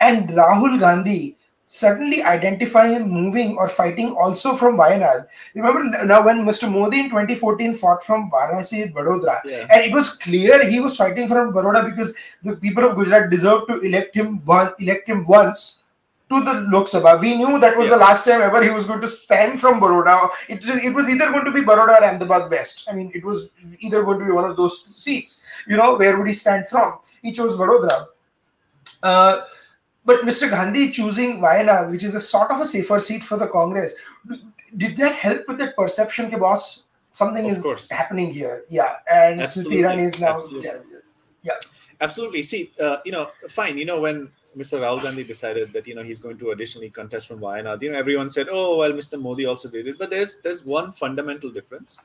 and 0.00 0.30
rahul 0.30 0.78
gandhi 0.78 1.36
suddenly 1.72 2.22
identifying 2.22 2.94
and 2.96 3.10
moving 3.10 3.56
or 3.56 3.66
fighting 3.66 4.14
also 4.14 4.54
from 4.54 4.76
Wayanad. 4.76 5.26
Remember 5.54 6.04
now 6.04 6.22
when 6.22 6.44
Mr. 6.44 6.70
Modi 6.70 7.00
in 7.00 7.08
2014 7.08 7.74
fought 7.74 8.02
from 8.02 8.30
Varanasi 8.30 8.82
at 8.82 8.92
Vadodara, 8.92 9.40
yeah. 9.46 9.66
and 9.70 9.82
it 9.82 9.92
was 9.92 10.10
clear 10.18 10.68
he 10.68 10.80
was 10.80 10.96
fighting 10.96 11.26
from 11.26 11.52
Baroda 11.52 11.82
because 11.88 12.14
the 12.42 12.56
people 12.56 12.84
of 12.84 12.94
Gujarat 12.94 13.30
deserved 13.30 13.68
to 13.68 13.80
elect 13.80 14.14
him 14.14 14.42
one, 14.44 14.74
elect 14.80 15.08
him 15.08 15.24
once 15.24 15.81
to 16.40 16.44
the 16.44 16.60
Lok 16.70 16.86
Sabha. 16.86 17.20
We 17.20 17.36
knew 17.36 17.58
that 17.60 17.76
was 17.76 17.86
yes. 17.86 17.94
the 17.94 18.00
last 18.00 18.26
time 18.26 18.40
ever 18.40 18.62
he 18.62 18.70
was 18.70 18.86
going 18.86 19.00
to 19.00 19.06
stand 19.06 19.60
from 19.60 19.80
Baroda. 19.80 20.28
It, 20.48 20.64
it 20.66 20.94
was 20.94 21.08
either 21.08 21.30
going 21.30 21.44
to 21.44 21.52
be 21.52 21.60
Baroda 21.62 22.00
or 22.00 22.04
Ahmedabad 22.04 22.50
West. 22.50 22.88
I 22.90 22.94
mean, 22.94 23.10
it 23.14 23.24
was 23.24 23.50
either 23.80 24.02
going 24.02 24.18
to 24.20 24.24
be 24.24 24.30
one 24.30 24.48
of 24.48 24.56
those 24.56 24.84
seats. 24.84 25.42
You 25.66 25.76
know, 25.76 25.96
where 25.96 26.16
would 26.16 26.26
he 26.26 26.32
stand 26.32 26.66
from? 26.66 26.98
He 27.22 27.32
chose 27.32 27.54
Vadodara. 27.56 28.06
Uh, 29.02 29.42
but 30.04 30.22
Mr. 30.22 30.50
Gandhi 30.50 30.90
choosing 30.90 31.40
Wayanad, 31.40 31.90
which 31.90 32.04
is 32.04 32.14
a 32.14 32.20
sort 32.20 32.50
of 32.50 32.60
a 32.60 32.64
safer 32.64 32.98
seat 32.98 33.22
for 33.22 33.36
the 33.36 33.46
Congress, 33.46 33.94
did 34.76 34.96
that 34.96 35.14
help 35.14 35.42
with 35.48 35.58
that 35.58 35.76
perception, 35.76 36.30
ke 36.30 36.38
boss? 36.38 36.82
Something 37.12 37.44
of 37.44 37.50
is 37.50 37.62
course. 37.62 37.90
happening 37.90 38.32
here. 38.32 38.64
Yeah. 38.68 38.96
And 39.10 39.40
Smriti 39.40 39.82
Irani 39.82 40.04
is 40.04 40.18
now 40.18 40.38
Yeah. 41.42 41.52
Absolutely. 42.00 42.42
See, 42.42 42.72
uh, 42.80 42.96
you 43.04 43.12
know, 43.12 43.30
fine. 43.48 43.76
You 43.76 43.84
know, 43.84 44.00
when 44.00 44.30
Mr. 44.56 44.80
Rahul 44.80 45.02
Gandhi 45.02 45.24
decided 45.24 45.72
that 45.72 45.86
you 45.86 45.94
know 45.94 46.02
he's 46.02 46.20
going 46.20 46.38
to 46.38 46.50
additionally 46.50 46.90
contest 46.90 47.28
from 47.28 47.40
Wayanad. 47.40 47.80
You 47.80 47.92
know, 47.92 47.98
everyone 47.98 48.28
said, 48.28 48.48
"Oh, 48.50 48.78
well, 48.78 48.92
Mr. 48.92 49.20
Modi 49.20 49.46
also 49.46 49.70
did 49.70 49.86
it," 49.86 49.98
but 49.98 50.10
there's 50.10 50.40
there's 50.40 50.64
one 50.64 50.92
fundamental 50.92 51.50
difference. 51.50 51.98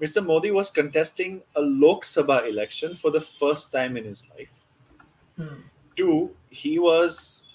Mr. 0.00 0.24
Modi 0.24 0.50
was 0.50 0.70
contesting 0.70 1.42
a 1.56 1.60
Lok 1.60 2.02
Sabha 2.04 2.48
election 2.48 2.94
for 2.94 3.10
the 3.10 3.20
first 3.20 3.72
time 3.72 3.96
in 3.96 4.04
his 4.04 4.30
life. 4.30 4.52
Hmm. 5.36 5.62
Two, 5.96 6.30
he 6.50 6.78
was 6.78 7.48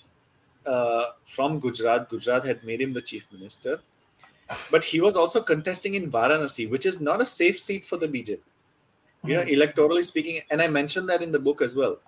uh, 0.65 1.05
from 1.23 1.59
Gujarat. 1.59 2.09
Gujarat 2.09 2.45
had 2.45 2.63
made 2.63 2.81
him 2.81 2.91
the 2.93 3.01
chief 3.01 3.27
minister, 3.31 3.79
but 4.69 4.83
he 4.83 4.99
was 4.99 5.15
also 5.15 5.41
contesting 5.41 5.93
in 5.93 6.11
Varanasi, 6.11 6.69
which 6.69 6.85
is 6.85 6.99
not 6.99 7.21
a 7.21 7.25
safe 7.25 7.59
seat 7.59 7.85
for 7.85 7.97
the 7.97 8.07
BJP. 8.07 8.39
You 9.23 9.35
know, 9.35 9.41
hmm. 9.41 9.49
electorally 9.49 10.03
speaking, 10.03 10.41
and 10.51 10.61
I 10.61 10.67
mentioned 10.67 11.07
that 11.09 11.21
in 11.21 11.31
the 11.31 11.39
book 11.39 11.61
as 11.61 11.75
well 11.75 11.99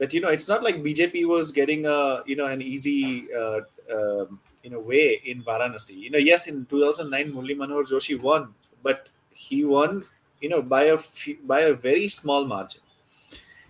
that 0.00 0.14
you 0.14 0.20
know 0.20 0.28
it's 0.28 0.48
not 0.48 0.64
like 0.64 0.82
BJP 0.82 1.28
was 1.28 1.52
getting 1.52 1.86
a 1.86 2.22
you 2.26 2.34
know 2.34 2.46
an 2.46 2.62
easy 2.62 3.28
uh, 3.32 3.60
uh, 3.94 4.24
you 4.64 4.70
know 4.70 4.80
way 4.80 5.20
in 5.24 5.44
Varanasi. 5.44 5.96
You 5.96 6.10
know, 6.10 6.18
yes, 6.18 6.48
in 6.48 6.64
2009 6.66 7.32
Murli 7.32 7.54
Manohar 7.54 7.84
Joshi 7.88 8.20
won, 8.20 8.54
but 8.82 9.10
he 9.30 9.64
won 9.64 10.04
you 10.40 10.48
know 10.48 10.62
by 10.62 10.84
a 10.84 10.98
by 11.44 11.60
a 11.60 11.74
very 11.74 12.08
small 12.08 12.44
margin. 12.46 12.80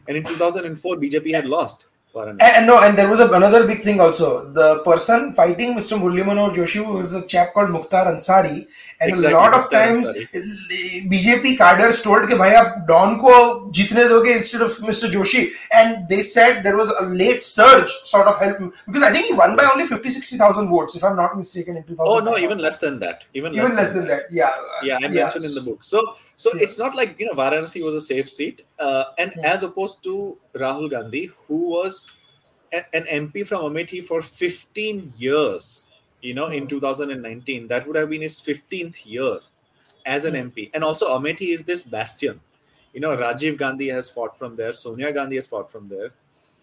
And 0.09 0.17
in 0.17 0.25
2004 0.25 0.97
BJP 0.97 1.35
had 1.35 1.47
lost. 1.47 1.89
And, 2.18 2.42
and, 2.42 2.66
no, 2.66 2.80
and 2.80 2.98
there 2.98 3.10
was 3.10 3.20
a, 3.20 3.28
another 3.30 3.68
big 3.68 3.82
thing 3.82 4.00
also. 4.00 4.50
The 4.50 4.80
person 4.84 5.34
fighting 5.34 5.76
Mr. 5.76 6.00
Murli 6.00 6.24
Manohar 6.24 6.54
Joshi 6.54 6.86
was 6.86 7.14
a 7.14 7.26
chap 7.28 7.54
called 7.54 7.72
Mukhtar 7.72 8.06
Ansari, 8.06 8.66
and 9.02 9.12
exactly, 9.12 9.34
a 9.34 9.38
lot 9.38 9.54
of 9.54 9.70
times 9.70 10.10
Ansari. 10.10 11.10
BJP 11.12 11.58
cadres 11.58 12.02
told 12.02 12.30
कि 12.30 12.36
भाई 12.36 12.54
आप 12.56 12.88
Don 12.88 13.18
को 13.20 13.72
जीतने 13.72 14.08
दोगे 14.10 14.34
instead 14.34 14.62
of 14.62 14.78
Mr. 14.78 15.12
Joshi, 15.12 15.52
and 15.74 16.08
they 16.08 16.22
said 16.22 16.64
there 16.64 16.78
was 16.78 16.90
a 16.90 17.04
late 17.04 17.44
surge 17.44 17.90
sort 17.90 18.28
of 18.28 18.40
help 18.40 18.60
because 18.86 19.04
I 19.04 19.12
think 19.12 19.26
he 19.26 19.34
won 19.34 19.58
by 19.58 19.68
only 19.74 19.86
50, 19.86 20.10
60,000 20.10 20.70
votes 20.70 20.96
if 20.96 21.04
I'm 21.04 21.18
not 21.18 21.36
mistaken 21.36 21.76
in 21.76 21.84
2000. 21.84 21.98
Oh 22.00 22.20
no, 22.24 22.38
even 22.38 22.60
less 22.60 22.78
than 22.78 23.00
that. 23.00 23.26
Even, 23.34 23.54
even 23.54 23.76
less, 23.76 23.90
than, 23.90 23.98
than 23.98 24.08
that. 24.08 24.30
that. 24.30 24.34
Yeah. 24.34 24.56
Yeah, 24.84 25.00
I 25.04 25.10
mentioned 25.10 25.44
in 25.44 25.54
the 25.54 25.62
book. 25.62 25.84
So 25.84 26.14
so 26.38 26.50
yeah. 26.54 26.64
it's 26.64 26.80
not 26.80 26.96
like 26.96 27.20
you 27.20 27.26
know 27.26 27.34
Varanasi 27.34 27.84
was 27.84 27.94
a 27.94 28.00
safe 28.00 28.30
seat, 28.30 28.62
uh, 28.81 29.05
and 29.19 29.33
yeah. 29.37 29.53
as 29.53 29.63
opposed 29.63 30.03
to 30.05 30.39
Rahul 30.55 30.91
Gandhi, 30.91 31.31
who 31.47 31.71
was 31.71 32.11
an 32.73 33.05
MP 33.05 33.47
from 33.47 33.63
Amethi 33.63 34.05
for 34.05 34.23
15 34.23 35.13
years, 35.19 35.93
you 36.23 36.35
know, 36.35 36.47
in 36.47 36.65
hmm. 36.65 36.69
2019. 36.69 37.69
That 37.69 37.87
would 37.87 37.97
have 37.97 38.11
been 38.11 38.23
his 38.23 38.41
15th 38.41 39.07
year 39.07 39.41
as 40.07 40.25
an 40.25 40.35
MP. 40.35 40.69
Hmm. 40.69 40.75
And 40.75 40.85
also, 40.85 41.09
Amethi 41.19 41.53
is 41.53 41.65
this 41.65 41.83
bastion. 41.83 42.41
You 42.93 43.01
know, 43.01 43.17
Rajiv 43.17 43.57
Gandhi 43.57 43.89
has 43.89 44.11
fought 44.11 44.37
from 44.37 44.57
there, 44.57 44.73
Sonia 44.73 45.13
Gandhi 45.13 45.37
has 45.37 45.47
fought 45.47 45.71
from 45.71 45.89
there. 45.89 46.13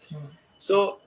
Hmm. 0.09 0.25
So, 0.57 0.99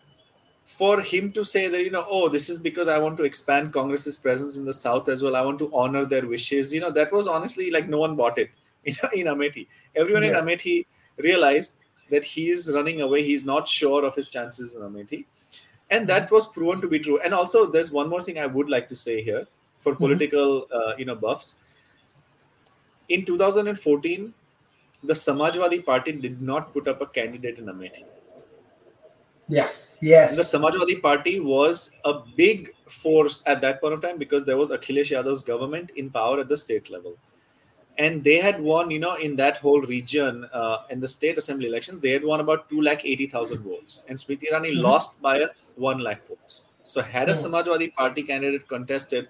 for 0.65 1.01
him 1.01 1.33
to 1.33 1.45
say 1.45 1.67
that, 1.69 1.83
you 1.83 1.91
know, 1.91 2.05
oh, 2.09 2.29
this 2.29 2.49
is 2.49 2.59
because 2.59 2.87
I 2.87 2.99
want 2.99 3.17
to 3.17 3.25
expand 3.25 3.73
Congress's 3.73 4.17
presence 4.17 4.57
in 4.57 4.65
the 4.65 4.73
South 4.73 5.09
as 5.09 5.23
well, 5.23 5.35
I 5.35 5.41
want 5.41 5.59
to 5.59 5.71
honor 5.75 6.05
their 6.05 6.27
wishes, 6.27 6.73
you 6.73 6.81
know, 6.81 6.93
that 6.93 7.11
was 7.11 7.27
honestly 7.27 7.73
like 7.73 7.89
no 7.89 7.99
one 7.99 8.15
bought 8.15 8.39
it 8.39 8.51
in, 8.85 8.95
in 9.15 9.27
Amethi. 9.27 9.67
Everyone 9.95 10.23
yeah. 10.23 10.39
in 10.39 10.45
Amethi 10.45 10.87
realized 11.19 11.85
that 12.11 12.25
he 12.25 12.51
is 12.51 12.73
running 12.75 13.03
away. 13.03 13.23
He's 13.23 13.45
not 13.45 13.69
sure 13.69 14.05
of 14.05 14.15
his 14.15 14.29
chances 14.29 14.75
in 14.75 14.83
Amethi. 14.83 15.25
And 15.91 16.09
that 16.09 16.31
was 16.31 16.47
proven 16.47 16.81
to 16.81 16.89
be 16.89 16.99
true. 16.99 17.21
And 17.21 17.35
also, 17.35 17.67
there's 17.67 17.91
one 17.91 18.09
more 18.09 18.23
thing 18.23 18.39
I 18.39 18.47
would 18.47 18.69
like 18.69 18.89
to 18.89 18.97
say 18.97 19.23
here 19.23 19.47
for 19.79 19.93
mm-hmm. 19.93 20.05
political, 20.05 20.67
uh, 20.73 20.95
you 20.97 21.05
know, 21.05 21.17
buffs. 21.17 21.59
In 23.09 23.25
2014, 23.25 24.33
the 25.03 25.15
Samajwadi 25.15 25.85
Party 25.85 26.13
did 26.13 26.41
not 26.41 26.73
put 26.73 26.87
up 26.87 27.01
a 27.01 27.07
candidate 27.07 27.59
in 27.59 27.67
Amethi. 27.67 28.05
Yes, 29.49 29.99
yes. 30.01 30.31
And 30.31 30.39
the 30.39 30.79
Samajwadi 30.79 31.03
Party 31.03 31.41
was 31.41 31.91
a 32.05 32.21
big 32.37 32.69
force 32.87 33.43
at 33.47 33.61
that 33.63 33.81
point 33.81 33.95
of 33.95 34.01
time 34.01 34.17
because 34.17 34.45
there 34.45 34.57
was 34.57 34.71
Akhilesh 34.71 35.11
Yadav's 35.11 35.43
government 35.43 35.91
in 35.97 36.09
power 36.09 36.39
at 36.39 36.49
the 36.49 36.57
state 36.57 36.89
level. 36.89 37.17
And 38.01 38.25
they 38.25 38.39
had 38.39 38.59
won, 38.59 38.91
you 38.91 38.99
know, 38.99 39.17
in 39.17 39.37
that 39.37 39.59
whole 39.59 39.83
region, 39.83 40.49
uh, 40.55 40.79
in 40.89 41.01
the 41.01 41.09
state 41.09 41.37
assembly 41.37 41.67
elections, 41.67 42.01
they 42.01 42.13
had 42.13 42.25
won 42.25 42.41
about 42.41 42.67
2 42.71 42.81
lakh 42.81 43.05
80,000 43.05 43.63
votes. 43.63 44.07
And 44.09 44.17
Smriti 44.17 44.51
Irani 44.51 44.71
mm-hmm. 44.71 44.81
lost 44.81 45.21
by 45.21 45.45
1 45.77 45.99
lakh 45.99 46.27
votes. 46.27 46.65
So, 46.83 47.03
had 47.03 47.29
a 47.29 47.33
mm-hmm. 47.33 47.55
Samajwadi 47.55 47.95
Party 47.95 48.23
candidate 48.23 48.67
contested, 48.69 49.29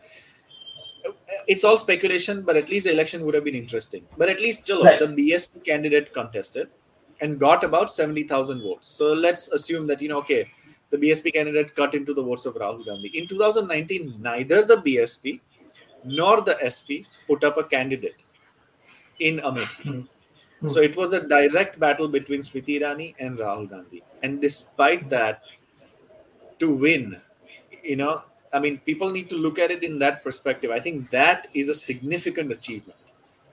it's 1.48 1.64
all 1.64 1.78
speculation, 1.78 2.42
but 2.42 2.56
at 2.56 2.68
least 2.68 2.86
the 2.86 2.92
election 2.92 3.24
would 3.24 3.34
have 3.34 3.42
been 3.42 3.56
interesting. 3.56 4.06
But 4.16 4.28
at 4.28 4.40
least, 4.40 4.68
Jalo, 4.68 4.84
right. 4.84 5.00
the 5.00 5.08
BSP 5.08 5.64
candidate 5.64 6.14
contested 6.14 6.68
and 7.20 7.40
got 7.40 7.64
about 7.64 7.90
70,000 7.90 8.62
votes. 8.62 8.86
So 8.86 9.12
let's 9.12 9.48
assume 9.48 9.88
that, 9.88 10.00
you 10.00 10.08
know, 10.08 10.18
okay, 10.18 10.48
the 10.90 10.96
BSP 10.96 11.32
candidate 11.32 11.74
cut 11.74 11.94
into 11.94 12.14
the 12.14 12.22
votes 12.22 12.46
of 12.46 12.54
Rahul 12.54 12.86
Gandhi. 12.86 13.08
In 13.18 13.26
2019, 13.26 14.14
neither 14.20 14.64
the 14.64 14.76
BSP 14.76 15.40
nor 16.04 16.40
the 16.40 16.56
SP 16.62 17.02
put 17.26 17.42
up 17.42 17.58
a 17.58 17.64
candidate 17.64 18.14
in 19.20 19.38
Amethi. 19.38 19.84
Mm-hmm. 19.84 20.68
So 20.68 20.80
it 20.80 20.96
was 20.96 21.14
a 21.14 21.26
direct 21.26 21.78
battle 21.78 22.08
between 22.08 22.40
Smriti 22.40 22.80
Irani 22.80 23.14
and 23.18 23.38
Rahul 23.38 23.70
Gandhi. 23.70 24.02
And 24.22 24.40
despite 24.40 25.08
that, 25.08 25.42
to 26.58 26.70
win, 26.70 27.20
you 27.82 27.96
know, 27.96 28.22
I 28.52 28.58
mean, 28.58 28.78
people 28.84 29.10
need 29.10 29.30
to 29.30 29.36
look 29.36 29.58
at 29.58 29.70
it 29.70 29.82
in 29.82 29.98
that 30.00 30.22
perspective. 30.22 30.70
I 30.70 30.80
think 30.80 31.10
that 31.10 31.48
is 31.54 31.68
a 31.68 31.74
significant 31.74 32.52
achievement 32.52 32.98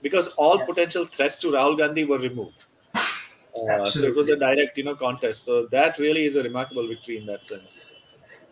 because 0.01 0.27
all 0.29 0.57
yes. 0.57 0.67
potential 0.67 1.05
threats 1.05 1.37
to 1.39 1.47
Rahul 1.47 1.77
Gandhi 1.77 2.03
were 2.03 2.19
removed. 2.19 2.65
Uh, 2.95 3.85
so 3.85 4.05
it 4.05 4.15
was 4.15 4.29
a 4.29 4.35
direct, 4.35 4.77
you 4.77 4.83
know, 4.83 4.95
contest. 4.95 5.43
So 5.43 5.65
that 5.67 5.97
really 5.97 6.25
is 6.25 6.35
a 6.35 6.43
remarkable 6.43 6.87
victory 6.87 7.17
in 7.17 7.25
that 7.27 7.45
sense. 7.45 7.81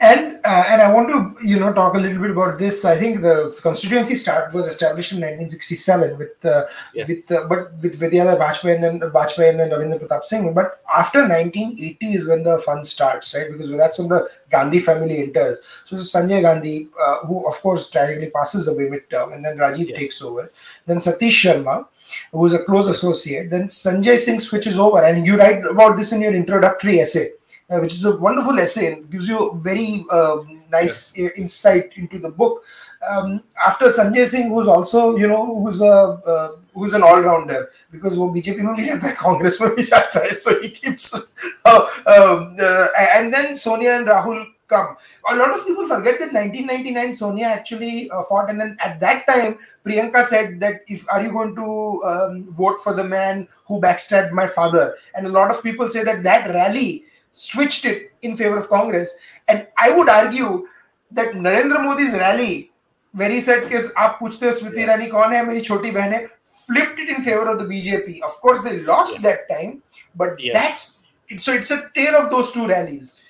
And 0.01 0.39
uh, 0.43 0.65
and 0.67 0.81
I 0.81 0.91
want 0.91 1.07
to 1.09 1.47
you 1.47 1.57
know 1.57 1.71
talk 1.71 1.93
a 1.95 1.97
little 1.97 2.21
bit 2.21 2.31
about 2.31 2.59
this. 2.59 2.83
I 2.83 2.97
think 2.97 3.21
the 3.21 3.57
constituency 3.63 4.15
start 4.15 4.53
was 4.53 4.65
established 4.65 5.13
in 5.13 5.19
1967 5.19 6.17
with 6.17 6.45
uh, 6.45 6.65
yes. 6.93 7.09
with 7.09 7.31
uh, 7.31 7.47
but 7.47 7.59
with 7.81 7.97
Vidyadhar 7.99 8.37
Bajpayee 8.37 8.75
and 8.75 8.83
then 8.83 8.99
Bajpayee 8.99 9.51
and 9.51 9.59
then 9.59 9.69
Ravindra 9.69 10.01
Pratap 10.01 10.25
Singh. 10.25 10.53
But 10.53 10.81
after 10.93 11.19
1980 11.21 12.13
is 12.13 12.27
when 12.27 12.43
the 12.43 12.59
fun 12.59 12.83
starts, 12.83 13.33
right? 13.33 13.49
Because 13.49 13.69
that's 13.69 13.97
when 13.97 14.09
the 14.09 14.29
Gandhi 14.49 14.81
family 14.81 15.19
enters. 15.19 15.59
So 15.85 15.95
Sanjay 15.95 16.41
Gandhi, 16.41 16.89
uh, 17.01 17.19
who 17.19 17.47
of 17.47 17.53
course 17.61 17.89
tragically 17.89 18.31
passes 18.31 18.67
away 18.67 18.89
mid-term, 18.89 19.31
and 19.31 19.45
then 19.45 19.57
Rajiv 19.57 19.89
yes. 19.89 19.99
takes 19.99 20.21
over. 20.21 20.51
Then 20.85 20.97
Satish 20.97 21.39
Sharma, 21.41 21.87
who 22.33 22.45
is 22.45 22.53
a 22.53 22.59
close 22.59 22.87
associate. 22.87 23.49
Then 23.49 23.63
Sanjay 23.67 24.17
Singh 24.17 24.41
switches 24.41 24.77
over, 24.77 25.01
and 25.01 25.25
you 25.25 25.37
write 25.37 25.63
about 25.65 25.95
this 25.95 26.11
in 26.11 26.21
your 26.21 26.33
introductory 26.35 26.99
essay, 26.99 27.31
uh, 27.70 27.78
which 27.78 27.92
is 27.92 28.05
a 28.05 28.16
wonderful 28.16 28.59
essay 28.59 28.92
and 28.92 29.11
gives 29.11 29.28
you 29.28 29.38
a 29.38 29.57
very 29.57 30.05
uh, 30.11 30.38
nice 30.70 31.16
yeah. 31.16 31.28
insight 31.36 31.92
into 31.96 32.18
the 32.18 32.30
book. 32.30 32.64
Um, 33.11 33.42
after 33.64 33.86
Sanjay 33.86 34.26
Singh, 34.26 34.48
who's 34.48 34.68
also 34.68 35.16
you 35.16 35.26
know 35.26 35.61
who's 35.61 35.80
a 35.80 35.86
uh, 35.86 36.48
who's 36.74 36.92
an 36.92 37.03
all-rounder 37.03 37.70
because 37.90 38.16
वो 38.16 38.28
BJP 38.34 38.62
में 38.62 38.74
भी 38.74 38.84
जाता 38.84 39.07
है 39.07 39.14
कांग्रेस 39.20 39.61
में 39.61 39.70
भी 39.74 39.82
जाता 39.82 40.20
है 40.24 40.30
so 40.36 40.61
he 40.61 40.68
keeps 40.68 41.14
uh, 41.14 41.80
um, 42.07 42.57
uh, 42.61 42.88
and 43.14 43.32
then 43.32 43.57
Sonia 43.57 43.92
and 43.92 44.07
Rahul 44.07 44.44
come. 44.70 44.96
A 45.30 45.36
lot 45.36 45.51
of 45.51 45.66
people 45.66 45.86
forget 45.86 46.18
that 46.20 46.32
1999 46.32 47.14
Sonia 47.14 47.46
actually 47.46 48.11
uh, 48.11 48.22
fought, 48.22 48.51
and 48.51 48.61
then 48.61 48.76
at 48.80 49.01
that 49.01 49.26
time 49.26 49.59
Priyanka 49.84 50.22
said 50.22 50.61
that 50.61 50.82
if 50.86 51.07
are 51.11 51.22
you 51.22 51.32
going 51.32 51.55
to 51.57 52.03
um, 52.05 52.44
vote 52.53 52.78
for 52.78 52.94
the 52.94 53.05
man 53.05 53.46
who 53.66 53.80
backstabbed 53.80 54.32
my 54.32 54.46
father, 54.46 54.96
and 55.14 55.26
a 55.26 55.30
lot 55.30 55.51
of 55.51 55.62
people 55.62 55.88
say 55.88 56.03
that 56.03 56.22
that 56.22 56.48
rally 56.55 57.03
switched 57.36 57.86
it 57.86 58.11
in 58.21 58.36
favor 58.38 58.57
of 58.57 58.69
Congress. 58.69 59.17
And 59.47 59.67
I 59.77 59.91
would 59.91 60.09
argue 60.09 60.67
that 61.11 61.33
Narendra 61.33 61.83
Modi's 61.83 62.13
rally, 62.13 62.71
where 63.11 63.29
he 63.29 63.41
said, 63.41 63.69
Kiss, 63.69 63.91
aap 63.97 64.19
puchte 64.19 64.51
Smriti 64.57 64.77
yes. 64.77 65.03
Irani 65.03 65.11
kaun 65.11 65.31
hai, 65.31 65.43
meri 65.43 65.61
choti 65.61 65.91
behan 65.91 66.13
hai, 66.13 66.27
flipped 66.43 66.99
it 66.99 67.09
in 67.09 67.21
favor 67.21 67.49
of 67.49 67.59
the 67.59 67.65
BJP. 67.65 68.21
Of 68.23 68.39
course, 68.41 68.59
they 68.59 68.79
lost 68.81 69.21
yes. 69.21 69.23
that 69.23 69.55
time, 69.55 69.83
but 70.15 70.39
yes. 70.39 70.53
that's 70.53 71.43
so 71.43 71.53
it's 71.53 71.71
a 71.71 71.89
tale 71.95 72.15
of 72.15 72.29
those 72.29 72.51
two 72.51 72.67
rallies, 72.67 73.21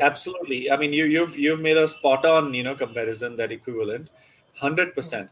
Absolutely. 0.00 0.70
I 0.70 0.76
mean, 0.76 0.92
you, 0.92 1.06
you've 1.06 1.36
you've 1.36 1.60
made 1.60 1.76
a 1.76 1.88
spot 1.88 2.24
on 2.24 2.54
you 2.54 2.62
know 2.62 2.76
comparison 2.76 3.36
that 3.36 3.50
equivalent, 3.50 4.08
hundred 4.54 4.94
percent. 4.94 5.30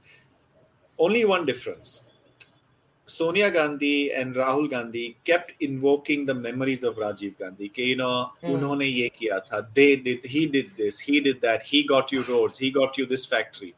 Only 0.99 1.24
one 1.24 1.47
difference 1.47 2.08
Sonia 3.09 3.51
Gandhi 3.51 4.13
and 4.13 4.35
Rahul 4.35 4.69
Gandhi 4.69 5.17
kept 5.25 5.53
invoking 5.61 6.27
the 6.27 6.35
memories 6.35 6.85
of 6.85 6.97
Rajiv 6.97 7.39
Gandhi. 7.39 7.71
Ke, 7.71 7.79
you 7.79 7.97
know, 7.97 8.33
hmm. 8.43 8.55
unhone 8.55 8.83
ye 8.83 9.09
kiya 9.09 9.41
tha. 9.49 9.67
They 9.73 9.97
did, 9.97 10.27
he 10.27 10.45
did 10.47 10.71
this, 10.77 10.99
he 10.99 11.21
did 11.21 11.41
that, 11.41 11.63
he 11.63 11.85
got 11.85 12.13
you 12.13 12.23
roads, 12.25 12.59
he 12.59 12.71
got 12.71 12.99
you 12.99 13.07
this 13.07 13.25
factory. 13.25 13.75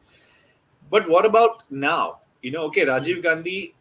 But 0.90 1.08
what 1.08 1.24
about 1.24 1.62
now? 1.70 2.18
You 2.42 2.50
know, 2.50 2.64
okay, 2.64 2.84
Rajiv 2.84 3.22
Gandhi, 3.22 3.74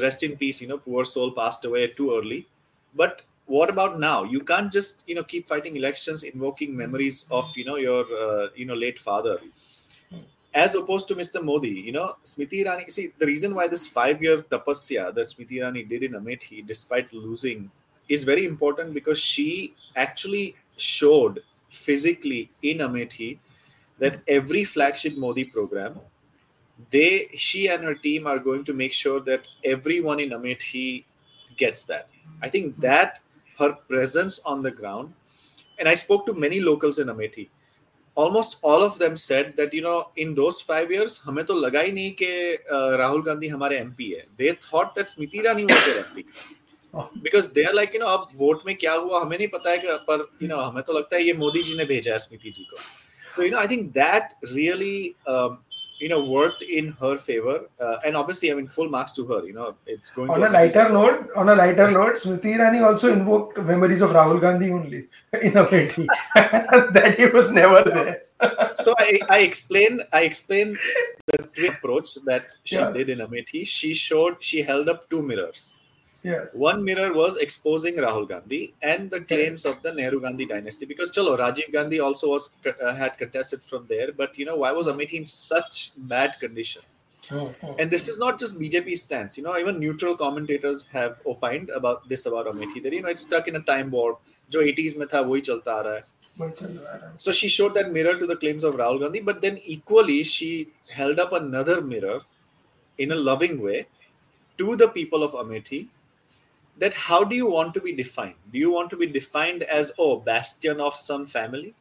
rest 0.00 0.22
in 0.22 0.36
peace, 0.36 0.60
you 0.62 0.68
know, 0.68 0.78
poor 0.78 1.04
soul 1.04 1.32
passed 1.32 1.64
away 1.64 1.88
too 1.88 2.16
early. 2.16 2.46
But 2.94 3.22
what 3.46 3.68
about 3.68 3.98
now 3.98 4.22
you 4.22 4.40
can't 4.40 4.72
just 4.72 5.02
you 5.06 5.14
know 5.16 5.22
keep 5.24 5.48
fighting 5.48 5.76
elections 5.76 6.22
invoking 6.22 6.76
memories 6.76 7.26
of 7.30 7.54
you 7.56 7.64
know 7.64 7.76
your 7.76 8.04
uh, 8.24 8.48
you 8.54 8.64
know 8.64 8.74
late 8.74 8.98
father 8.98 9.38
as 10.54 10.74
opposed 10.74 11.08
to 11.08 11.14
mr 11.14 11.42
modi 11.42 11.74
you 11.86 11.92
know 11.92 12.08
smriti 12.24 12.64
irani 12.64 12.90
see 12.90 13.06
the 13.18 13.26
reason 13.26 13.54
why 13.54 13.66
this 13.66 13.86
five 13.86 14.22
year 14.22 14.36
tapasya 14.54 15.14
that 15.14 15.26
smriti 15.32 15.60
irani 15.60 15.88
did 15.88 16.02
in 16.02 16.12
amethi 16.20 16.66
despite 16.72 17.12
losing 17.12 17.70
is 18.08 18.24
very 18.24 18.44
important 18.44 18.92
because 18.92 19.20
she 19.32 19.74
actually 19.96 20.54
showed 20.76 21.42
physically 21.68 22.42
in 22.62 22.78
amethi 22.88 23.30
that 23.98 24.20
every 24.38 24.64
flagship 24.64 25.16
modi 25.16 25.44
program 25.44 25.98
they 26.90 27.28
she 27.46 27.68
and 27.68 27.84
her 27.84 27.94
team 27.94 28.26
are 28.26 28.38
going 28.38 28.64
to 28.64 28.74
make 28.82 28.92
sure 28.92 29.20
that 29.20 29.48
everyone 29.64 30.20
in 30.20 30.30
amethi 30.38 31.04
gets 31.56 31.84
that 31.84 32.08
i 32.42 32.48
think 32.48 32.78
that 32.88 33.20
her 33.58 33.72
presence 33.88 34.40
on 34.44 34.62
the 34.62 34.70
ground. 34.70 35.12
And 35.78 35.88
I 35.88 35.94
spoke 35.94 36.26
to 36.26 36.34
many 36.34 36.60
locals 36.60 36.98
in 36.98 37.08
Amethi. 37.08 37.48
Almost 38.17 38.55
all 38.63 38.83
of 38.83 38.97
them 38.97 39.15
said 39.15 39.55
that, 39.57 39.73
you 39.73 39.81
know, 39.81 40.09
in 40.15 40.33
those 40.33 40.59
five 40.61 40.91
years, 40.91 41.17
हमें 41.25 41.43
तो 41.45 41.53
लगा 41.53 41.81
ही 41.81 41.91
नहीं 41.91 42.11
कि 42.21 42.29
राहुल 42.97 43.21
गांधी 43.23 43.47
हमारे 43.47 43.77
MP 43.79 44.09
है 44.11 44.25
they 44.37 44.51
thought 44.63 44.95
that 44.95 45.05
Smriti 45.05 45.37
Irani 45.39 45.63
was 45.63 45.85
their 45.85 45.97
MP 45.97 46.25
because 47.23 47.45
they 47.55 47.63
are 47.63 47.73
like 47.73 47.95
you 47.95 47.99
know 48.01 48.07
अब 48.07 48.27
vote 48.35 48.65
में 48.65 48.75
क्या 48.75 48.93
हुआ 48.93 49.21
हमें 49.21 49.37
नहीं 49.37 49.47
पता 49.47 49.69
है 49.69 49.77
कि 49.77 49.97
पर 50.07 50.27
यू 50.41 50.47
नो 50.49 50.57
हमें 50.61 50.83
तो 50.83 50.93
लगता 50.93 51.15
है 51.15 51.23
ये 51.23 51.33
मोदी 51.43 51.63
जी 51.63 51.77
ने 51.77 51.85
भेजा 51.85 52.11
है 52.11 52.17
स्मृति 52.19 52.51
जी 52.55 52.63
को 52.71 52.77
so 53.35 53.43
you 53.43 53.51
know 53.51 53.57
I 53.57 53.67
think 53.67 53.91
that 53.93 54.33
really 54.53 54.97
you 56.02 56.08
know 56.12 56.20
worked 56.36 56.62
in 56.62 56.88
her 57.00 57.16
favor 57.16 57.56
uh, 57.84 57.96
and 58.04 58.16
obviously 58.20 58.50
i 58.50 58.54
mean 58.58 58.68
full 58.76 58.88
marks 58.94 59.12
to 59.18 59.24
her 59.30 59.40
you 59.48 59.54
know 59.58 59.68
it's 59.86 60.10
going 60.16 60.30
on 60.30 60.42
a 60.48 60.50
lighter 60.56 60.86
note 60.96 61.28
on 61.42 61.48
a 61.54 61.56
lighter 61.62 61.88
note 61.98 62.16
smriti 62.22 62.54
irani 62.56 62.80
also 62.88 63.12
invoked 63.18 63.60
memories 63.72 64.02
of 64.06 64.16
rahul 64.18 64.40
gandhi 64.44 64.70
only 64.78 65.02
in 65.48 65.56
a 65.62 65.64
way. 65.72 65.84
That 66.96 67.14
he 67.18 67.26
was 67.36 67.50
never 67.58 67.80
there. 67.96 68.14
So 68.82 68.94
I, 69.04 69.10
I 69.36 69.38
explained 69.50 70.02
i 70.20 70.22
explained 70.30 70.76
the 71.58 71.66
approach 71.74 72.10
that 72.30 72.46
she 72.64 72.76
yeah. 72.76 72.90
did 72.96 73.08
in 73.14 73.20
amethi 73.26 73.62
she 73.76 73.90
showed 74.06 74.42
she 74.48 74.62
held 74.70 74.88
up 74.94 75.08
two 75.10 75.22
mirrors 75.30 75.62
yeah. 76.24 76.44
One 76.52 76.84
mirror 76.84 77.12
was 77.12 77.36
exposing 77.36 77.96
Rahul 77.96 78.28
Gandhi 78.28 78.74
and 78.82 79.10
the 79.10 79.20
claims 79.20 79.64
of 79.64 79.82
the 79.82 79.92
Nehru 79.92 80.20
Gandhi 80.20 80.46
dynasty 80.46 80.86
because 80.86 81.10
chalo 81.10 81.38
Rajiv 81.38 81.72
Gandhi 81.72 82.00
also 82.00 82.30
was 82.30 82.50
uh, 82.66 82.94
had 82.94 83.18
contested 83.18 83.64
from 83.64 83.86
there, 83.88 84.12
but 84.12 84.38
you 84.38 84.44
know 84.44 84.56
why 84.56 84.72
was 84.72 84.86
Amethi 84.86 85.14
in 85.14 85.24
such 85.24 85.92
bad 85.96 86.38
condition? 86.38 86.82
Oh, 87.30 87.54
oh. 87.62 87.76
And 87.78 87.90
this 87.90 88.08
is 88.08 88.18
not 88.18 88.38
just 88.38 88.58
BJP 88.60 88.96
stance. 88.96 89.38
You 89.38 89.44
know, 89.44 89.56
even 89.56 89.78
neutral 89.78 90.16
commentators 90.16 90.86
have 90.92 91.18
opined 91.26 91.70
about 91.70 92.08
this 92.08 92.26
about 92.26 92.46
Amethi 92.46 92.82
that 92.82 92.92
you 92.92 93.02
know 93.02 93.08
it's 93.08 93.20
stuck 93.22 93.48
in 93.48 93.56
a 93.56 93.60
time 93.60 93.90
warp. 93.90 94.20
जो 94.52 94.62
80s 94.62 94.96
में 94.98 95.06
था 95.08 95.20
वही 95.20 95.40
चलता 95.40 95.74
आ 95.74 95.80
रहा 95.80 95.94
है 95.94 96.04
So 97.16 97.32
she 97.32 97.48
showed 97.48 97.74
that 97.74 97.90
mirror 97.92 98.14
to 98.18 98.26
the 98.26 98.36
claims 98.36 98.64
of 98.64 98.74
Rahul 98.74 99.00
Gandhi, 99.00 99.20
but 99.20 99.40
then 99.40 99.58
equally 99.64 100.22
she 100.24 100.68
held 100.90 101.18
up 101.18 101.32
another 101.32 101.80
mirror 101.80 102.20
in 102.98 103.12
a 103.12 103.14
loving 103.14 103.60
way 103.62 103.86
to 104.58 104.76
the 104.76 104.88
people 104.88 105.22
of 105.22 105.32
Amethi 105.32 105.88
that 106.78 106.94
how 106.94 107.22
do 107.24 107.36
you 107.36 107.48
want 107.50 107.74
to 107.74 107.80
be 107.80 107.92
defined? 107.92 108.34
Do 108.52 108.58
you 108.58 108.72
want 108.72 108.90
to 108.90 108.96
be 108.96 109.06
defined 109.06 109.62
as 109.64 109.92
oh 109.98 110.16
bastion 110.18 110.80
of 110.80 110.94
some 110.94 111.26
family? 111.26 111.74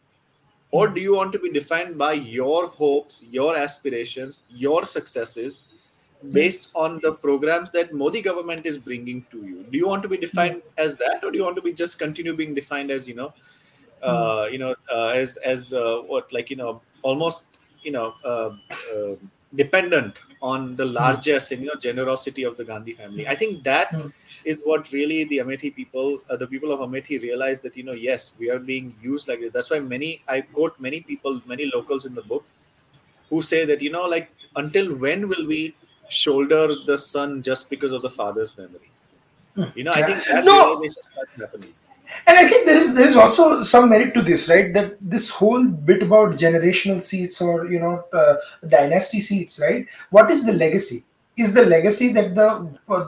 Or 0.71 0.87
do 0.87 1.01
you 1.01 1.13
want 1.15 1.33
to 1.33 1.39
be 1.39 1.51
defined 1.51 1.97
by 1.97 2.13
your 2.13 2.67
hopes 2.67 3.21
your 3.29 3.57
aspirations 3.57 4.43
your 4.49 4.85
successes 4.85 5.65
based 6.31 6.71
on 6.75 6.99
the 7.01 7.13
programs 7.13 7.71
that 7.71 7.93
modi 7.93 8.21
government 8.21 8.65
is 8.65 8.77
bringing 8.77 9.25
to 9.31 9.45
you? 9.45 9.65
Do 9.69 9.77
you 9.77 9.87
want 9.87 10.03
to 10.03 10.09
be 10.09 10.17
defined 10.17 10.61
as 10.77 10.97
that 10.97 11.23
or 11.23 11.31
do 11.31 11.37
you 11.37 11.43
want 11.43 11.55
to 11.57 11.61
be 11.61 11.73
just 11.73 11.99
continue 11.99 12.35
being 12.35 12.53
defined 12.55 12.91
as 12.91 13.07
you 13.07 13.15
know 13.15 13.33
uh, 14.01 14.47
you 14.51 14.57
know 14.57 14.75
uh, 14.91 15.07
as 15.07 15.37
as 15.37 15.73
uh, 15.73 16.01
what 16.07 16.31
like 16.31 16.49
you 16.49 16.55
know 16.55 16.81
almost 17.01 17.59
you 17.83 17.91
know 17.91 18.13
uh, 18.23 18.51
uh, 18.93 19.15
dependent 19.55 20.21
on 20.41 20.75
the 20.75 20.85
largesse 20.85 21.51
and 21.51 21.61
you 21.61 21.67
know 21.67 21.75
generosity 21.75 22.43
of 22.43 22.57
the 22.57 22.63
Gandhi 22.63 22.93
family. 22.93 23.27
I 23.27 23.35
think 23.35 23.63
that. 23.63 23.95
Is 24.45 24.61
what 24.65 24.91
really 24.91 25.23
the 25.25 25.37
Amethi 25.39 25.73
people, 25.75 26.21
uh, 26.29 26.35
the 26.35 26.47
people 26.47 26.71
of 26.71 26.79
Amethi, 26.79 27.21
realize 27.21 27.59
that 27.61 27.75
you 27.77 27.83
know 27.83 27.93
yes, 27.93 28.33
we 28.39 28.49
are 28.49 28.59
being 28.59 28.95
used 29.01 29.27
like 29.27 29.39
this. 29.41 29.51
That's 29.53 29.69
why 29.71 29.79
many 29.79 30.21
I 30.27 30.41
quote 30.41 30.79
many 30.79 31.01
people, 31.01 31.41
many 31.45 31.69
locals 31.73 32.05
in 32.05 32.15
the 32.15 32.21
book, 32.21 32.45
who 33.29 33.41
say 33.41 33.65
that 33.65 33.81
you 33.81 33.91
know 33.91 34.03
like 34.03 34.31
until 34.55 34.95
when 34.95 35.27
will 35.27 35.45
we 35.47 35.75
shoulder 36.09 36.75
the 36.85 36.97
son 36.97 37.41
just 37.41 37.69
because 37.69 37.93
of 37.93 38.01
the 38.01 38.09
father's 38.09 38.57
memory? 38.57 38.91
You 39.75 39.83
know, 39.83 39.91
I 39.91 40.03
think 40.03 40.17
that 40.25 40.45
No. 40.45 40.57
realization 40.59 41.03
starts 41.03 41.31
happening. 41.39 41.73
And 42.27 42.37
I 42.37 42.47
think 42.47 42.65
there 42.65 42.75
is 42.75 42.93
there 42.93 43.07
is 43.07 43.15
also 43.15 43.61
some 43.61 43.89
merit 43.89 44.13
to 44.15 44.21
this, 44.21 44.49
right? 44.49 44.73
That 44.73 44.97
this 44.99 45.29
whole 45.29 45.65
bit 45.65 46.03
about 46.03 46.33
generational 46.33 47.01
seats 47.01 47.39
or 47.41 47.67
you 47.67 47.79
know 47.79 48.03
uh, 48.11 48.35
dynasty 48.67 49.19
seats, 49.21 49.59
right? 49.59 49.87
What 50.09 50.29
is 50.29 50.45
the 50.45 50.53
legacy? 50.53 51.03
Is 51.43 51.53
the 51.53 51.65
legacy 51.65 52.07
that 52.15 52.35
the 52.35 52.47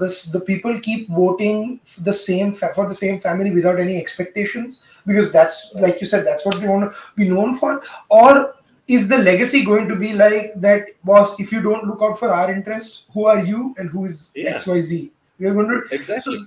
this, 0.01 0.15
the 0.36 0.39
people 0.39 0.79
keep 0.79 1.09
voting 1.09 1.79
the 2.09 2.13
same 2.13 2.51
fa- 2.59 2.73
for 2.73 2.86
the 2.91 2.93
same 2.99 3.17
family 3.19 3.51
without 3.57 3.79
any 3.86 3.97
expectations 4.03 4.81
because 5.05 5.31
that's 5.31 5.57
like 5.86 5.99
you 6.01 6.07
said 6.11 6.25
that's 6.25 6.45
what 6.45 6.59
they 6.61 6.67
want 6.73 6.91
to 6.91 6.97
be 7.15 7.27
known 7.29 7.53
for, 7.53 7.81
or 8.09 8.55
is 8.88 9.07
the 9.07 9.17
legacy 9.17 9.63
going 9.71 9.88
to 9.89 9.95
be 9.95 10.13
like 10.13 10.53
that? 10.67 10.88
Boss, 11.03 11.39
if 11.39 11.51
you 11.51 11.61
don't 11.61 11.86
look 11.89 12.01
out 12.01 12.17
for 12.17 12.29
our 12.39 12.49
interest, 12.53 13.05
who 13.13 13.25
are 13.34 13.39
you 13.51 13.73
and 13.77 13.89
who 13.89 14.05
is 14.05 14.31
Yeah. 14.36 14.51
X 14.55 14.67
Y 14.67 14.79
Z? 14.89 15.11
We 15.39 15.47
are 15.47 15.53
going 15.53 15.69
to 15.75 15.81
Exactly. 15.99 16.38
so 16.39 16.45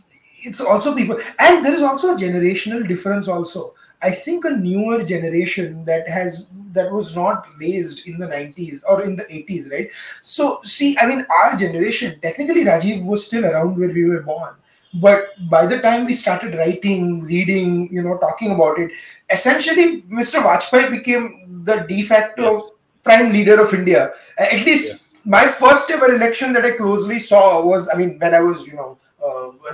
it's 0.49 0.61
also 0.61 0.95
people 0.95 1.19
and 1.39 1.65
there 1.65 1.73
is 1.73 1.83
also 1.83 2.15
a 2.15 2.17
generational 2.25 2.87
difference 2.89 3.27
also 3.37 3.63
i 4.03 4.11
think 4.11 4.45
a 4.45 4.51
newer 4.51 5.03
generation 5.03 5.85
that 5.85 6.09
has 6.09 6.47
that 6.73 6.93
was 6.93 7.15
not 7.17 7.47
raised 7.61 8.07
in 8.07 8.19
the 8.19 8.27
90s 8.27 8.83
or 8.89 9.03
in 9.03 9.17
the 9.17 9.25
80s 9.25 9.71
right 9.73 9.91
so 10.23 10.61
see 10.63 10.97
i 11.01 11.07
mean 11.07 11.25
our 11.41 11.57
generation 11.57 12.19
technically 12.23 12.65
rajiv 12.65 13.05
was 13.05 13.25
still 13.25 13.47
around 13.47 13.79
where 13.79 13.89
we 13.99 14.05
were 14.05 14.23
born 14.23 14.55
but 14.95 15.27
by 15.51 15.67
the 15.67 15.79
time 15.81 16.05
we 16.05 16.13
started 16.15 16.55
writing 16.55 17.23
reading 17.23 17.89
you 17.93 18.03
know 18.03 18.17
talking 18.19 18.53
about 18.53 18.79
it 18.79 18.91
essentially 19.31 20.03
mr 20.21 20.43
vajpayee 20.49 20.91
became 20.91 21.29
the 21.65 21.77
de 21.93 22.03
facto 22.03 22.51
Yes. 22.53 22.71
prime 23.09 23.33
leader 23.33 23.57
of 23.65 23.73
india 23.75 24.03
at 24.39 24.65
least 24.69 24.87
Yes. 24.93 25.15
my 25.25 25.47
first 25.47 25.91
ever 25.91 26.15
election 26.15 26.53
that 26.53 26.65
I 26.65 26.71
closely 26.73 27.19
saw 27.19 27.65
was, 27.65 27.89
I 27.93 27.97
mean, 27.97 28.19
when 28.21 28.33
I 28.35 28.41
was, 28.41 28.65
you 28.67 28.75
know, 28.75 28.99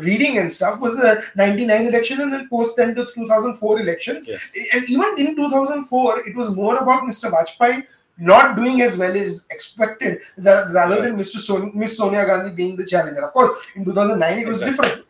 reading 0.00 0.38
and 0.38 0.50
stuff 0.50 0.80
was 0.80 0.96
the 0.96 1.22
99 1.36 1.86
election 1.86 2.20
and 2.20 2.32
then 2.32 2.48
post 2.48 2.76
then 2.76 2.94
the 2.94 3.06
2004 3.14 3.80
elections. 3.80 4.28
Yes. 4.28 4.54
And 4.72 4.88
even 4.88 5.14
in 5.18 5.36
2004, 5.36 6.28
it 6.28 6.36
was 6.36 6.50
more 6.50 6.76
about 6.76 7.02
Mr. 7.02 7.30
Vajpayee 7.30 7.84
not 8.18 8.56
doing 8.56 8.82
as 8.82 8.96
well 8.96 9.16
as 9.16 9.46
expected 9.50 10.20
rather 10.36 10.72
right. 10.72 11.02
than 11.02 11.16
Mr. 11.16 11.38
Son- 11.38 11.72
Miss 11.74 11.96
Sonia 11.96 12.24
Gandhi 12.26 12.54
being 12.54 12.76
the 12.76 12.84
challenger. 12.84 13.24
Of 13.24 13.32
course, 13.32 13.66
in 13.74 13.84
2009, 13.84 14.38
it 14.38 14.46
was 14.46 14.62
exactly. 14.62 14.88
different. 14.88 15.06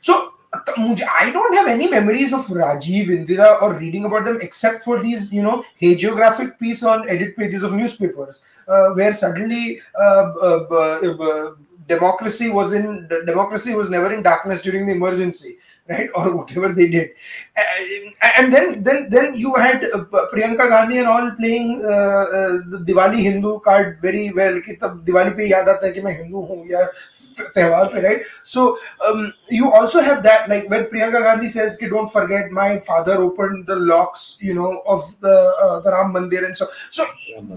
So 0.00 0.34
I 0.52 1.30
don't 1.32 1.54
have 1.54 1.66
any 1.66 1.88
memories 1.88 2.34
of 2.34 2.46
Rajiv, 2.46 3.06
Indira, 3.06 3.60
or 3.62 3.72
reading 3.74 4.04
about 4.04 4.24
them 4.24 4.38
except 4.42 4.82
for 4.82 5.02
these, 5.02 5.32
you 5.32 5.42
know, 5.42 5.64
hagiographic 5.80 6.58
piece 6.58 6.82
on 6.82 7.08
edit 7.08 7.36
pages 7.36 7.62
of 7.62 7.72
newspapers, 7.72 8.40
uh, 8.68 8.90
where 8.90 9.12
suddenly 9.12 9.80
uh, 9.98 10.32
uh, 10.42 10.66
uh 10.70 11.54
democracy 11.88 12.50
was 12.50 12.72
in 12.72 13.08
democracy 13.26 13.74
was 13.74 13.90
never 13.90 14.12
in 14.12 14.22
darkness 14.22 14.60
during 14.60 14.86
the 14.86 14.92
emergency, 14.92 15.58
right, 15.89 16.09
or 16.15 16.35
whatever 16.35 16.69
they 16.73 16.87
did, 16.87 17.09
Uh, 17.57 18.31
and 18.37 18.53
then 18.53 18.83
then 18.83 19.09
then 19.09 19.33
you 19.35 19.53
had 19.55 19.83
uh, 19.85 20.03
Priyanka 20.31 20.69
Gandhi 20.69 20.97
and 20.99 21.07
all 21.07 21.31
playing 21.31 21.81
uh, 21.83 22.25
uh, 22.37 22.57
the 22.73 22.79
Diwali 22.87 23.21
Hindu 23.27 23.59
card 23.67 23.99
very 24.01 24.31
well. 24.31 24.59
कि 24.61 24.73
तब 24.81 25.03
दिवाली 25.05 25.31
पे 25.37 25.47
याद 25.49 25.69
आता 25.69 25.85
है 25.87 25.91
कि 25.93 26.01
मैं 26.01 26.15
हिंदू 26.17 26.41
हूँ 26.49 26.65
या 26.71 26.85
त्योहार 27.39 27.85
पे 27.93 28.01
right 28.03 28.21
so 28.43 28.77
um, 29.07 29.33
you 29.49 29.71
also 29.71 30.01
have 30.01 30.21
that 30.23 30.47
like 30.49 30.69
when 30.69 30.85
Priyanka 30.85 31.23
Gandhi 31.23 31.47
says 31.47 31.77
कि 31.81 31.89
don't 31.89 32.11
forget 32.11 32.51
my 32.51 32.79
father 32.79 33.17
opened 33.21 33.65
the 33.67 33.75
locks 33.75 34.37
you 34.39 34.53
know 34.53 34.83
of 34.85 35.09
the 35.21 35.35
uh, 35.65 35.79
the 35.79 35.91
Ram 35.91 36.13
Mandir 36.13 36.45
and 36.45 36.57
so 36.57 36.67
so 36.91 37.05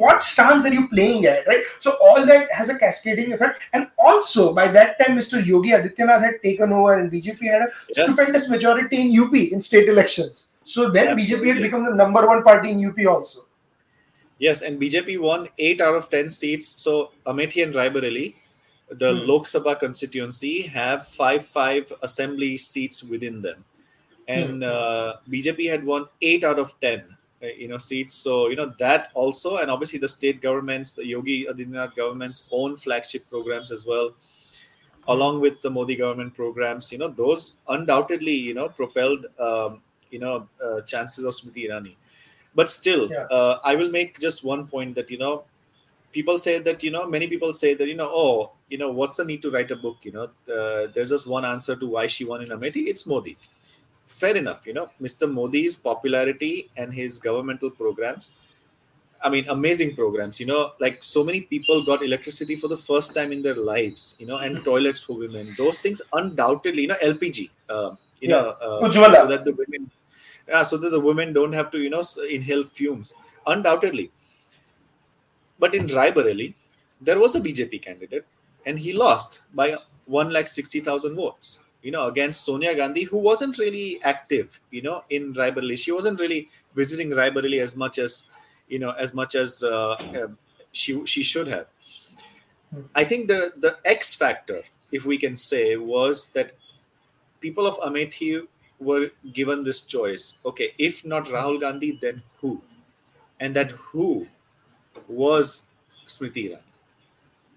what 0.05 0.23
stance 0.23 0.65
are 0.65 0.73
you 0.73 0.87
playing 0.89 1.27
at 1.27 1.47
right 1.47 1.65
so 1.79 1.97
all 2.01 2.25
that 2.27 2.51
has 2.53 2.69
a 2.71 2.79
cascading 2.79 3.33
effect 3.33 3.63
and 3.73 3.89
also 3.99 4.53
by 4.55 4.69
that 4.69 4.99
time 4.99 5.17
Mr. 5.17 5.45
Yogi 5.45 5.71
Adityanath 5.71 6.23
had 6.23 6.43
taken 6.43 6.73
over 6.73 6.99
and 6.99 7.11
BJP 7.11 7.51
had 7.51 7.63
a 7.63 7.69
Yes. 7.97 8.07
stupendous 8.16 8.50
majority 8.50 8.98
in 9.04 9.08
UP 9.24 9.34
in 9.56 9.60
state 9.62 9.90
elections 9.90 10.52
so 10.64 10.90
then 10.90 11.16
BJP 11.18 11.48
had 11.54 11.62
become 11.62 11.84
the 11.86 11.94
number 12.04 12.26
one 12.28 12.44
party 12.44 12.72
in 12.72 12.86
UP 12.92 13.00
also 13.16 13.42
Yes, 14.38 14.62
and 14.64 14.80
BJP 14.82 15.20
won 15.22 15.48
eight 15.58 15.80
out 15.80 15.96
of 15.96 16.10
ten 16.10 16.30
seats. 16.30 16.82
So 16.84 17.12
Amethi 17.26 17.64
and 17.64 17.74
Raebareli, 17.74 18.36
the 18.92 19.12
Hmm. 19.16 19.28
Lok 19.30 19.46
Sabha 19.46 19.80
constituency, 19.80 20.64
have 20.64 21.08
five 21.08 21.46
five 21.46 21.94
assembly 22.02 22.58
seats 22.58 23.02
within 23.02 23.42
them, 23.42 23.64
and 24.28 24.64
uh, 24.64 25.14
BJP 25.32 25.70
had 25.70 25.86
won 25.86 26.08
eight 26.22 26.44
out 26.44 26.60
of 26.60 26.74
ten. 26.82 27.06
uh, 27.42 27.48
You 27.48 27.70
know 27.70 27.78
seats, 27.78 28.14
so 28.26 28.50
you 28.50 28.58
know 28.58 28.68
that 28.80 29.08
also, 29.14 29.58
and 29.64 29.72
obviously 29.72 30.00
the 30.00 30.10
state 30.10 30.42
governments, 30.42 30.92
the 30.92 31.08
Yogi 31.08 31.46
Adityanath 31.46 31.96
government's 31.96 32.44
own 32.52 32.76
flagship 32.76 33.30
programs 33.30 33.72
as 33.72 33.86
well, 33.86 34.12
along 35.08 35.40
with 35.42 35.62
the 35.62 35.70
Modi 35.70 35.96
government 35.96 36.34
programs. 36.34 36.92
You 36.92 36.98
know 37.00 37.08
those 37.10 37.58
undoubtedly 37.68 38.34
you 38.36 38.54
know 38.54 38.70
propelled 38.70 39.26
um, 39.40 39.82
you 40.12 40.20
know 40.20 40.48
uh, 40.64 40.82
chances 40.82 41.24
of 41.24 41.34
Smriti 41.34 41.70
Irani 41.70 41.96
but 42.56 42.70
still 42.70 43.10
Yeah. 43.12 43.26
uh, 43.38 43.60
i 43.64 43.76
will 43.76 43.92
make 43.92 44.20
just 44.20 44.44
one 44.44 44.66
point 44.68 44.96
that 44.96 45.10
you 45.12 45.18
know 45.18 45.44
people 46.12 46.38
say 46.38 46.60
that 46.60 46.84
you 46.84 46.92
know 46.92 47.06
many 47.16 47.28
people 47.28 47.52
say 47.54 47.74
that 47.74 47.88
you 47.88 47.96
know 48.02 48.10
oh 48.12 48.52
you 48.70 48.78
know 48.78 48.90
what's 48.92 49.18
the 49.18 49.26
need 49.26 49.42
to 49.42 49.52
write 49.52 49.72
a 49.72 49.76
book 49.76 49.98
you 50.04 50.12
know 50.12 50.28
uh, 50.58 50.88
there's 50.94 51.10
just 51.16 51.28
one 51.28 51.46
answer 51.46 51.76
to 51.76 51.88
why 51.96 52.08
she 52.08 52.26
won 52.32 52.42
in 52.46 52.50
amethi 52.58 52.84
it's 52.94 53.06
modi 53.14 53.38
fair 54.06 54.36
enough 54.44 54.66
you 54.68 54.74
know 54.74 54.88
mr 55.02 55.32
modi's 55.40 55.76
popularity 55.76 56.70
and 56.78 56.94
his 56.94 57.20
governmental 57.20 57.72
programs 57.82 58.32
i 59.24 59.30
mean 59.30 59.46
amazing 59.50 59.96
programs 59.96 60.40
you 60.40 60.46
know 60.46 60.74
like 60.80 61.04
so 61.04 61.24
many 61.24 61.42
people 61.42 61.84
got 61.84 62.04
electricity 62.04 62.56
for 62.56 62.68
the 62.68 62.78
first 62.78 63.14
time 63.16 63.32
in 63.32 63.42
their 63.42 63.56
lives 63.56 64.16
you 64.20 64.26
know 64.28 64.38
and 64.38 64.64
toilets 64.64 65.04
for 65.04 65.14
women. 65.18 65.48
Those 65.58 65.80
things 65.80 66.02
undoubtedly 66.14 66.84
you 66.84 66.88
know 66.90 66.96
lpg 67.04 67.50
uh, 67.70 67.96
you 68.22 68.30
Yeah. 68.30 68.42
know 68.42 68.50
uh, 68.68 68.92
so 68.92 69.28
that 69.28 69.46
the 69.46 69.54
women 69.54 69.92
yeah, 70.48 70.62
so 70.64 70.78
that 70.78 70.90
the 70.90 71.00
women 71.00 71.34
don't 71.34 71.54
have 71.54 71.72
to 71.72 71.80
you 71.80 71.90
know 71.90 72.04
inhale 72.30 72.64
fumes 72.64 73.14
undoubtedly. 73.48 74.12
But 75.58 75.74
in 75.74 75.88
Raebareli, 75.88 76.54
there 77.02 77.18
was 77.20 77.36
a 77.36 77.40
BJP 77.42 77.82
candidate 77.82 78.26
and 78.66 78.78
he 78.80 78.94
lost 78.94 79.42
by 79.54 79.76
1 80.08 80.30
lakh 80.32 80.48
60,000 80.48 81.16
votes 81.16 81.60
you 81.82 81.92
know 81.92 82.08
against 82.08 82.44
Sonia 82.46 82.76
Gandhi 82.76 83.04
who 83.04 83.18
wasn't 83.18 83.58
really 83.58 84.00
active 84.04 84.60
you 84.72 84.82
know 84.82 85.04
in 85.10 85.34
Raebareli 85.34 85.78
she 85.78 85.92
wasn't 85.92 86.20
really 86.20 86.48
visiting 86.76 87.10
Raebareli 87.10 87.60
as 87.62 87.76
much 87.76 88.00
as 88.00 88.26
you 88.68 88.80
know 88.80 88.92
as 88.92 89.14
much 89.14 89.36
as 89.36 89.64
uh, 89.64 89.92
uh, 89.92 90.28
she 90.72 91.06
she 91.06 91.24
should 91.24 91.48
have. 91.48 91.68
I 92.94 93.04
think 93.04 93.28
the 93.28 93.54
the 93.58 93.78
X 93.86 94.16
factor 94.16 94.64
if 94.92 95.06
we 95.06 95.18
can 95.18 95.36
say 95.36 95.78
was 95.78 96.30
that 96.30 96.52
people 97.40 97.68
of 97.68 97.78
Amethi 97.80 98.48
were 98.80 99.12
given 99.34 99.64
this 99.64 99.82
choice. 99.82 100.40
Okay 100.46 100.74
if 100.78 101.06
not 101.06 101.26
Rahul 101.26 101.60
Gandhi 101.60 101.98
then 102.02 102.24
who? 102.42 102.62
And 103.40 103.56
that 103.56 103.72
who 103.72 104.28
was 105.08 105.64
Smriti 106.08 106.52
Irani. 106.52 106.62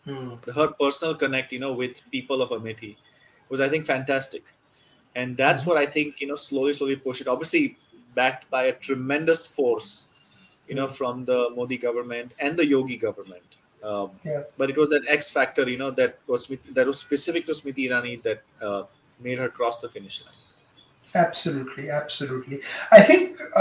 Hmm. 0.05 0.51
Her 0.51 0.69
personal 0.69 1.15
connect, 1.15 1.53
you 1.53 1.59
know, 1.59 1.73
with 1.73 2.03
people 2.11 2.41
of 2.41 2.51
Amethi 2.51 2.97
was, 3.49 3.61
I 3.61 3.69
think, 3.69 3.87
fantastic, 3.87 4.45
and 5.15 5.37
that's 5.37 5.67
what 5.67 5.77
I 5.77 5.87
think, 5.87 6.21
you 6.21 6.27
know, 6.27 6.37
slowly, 6.37 6.73
slowly 6.73 6.97
pushed 6.97 7.21
it. 7.21 7.29
Obviously, 7.29 7.77
backed 8.15 8.51
by 8.51 8.65
a 8.65 8.73
tremendous 8.73 9.47
force, 9.47 10.11
you 10.69 10.75
know, 10.75 10.87
from 10.87 11.25
the 11.25 11.51
Modi 11.57 11.79
government 11.79 12.35
and 12.39 12.57
the 12.57 12.67
Yogi 12.67 12.97
government. 12.97 13.57
Um, 13.83 14.11
Yeah. 14.25 14.43
But 14.57 14.71
it 14.71 14.77
was 14.77 14.91
that 14.91 15.03
X 15.09 15.31
factor, 15.31 15.69
you 15.69 15.79
know, 15.79 15.91
that 15.93 16.19
was 16.27 16.49
that 16.73 16.87
was 16.87 16.99
specific 16.99 17.47
to 17.47 17.53
Smriti 17.53 17.89
Irani 17.89 18.23
that 18.23 18.43
uh, 18.61 18.83
made 19.21 19.39
her 19.39 19.49
cross 19.49 19.81
the 19.81 19.89
finish 19.89 20.23
line. 20.25 20.35
Absolutely, 21.16 21.92
absolutely. 21.92 22.60
I 22.92 23.00
think 23.00 23.40
uh, 23.56 23.60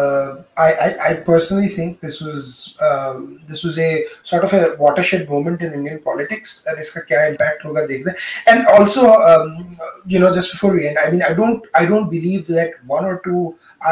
uh, 0.00 0.42
I, 0.56 0.72
I 0.72 1.10
I 1.10 1.14
personally 1.14 1.66
think 1.66 2.00
this 2.00 2.20
was 2.20 2.76
um, 2.88 3.40
this 3.48 3.64
was 3.64 3.78
a 3.80 4.04
sort 4.22 4.44
of 4.44 4.52
a 4.52 4.76
watershed 4.78 5.28
moment 5.28 5.60
in 5.60 5.74
Indian 5.74 5.98
politics. 6.04 6.64
And 6.68 6.78
इसका 6.78 7.00
क्या 7.08 7.24
impact 7.30 7.64
होगा 7.66 7.82
देखते 7.86 8.10
हैं. 8.10 8.16
And 8.52 8.68
also, 8.76 9.08
um, 9.30 9.76
you 10.06 10.20
know, 10.20 10.30
just 10.38 10.52
before 10.52 10.72
we 10.76 10.86
end, 10.86 10.98
I 11.04 11.10
mean, 11.10 11.24
I 11.30 11.32
don't 11.40 11.66
I 11.74 11.84
don't 11.84 12.08
believe 12.14 12.46
that 12.58 12.78
one 12.86 13.04
or 13.04 13.20
two 13.24 13.42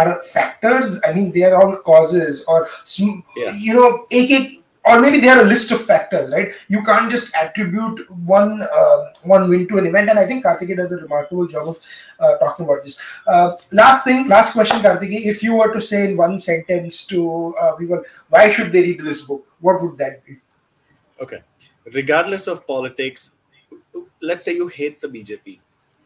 are 0.03 0.22
factors. 0.22 1.01
I 1.09 1.12
mean, 1.12 1.33
they 1.33 1.43
are 1.51 1.57
all 1.62 1.77
causes 1.91 2.45
or 2.47 2.68
sm- 2.85 3.24
Yeah. 3.37 3.53
you 3.66 3.74
know, 3.81 3.91
एक 4.20 4.31
एक 4.31 4.60
or 4.86 5.00
maybe 5.00 5.20
they 5.20 5.30
are 5.30 5.42
a 5.42 5.46
list 5.46 5.72
of 5.72 5.82
factors, 5.82 6.32
right? 6.32 6.52
You 6.68 6.84
can't 6.84 7.10
just 7.10 7.34
attribute 7.36 8.10
one 8.10 8.64
uh, 8.64 9.06
one 9.22 9.50
win 9.50 9.68
to 9.68 9.78
an 9.78 9.86
event, 9.86 10.10
and 10.10 10.18
I 10.18 10.26
think 10.26 10.46
Kartikeya 10.46 10.78
does 10.78 10.92
a 10.92 10.98
remarkable 10.98 11.46
job 11.46 11.68
of 11.68 11.80
uh, 12.20 12.38
talking 12.38 12.66
about 12.66 12.84
this. 12.84 12.98
Uh, 13.28 13.58
last 13.72 14.04
thing, 14.04 14.28
last 14.28 14.54
question, 14.54 14.80
Kartikeya. 14.82 15.26
If 15.26 15.44
you 15.44 15.56
were 15.56 15.72
to 15.72 15.80
say 15.80 16.10
in 16.10 16.18
one 16.18 16.38
sentence 16.40 17.04
to 17.06 17.56
uh, 17.62 17.76
people, 17.76 18.04
why 18.30 18.50
should 18.50 18.72
they 18.72 18.82
read 18.82 19.02
this 19.02 19.22
book? 19.22 19.46
What 19.60 19.82
would 19.84 19.98
that 19.98 20.26
be? 20.26 20.38
Okay. 21.22 21.44
Regardless 21.94 22.48
of 22.48 22.66
politics, 22.66 23.36
let's 24.22 24.44
say 24.44 24.54
you 24.54 24.68
hate 24.68 25.02
the 25.02 25.08
BJP, 25.08 25.60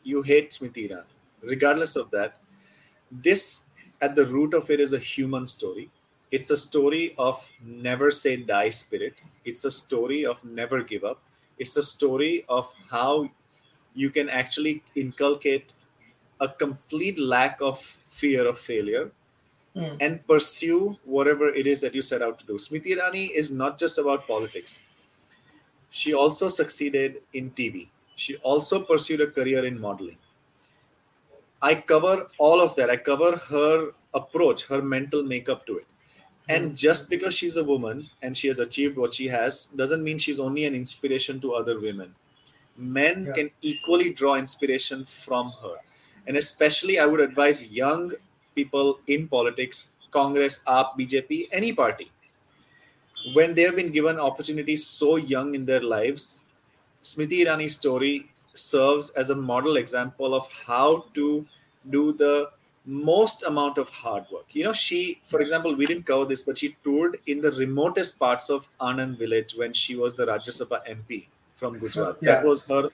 you 0.04 0.22
hate 0.22 0.52
Smriti 0.52 0.90
Irani. 0.90 1.04
Regardless 1.42 1.96
of 1.96 2.12
that, 2.12 2.38
this 3.12 3.66
at 4.02 4.16
the 4.16 4.26
root 4.26 4.54
of 4.54 4.70
it 4.70 4.80
is 4.80 4.94
a 4.94 5.00
human 5.00 5.46
story. 5.46 5.90
It's 6.32 6.50
a 6.50 6.58
story 6.58 7.14
of 7.18 7.52
never 7.64 8.12
say 8.12 8.36
die 8.38 8.70
spirit. 8.70 9.14
It's 9.46 9.66
a 9.66 9.72
story 9.72 10.26
of 10.26 10.44
never 10.44 10.82
give 10.84 11.04
up. 11.04 11.22
It's 11.58 11.78
a 11.78 11.84
story 11.84 12.44
of 12.50 12.74
how 12.92 13.30
you 13.94 14.10
can 14.10 14.30
actually 14.30 14.84
inculcate 14.96 15.74
a 16.42 16.50
complete 16.50 17.18
lack 17.18 17.62
of 17.62 17.80
fear 18.06 18.46
of 18.48 18.58
failure 18.60 19.12
Mm. 19.76 19.98
and 20.00 20.26
pursue 20.26 20.96
whatever 21.04 21.50
it 21.50 21.68
is 21.68 21.82
that 21.82 21.94
you 21.94 22.02
set 22.02 22.22
out 22.22 22.40
to 22.40 22.46
do. 22.46 22.54
Smriti 22.54 22.96
Irani 22.96 23.30
is 23.36 23.52
not 23.52 23.78
just 23.78 23.98
about 23.98 24.26
politics. 24.26 24.80
She 25.90 26.14
also 26.14 26.48
succeeded 26.48 27.18
in 27.34 27.52
TV. 27.52 27.90
She 28.16 28.38
also 28.38 28.82
pursued 28.82 29.20
a 29.20 29.28
career 29.28 29.66
in 29.66 29.80
modeling. 29.80 30.18
I 31.62 31.76
cover 31.76 32.30
all 32.38 32.62
of 32.62 32.76
that. 32.78 32.90
I 32.90 32.96
cover 32.96 33.36
her 33.36 33.92
approach, 34.14 34.66
her 34.68 34.82
mental 34.82 35.24
makeup 35.24 35.66
to 35.66 35.80
it. 35.80 35.86
And 36.48 36.78
just 36.78 37.10
because 37.10 37.34
she's 37.34 37.58
a 37.58 37.64
woman 37.64 38.10
and 38.22 38.38
she 38.38 38.48
has 38.48 38.60
achieved 38.60 38.98
what 38.98 39.14
she 39.14 39.28
has 39.28 39.66
doesn't 39.66 40.04
mean 40.04 40.18
she's 40.18 40.40
only 40.40 40.66
an 40.66 40.76
inspiration 40.76 41.40
to 41.42 41.54
other 41.54 41.80
women. 41.80 42.14
Men 42.78 43.26
Yeah. 43.26 43.34
can 43.34 43.52
equally 43.62 44.12
draw 44.14 44.36
inspiration 44.36 45.06
from 45.06 45.52
her. 45.64 45.78
And 46.28 46.38
especially, 46.38 47.00
I 47.00 47.06
would 47.06 47.20
advise 47.20 47.72
young 47.72 48.14
people 48.54 49.00
in 49.08 49.28
politics, 49.28 49.92
Congress, 50.12 50.62
AAP, 50.68 50.96
BJP, 50.98 51.48
any 51.52 51.74
party, 51.74 52.12
when 53.34 53.54
they 53.54 53.64
have 53.64 53.76
been 53.76 53.92
given 53.92 54.20
opportunities 54.20 54.86
so 54.86 55.16
young 55.16 55.56
in 55.56 55.66
their 55.66 55.82
lives, 55.82 56.46
Smriti 57.02 57.46
Irani's 57.46 57.76
story 57.76 58.30
serves 58.54 59.10
as 59.12 59.30
a 59.30 59.36
model 59.36 59.78
example 59.78 60.34
of 60.34 60.48
how 60.68 61.06
to 61.14 61.46
do 61.90 62.14
the 62.14 62.52
most 62.86 63.44
amount 63.44 63.78
of 63.78 63.90
hard 63.90 64.26
work. 64.32 64.46
You 64.52 64.64
know, 64.66 64.74
she, 64.74 65.20
for 65.24 65.42
example, 65.42 65.76
we 65.76 65.86
didn't 65.86 66.06
cover 66.06 66.26
this, 66.26 66.44
but 66.44 66.58
she 66.58 66.76
toured 66.84 67.18
in 67.28 67.42
the 67.42 67.52
remotest 67.54 68.20
parts 68.20 68.50
of 68.50 68.68
Anand 68.80 69.18
village 69.18 69.56
when 69.56 69.74
she 69.74 69.96
was 69.96 70.16
the 70.16 70.26
Rajya 70.26 70.54
Sabha 70.62 70.82
MP 70.88 71.26
from 71.56 71.80
Gujarat. 71.80 72.18
Yeah. 72.22 72.36
That 72.36 72.46
was 72.46 72.64
her. 72.66 72.90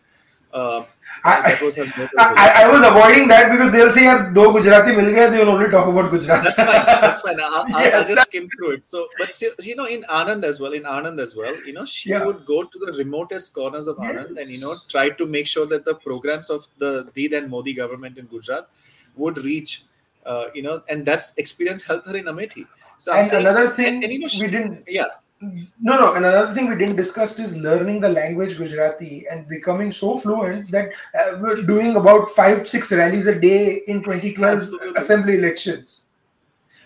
Uh, 0.54 0.84
I, 1.24 1.52
that 1.52 1.62
was 1.62 1.78
her. 1.78 1.86
I, 2.18 2.64
I 2.64 2.72
was 2.72 2.84
avoiding 2.84 3.30
that 3.30 3.50
because 3.50 3.72
they'll 3.72 3.90
say, 3.90 4.02
"Yaar, 4.04 4.34
do 4.34 4.52
Gujarati 4.52 4.94
mil 4.94 5.14
gaye, 5.14 5.30
they 5.30 5.38
will 5.38 5.52
only 5.52 5.70
talk 5.70 5.88
about 5.88 6.12
Gujarat. 6.12 6.44
That's 6.44 6.58
fine. 6.58 6.86
That's 6.86 7.22
fine. 7.22 7.38
I'll, 7.42 7.64
I'll, 7.74 7.82
Yes, 7.86 8.10
just 8.10 8.28
skim 8.28 8.50
through 8.50 8.72
it. 8.72 8.84
So, 8.84 9.08
but 9.18 9.34
see, 9.34 9.50
you 9.62 9.78
know, 9.78 9.86
in 9.86 10.04
Anand 10.04 10.44
as 10.44 10.60
well, 10.60 10.74
in 10.74 10.84
Anand 10.84 11.22
as 11.22 11.38
well, 11.38 11.56
you 11.66 11.72
know, 11.72 11.86
she 11.86 12.10
Yeah. 12.10 12.26
would 12.26 12.46
go 12.46 12.64
to 12.64 12.80
the 12.80 12.92
remotest 12.98 13.54
corners 13.54 13.88
of 13.88 13.96
Anand 13.98 14.38
and 14.42 14.50
you 14.50 14.60
know 14.60 14.76
try 14.90 15.10
to 15.10 15.26
make 15.26 15.48
sure 15.48 15.66
that 15.68 15.86
the 15.86 15.96
programs 15.96 16.50
of 16.50 16.68
the 16.80 17.08
the 17.14 17.34
and 17.36 17.50
Modi 17.50 17.74
government 17.74 18.18
in 18.18 18.26
Gujarat 18.26 18.68
would 19.16 19.38
reach. 19.40 19.84
Uh, 20.26 20.46
you 20.54 20.62
know, 20.62 20.84
and 20.90 21.04
that's 21.06 21.34
experience 21.38 21.82
helped 21.82 22.08
her 22.08 22.16
in 22.16 22.26
Amethi. 22.26 22.68
So 23.00 23.14
and 23.14 23.28
saying, 23.28 23.46
another 23.46 23.70
thing 23.70 23.88
and, 23.96 24.04
and, 24.04 24.14
you 24.14 24.20
know, 24.20 24.28
she- 24.28 24.46
we 24.46 24.52
didn't 24.52 24.84
yeah, 24.88 25.06
no 25.42 25.98
no 26.00 26.14
and 26.14 26.24
another 26.24 26.54
thing 26.54 26.70
we 26.70 26.76
didn't 26.76 26.96
discuss 26.96 27.40
is 27.40 27.58
learning 27.58 28.00
the 28.00 28.08
language 28.10 28.56
gujarati 28.60 29.26
and 29.32 29.48
becoming 29.48 29.90
so 29.90 30.16
fluent 30.16 30.70
that 30.70 30.92
uh, 31.20 31.40
we're 31.42 31.64
doing 31.64 31.96
about 31.96 32.30
five 32.30 32.68
six 32.68 32.92
rallies 32.92 33.26
a 33.26 33.34
day 33.34 33.82
in 33.88 34.04
2012 34.04 34.58
Absolutely. 34.60 34.94
assembly 35.02 35.34
elections 35.40 36.04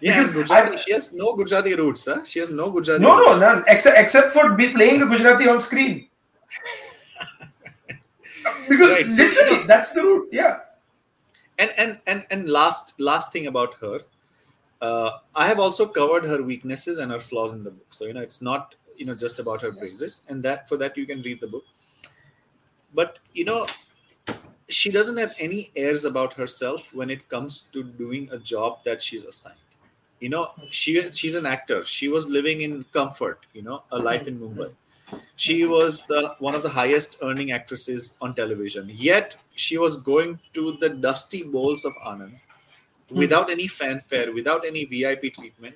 yeah. 0.01 0.11
Because 0.13 0.34
Gujarati, 0.34 0.78
she 0.78 0.91
has 0.93 1.13
no 1.13 1.36
Gujarati 1.36 1.73
roots. 1.73 2.05
Huh? 2.05 2.23
She 2.26 2.39
has 2.39 2.49
no 2.49 2.69
Gujarati. 2.69 3.01
no 3.03 3.17
no 3.17 3.38
none 3.38 3.63
except 3.67 3.97
except 3.97 4.30
for 4.32 4.53
be 4.53 4.69
playing 4.69 4.99
the 5.01 5.05
gujarati 5.05 5.47
on 5.49 5.59
screen 5.59 6.07
because 8.69 8.91
Right, 8.91 9.05
literally 9.07 9.63
that's 9.67 9.91
the 9.91 10.01
route 10.03 10.30
yeah 10.32 10.59
and 11.60 11.72
and 11.78 11.99
and 12.08 12.26
and 12.32 12.49
last 12.49 12.93
last 12.99 13.32
thing 13.32 13.47
about 13.47 13.76
her 13.76 13.99
uh, 14.82 15.12
i 15.36 15.47
have 15.47 15.60
also 15.60 15.86
covered 15.88 16.26
her 16.26 16.41
weaknesses 16.43 16.97
and 16.97 17.12
her 17.12 17.20
flaws 17.20 17.53
in 17.53 17.64
the 17.64 17.72
book. 17.72 17.88
So 17.89 18.06
you 18.06 18.14
know 18.14 18.22
it's 18.22 18.41
not 18.41 18.76
you 18.97 19.06
know 19.06 19.16
just 19.16 19.39
about 19.39 19.62
her 19.62 19.72
praises. 19.72 20.22
And 20.30 20.43
that 20.43 20.68
for 20.70 20.78
that 20.78 20.97
you 20.97 21.06
can 21.06 21.22
read 21.22 21.41
the 21.41 21.47
book. 21.47 21.66
But 22.93 23.20
you 23.34 23.45
know 23.45 23.68
she 24.68 24.89
doesn't 24.89 25.18
have 25.18 25.34
any 25.39 25.70
airs 25.76 26.06
about 26.06 26.34
herself 26.34 26.93
when 26.93 27.10
it 27.10 27.28
comes 27.30 27.62
to 27.74 27.84
doing 27.84 28.30
a 28.32 28.38
job 28.38 28.84
that 28.84 29.01
she's 29.01 29.24
assigned. 29.24 29.58
You 30.20 30.30
know 30.30 30.51
she 30.70 31.12
she's 31.12 31.36
an 31.36 31.45
actor. 31.45 31.84
She 31.84 32.08
was 32.08 32.28
living 32.28 32.62
in 32.62 32.86
comfort 32.91 33.45
you 33.53 33.62
know 33.62 33.84
a 33.91 33.99
life 33.99 34.28
in 34.28 34.39
mumbai 34.39 34.72
she 35.36 35.66
was 35.66 36.06
the 36.08 36.36
one 36.39 36.56
of 36.56 36.64
the 36.64 36.70
highest 36.70 37.18
earning 37.22 37.51
actresses 37.51 38.18
on 38.22 38.34
television. 38.34 38.89
Yet 38.93 39.36
she 39.56 39.78
was 39.78 39.97
going 39.97 40.39
to 40.53 40.78
the 40.80 40.89
dusty 40.89 41.43
bowls 41.43 41.86
of 41.86 41.93
anand 42.06 42.39
hmm. 43.10 43.18
without 43.18 43.49
any 43.49 43.68
fanfare 43.68 44.34
without 44.34 44.66
any 44.66 44.86
vip 44.86 45.34
treatment 45.34 45.76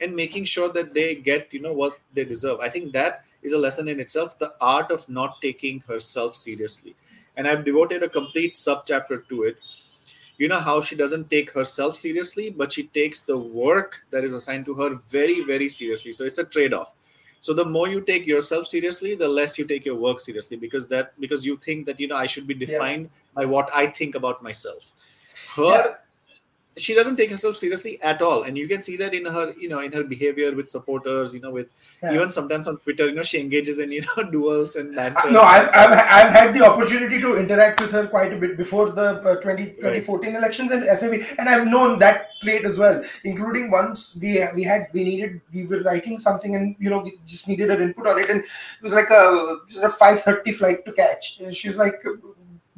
and 0.00 0.16
making 0.16 0.44
sure 0.44 0.70
that 0.70 0.94
they 0.94 1.14
get 1.14 1.52
you 1.52 1.60
know 1.60 1.72
what 1.72 1.98
they 2.14 2.24
deserve. 2.24 2.60
I 2.60 2.68
think 2.68 2.92
that 2.92 3.22
is 3.42 3.52
a 3.52 3.58
lesson 3.58 3.88
in 3.88 4.00
itself 4.00 4.38
the 4.38 4.54
art 4.60 4.90
of 4.90 5.08
not 5.08 5.40
taking 5.42 5.80
herself 5.80 6.36
seriously. 6.36 6.94
And 7.36 7.48
i've 7.48 7.64
devoted 7.64 8.02
a 8.02 8.08
complete 8.08 8.56
sub 8.56 8.86
chapter 8.86 9.18
to 9.18 9.42
it. 9.44 9.56
You 10.38 10.48
know 10.48 10.58
how 10.58 10.80
she 10.80 10.96
doesn't 10.96 11.28
take 11.28 11.50
herself 11.52 11.96
seriously 11.96 12.48
but 12.48 12.72
she 12.72 12.84
takes 12.84 13.20
the 13.20 13.36
work 13.36 14.06
that 14.10 14.24
is 14.24 14.34
assigned 14.34 14.64
to 14.66 14.74
her 14.74 14.94
very 15.10 15.42
very 15.44 15.68
seriously. 15.68 16.12
So 16.12 16.24
it's 16.24 16.38
a 16.38 16.44
trade-off 16.44 16.94
so 17.40 17.54
the 17.54 17.64
more 17.64 17.88
you 17.88 18.00
take 18.00 18.26
yourself 18.26 18.66
seriously 18.66 19.14
the 19.14 19.28
less 19.28 19.58
you 19.58 19.64
take 19.64 19.84
your 19.84 19.96
work 19.96 20.20
seriously 20.20 20.56
because 20.56 20.86
that 20.88 21.18
because 21.20 21.44
you 21.44 21.56
think 21.56 21.86
that 21.86 21.98
you 21.98 22.06
know 22.06 22.16
i 22.16 22.26
should 22.26 22.46
be 22.46 22.54
defined 22.54 23.08
by 23.34 23.44
what 23.44 23.68
i 23.74 23.86
think 23.86 24.14
about 24.14 24.42
myself 24.42 24.92
her 25.56 25.64
Yeah. 25.64 25.94
She 26.76 26.94
doesn't 26.94 27.16
take 27.16 27.30
herself 27.30 27.56
seriously 27.56 28.00
at 28.02 28.22
all. 28.22 28.44
And 28.44 28.56
you 28.56 28.68
can 28.68 28.80
see 28.82 28.96
that 28.98 29.12
in 29.12 29.26
her 29.26 29.52
you 29.58 29.68
know 29.68 29.80
in 29.80 29.92
her 29.92 30.04
behavior 30.04 30.54
with 30.54 30.68
supporters 30.68 31.34
you 31.34 31.40
know 31.40 31.50
with 31.50 31.66
Yeah. 32.02 32.14
even 32.14 32.30
sometimes 32.30 32.68
on 32.68 32.76
twitter 32.78 33.06
you 33.08 33.14
know 33.14 33.22
she 33.22 33.40
engages 33.40 33.78
in 33.78 33.90
you 33.92 34.02
know 34.06 34.22
duels 34.30 34.76
and 34.76 34.94
banter. 34.94 35.26
Uh, 35.26 35.30
no 35.30 35.42
I've, 35.42 35.68
I've 35.80 35.92
i've 36.18 36.32
had 36.32 36.54
the 36.54 36.64
opportunity 36.64 37.20
to 37.20 37.36
interact 37.36 37.80
with 37.80 37.90
her 37.90 38.06
quite 38.06 38.32
a 38.32 38.36
bit 38.36 38.56
before 38.56 38.90
the 38.90 39.08
uh, 39.20 39.36
20, 39.36 39.64
2014 39.72 40.36
elections 40.36 40.70
and 40.70 40.84
SAB, 40.86 41.14
and 41.38 41.48
i've 41.48 41.66
known 41.66 41.98
that 41.98 42.28
trait 42.42 42.64
as 42.64 42.78
well 42.78 43.02
including 43.24 43.70
once 43.70 44.16
we 44.22 44.42
we 44.54 44.62
had 44.62 44.86
we 44.92 45.04
needed 45.04 45.40
we 45.52 45.64
were 45.66 45.82
writing 45.82 46.18
something 46.18 46.54
and 46.56 46.76
you 46.78 46.88
know 46.88 47.00
we 47.00 47.12
just 47.26 47.48
needed 47.48 47.70
an 47.70 47.82
input 47.82 48.06
on 48.06 48.18
it. 48.18 48.30
And 48.30 48.40
it 48.40 48.82
was 48.82 48.92
like 48.92 49.10
a, 49.10 49.58
a 49.82 49.88
5.30 49.88 50.54
flight 50.54 50.84
to 50.84 50.92
catch. 50.92 51.38
And 51.40 51.54
she 51.54 51.68
was 51.68 51.76
like 51.78 52.02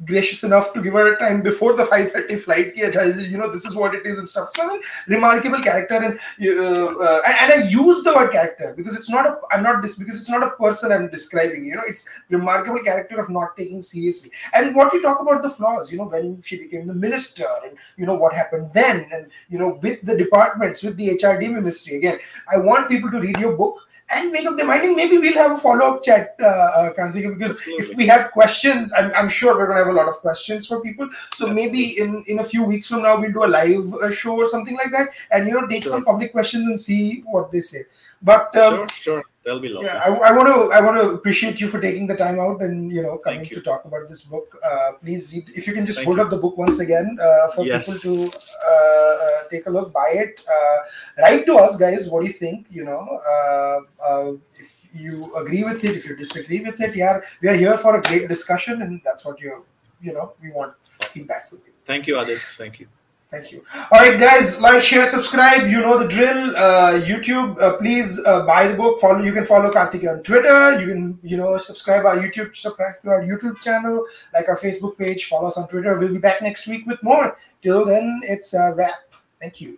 gracious 0.05 0.43
enough 0.43 0.73
to 0.73 0.81
give 0.81 0.93
her 0.93 1.13
a 1.13 1.19
time 1.19 1.41
before 1.41 1.75
the 1.75 1.83
5.30 1.83 2.39
flight 2.39 2.75
ki, 2.75 2.81
you 3.29 3.37
know 3.37 3.49
this 3.49 3.65
is 3.65 3.75
what 3.75 3.93
it 3.95 4.05
is 4.05 4.17
and 4.17 4.27
stuff. 4.27 4.49
So 4.55 4.63
I 4.63 4.67
mean, 4.67 4.81
remarkable 5.07 5.61
character 5.61 5.95
and 5.95 6.19
uh, 6.41 6.85
uh, 6.85 7.21
and, 7.27 7.35
and 7.41 7.63
i 7.63 7.67
use 7.67 8.03
the 8.03 8.13
word 8.13 8.31
character 8.31 8.73
because 8.75 8.95
it's 8.95 9.09
not 9.09 9.25
a 9.25 9.37
i'm 9.51 9.63
not 9.63 9.81
this 9.81 9.95
because 9.95 10.15
it's 10.15 10.29
not 10.29 10.43
a 10.43 10.49
person 10.51 10.91
i'm 10.91 11.09
describing 11.09 11.65
you 11.65 11.75
know 11.75 11.83
it's 11.85 12.07
remarkable 12.29 12.79
character 12.79 13.19
of 13.19 13.29
not 13.29 13.55
taking 13.57 13.81
seriously. 13.81 14.31
And 14.53 14.75
what 14.75 14.93
you 14.93 15.01
talk 15.01 15.19
about 15.19 15.41
the 15.41 15.49
flaws 15.49 15.91
you 15.91 15.97
know 15.97 16.05
when 16.05 16.41
she 16.43 16.57
became 16.57 16.87
the 16.87 16.93
minister 16.93 17.45
and 17.63 17.77
you 17.97 18.05
know 18.05 18.15
what 18.15 18.33
happened 18.33 18.71
then 18.73 19.05
and 19.11 19.27
you 19.49 19.57
know 19.57 19.79
with 19.81 20.03
the 20.03 20.17
departments 20.17 20.83
with 20.83 20.97
the 20.97 21.09
hrd 21.09 21.53
ministry. 21.53 21.97
Again 21.97 22.19
i 22.51 22.57
want 22.57 22.89
people 22.89 23.11
to 23.11 23.19
read 23.19 23.37
your 23.37 23.55
book 23.55 23.79
and 24.09 24.31
make 24.31 24.45
up 24.45 24.57
their 24.57 24.65
mind. 24.65 24.83
And 24.83 24.95
maybe 24.95 25.17
we'll 25.17 25.33
have 25.33 25.51
a 25.51 25.57
follow-up 25.57 26.03
chat 26.03 26.35
uh, 26.41 26.45
uh, 26.45 26.93
Kartikeya, 26.93 27.33
because 27.37 27.61
if 27.67 27.95
we 27.95 28.05
have 28.07 28.31
questions 28.31 28.93
I'm, 28.93 29.11
I'm 29.15 29.29
sure 29.29 29.55
we're 29.57 29.65
going 29.67 29.77
to 29.77 29.85
have 29.85 29.93
a 29.93 29.97
lot 29.97 30.07
of 30.07 30.17
questions 30.17 30.67
for 30.67 30.81
people. 30.81 31.09
So 31.33 31.47
maybe 31.47 31.99
in 31.99 32.23
in 32.27 32.39
a 32.39 32.43
few 32.43 32.63
weeks 32.63 32.87
from 32.87 33.03
now 33.03 33.19
we'll 33.19 33.31
do 33.31 33.43
a 33.45 33.47
live 33.47 33.93
uh, 34.01 34.11
show 34.11 34.35
or 34.35 34.45
something 34.45 34.75
like 34.75 34.91
that. 34.91 35.09
And 35.31 35.47
you 35.47 35.53
know 35.53 35.67
take 35.67 35.83
Sure. 35.83 35.93
some 35.93 36.05
public 36.05 36.31
questions 36.31 36.67
and 36.67 36.79
see 36.79 37.23
what 37.25 37.51
they 37.51 37.59
say 37.61 37.83
but 38.23 38.55
um, 38.55 38.75
sure 38.75 38.87
sure 38.89 39.23
that'll 39.43 39.59
be 39.59 39.69
lovely 39.69 39.87
yeah, 39.87 40.01
I, 40.05 40.29
I 40.29 40.31
want 40.37 40.47
to 40.51 40.57
I 40.77 40.79
want 40.85 40.97
to 41.01 41.07
appreciate 41.17 41.59
you 41.61 41.67
for 41.67 41.79
taking 41.85 42.07
the 42.07 42.15
time 42.15 42.39
out 42.39 42.61
and 42.61 42.91
you 42.91 43.01
know 43.05 43.17
coming 43.17 43.43
you. 43.45 43.55
to 43.57 43.61
talk 43.61 43.83
about 43.85 44.07
this 44.07 44.21
book. 44.21 44.57
Uh, 44.63 44.93
please 45.03 45.33
read 45.33 45.49
if 45.55 45.67
you 45.67 45.73
can 45.73 45.85
just 45.89 45.99
Thank 45.99 46.07
hold 46.07 46.17
you. 46.17 46.23
up 46.23 46.29
the 46.29 46.37
book 46.45 46.57
once 46.57 46.79
again 46.79 47.17
uh, 47.21 47.47
for 47.55 47.65
Yes. 47.65 48.03
people 48.03 48.29
to 48.29 48.37
uh, 48.67 49.13
uh, 49.25 49.43
take 49.51 49.65
a 49.67 49.69
look, 49.69 49.91
buy 49.93 50.09
it, 50.23 50.41
uh, 50.57 50.77
write 51.21 51.45
to 51.47 51.55
us, 51.55 51.75
guys. 51.75 52.07
What 52.09 52.21
do 52.21 52.27
you 52.27 52.33
think? 52.33 52.67
You 52.69 52.85
know, 52.85 53.01
uh, 53.33 53.77
uh, 54.09 54.31
if 54.55 54.87
you 54.95 55.35
agree 55.35 55.63
with 55.63 55.83
it, 55.83 55.95
if 55.97 56.07
you 56.07 56.15
disagree 56.15 56.61
with 56.61 56.79
it, 56.79 56.95
yeah, 56.95 57.19
we 57.41 57.49
are 57.49 57.55
here 57.55 57.77
for 57.77 57.97
a 57.97 58.01
great 58.01 58.27
discussion, 58.29 58.81
and 58.83 59.01
that's 59.03 59.25
what 59.25 59.39
you 59.41 59.65
you 60.01 60.13
know 60.13 60.33
we 60.41 60.51
want 60.51 60.73
feedback 60.83 61.49
from 61.49 61.59
you. 61.65 61.73
thank 61.85 62.07
you 62.07 62.15
aadit 62.21 62.41
thank 62.57 62.79
you 62.79 62.87
Thank 63.33 63.51
you. 63.51 63.63
All 63.91 63.99
right, 63.99 64.19
guys, 64.19 64.61
like, 64.61 64.83
share, 64.83 65.05
subscribe. 65.05 65.67
You 65.67 65.81
know 65.81 65.97
the 65.97 66.07
drill. 66.07 66.55
Uh, 66.55 67.01
YouTube, 67.01 67.59
uh, 67.59 67.77
please 67.77 68.23
uh, 68.23 68.45
buy 68.45 68.67
the 68.67 68.75
book. 68.75 68.99
Follow. 68.99 69.23
You 69.23 69.33
can 69.33 69.43
follow 69.43 69.71
Karthik 69.71 70.07
on 70.07 70.21
Twitter. 70.21 70.79
You 70.79 70.87
can, 70.93 71.19
you 71.23 71.37
know, 71.37 71.57
subscribe 71.57 72.05
our 72.05 72.15
YouTube, 72.15 72.55
subscribe 72.55 72.99
to 73.01 73.09
our 73.09 73.23
YouTube 73.23 73.59
channel, 73.59 74.05
like 74.35 74.47
our 74.49 74.55
Facebook 74.55 74.99
page. 74.99 75.25
Follow 75.25 75.47
us 75.47 75.57
on 75.57 75.67
Twitter. 75.67 75.97
We'll 75.97 76.13
be 76.13 76.19
back 76.19 76.43
next 76.43 76.67
week 76.67 76.85
with 76.85 77.01
more. 77.01 77.35
Till 77.63 77.85
then, 77.85 78.21
it's 78.21 78.53
a 78.53 78.71
wrap. 78.75 79.15
Thank 79.41 79.61
you. 79.61 79.71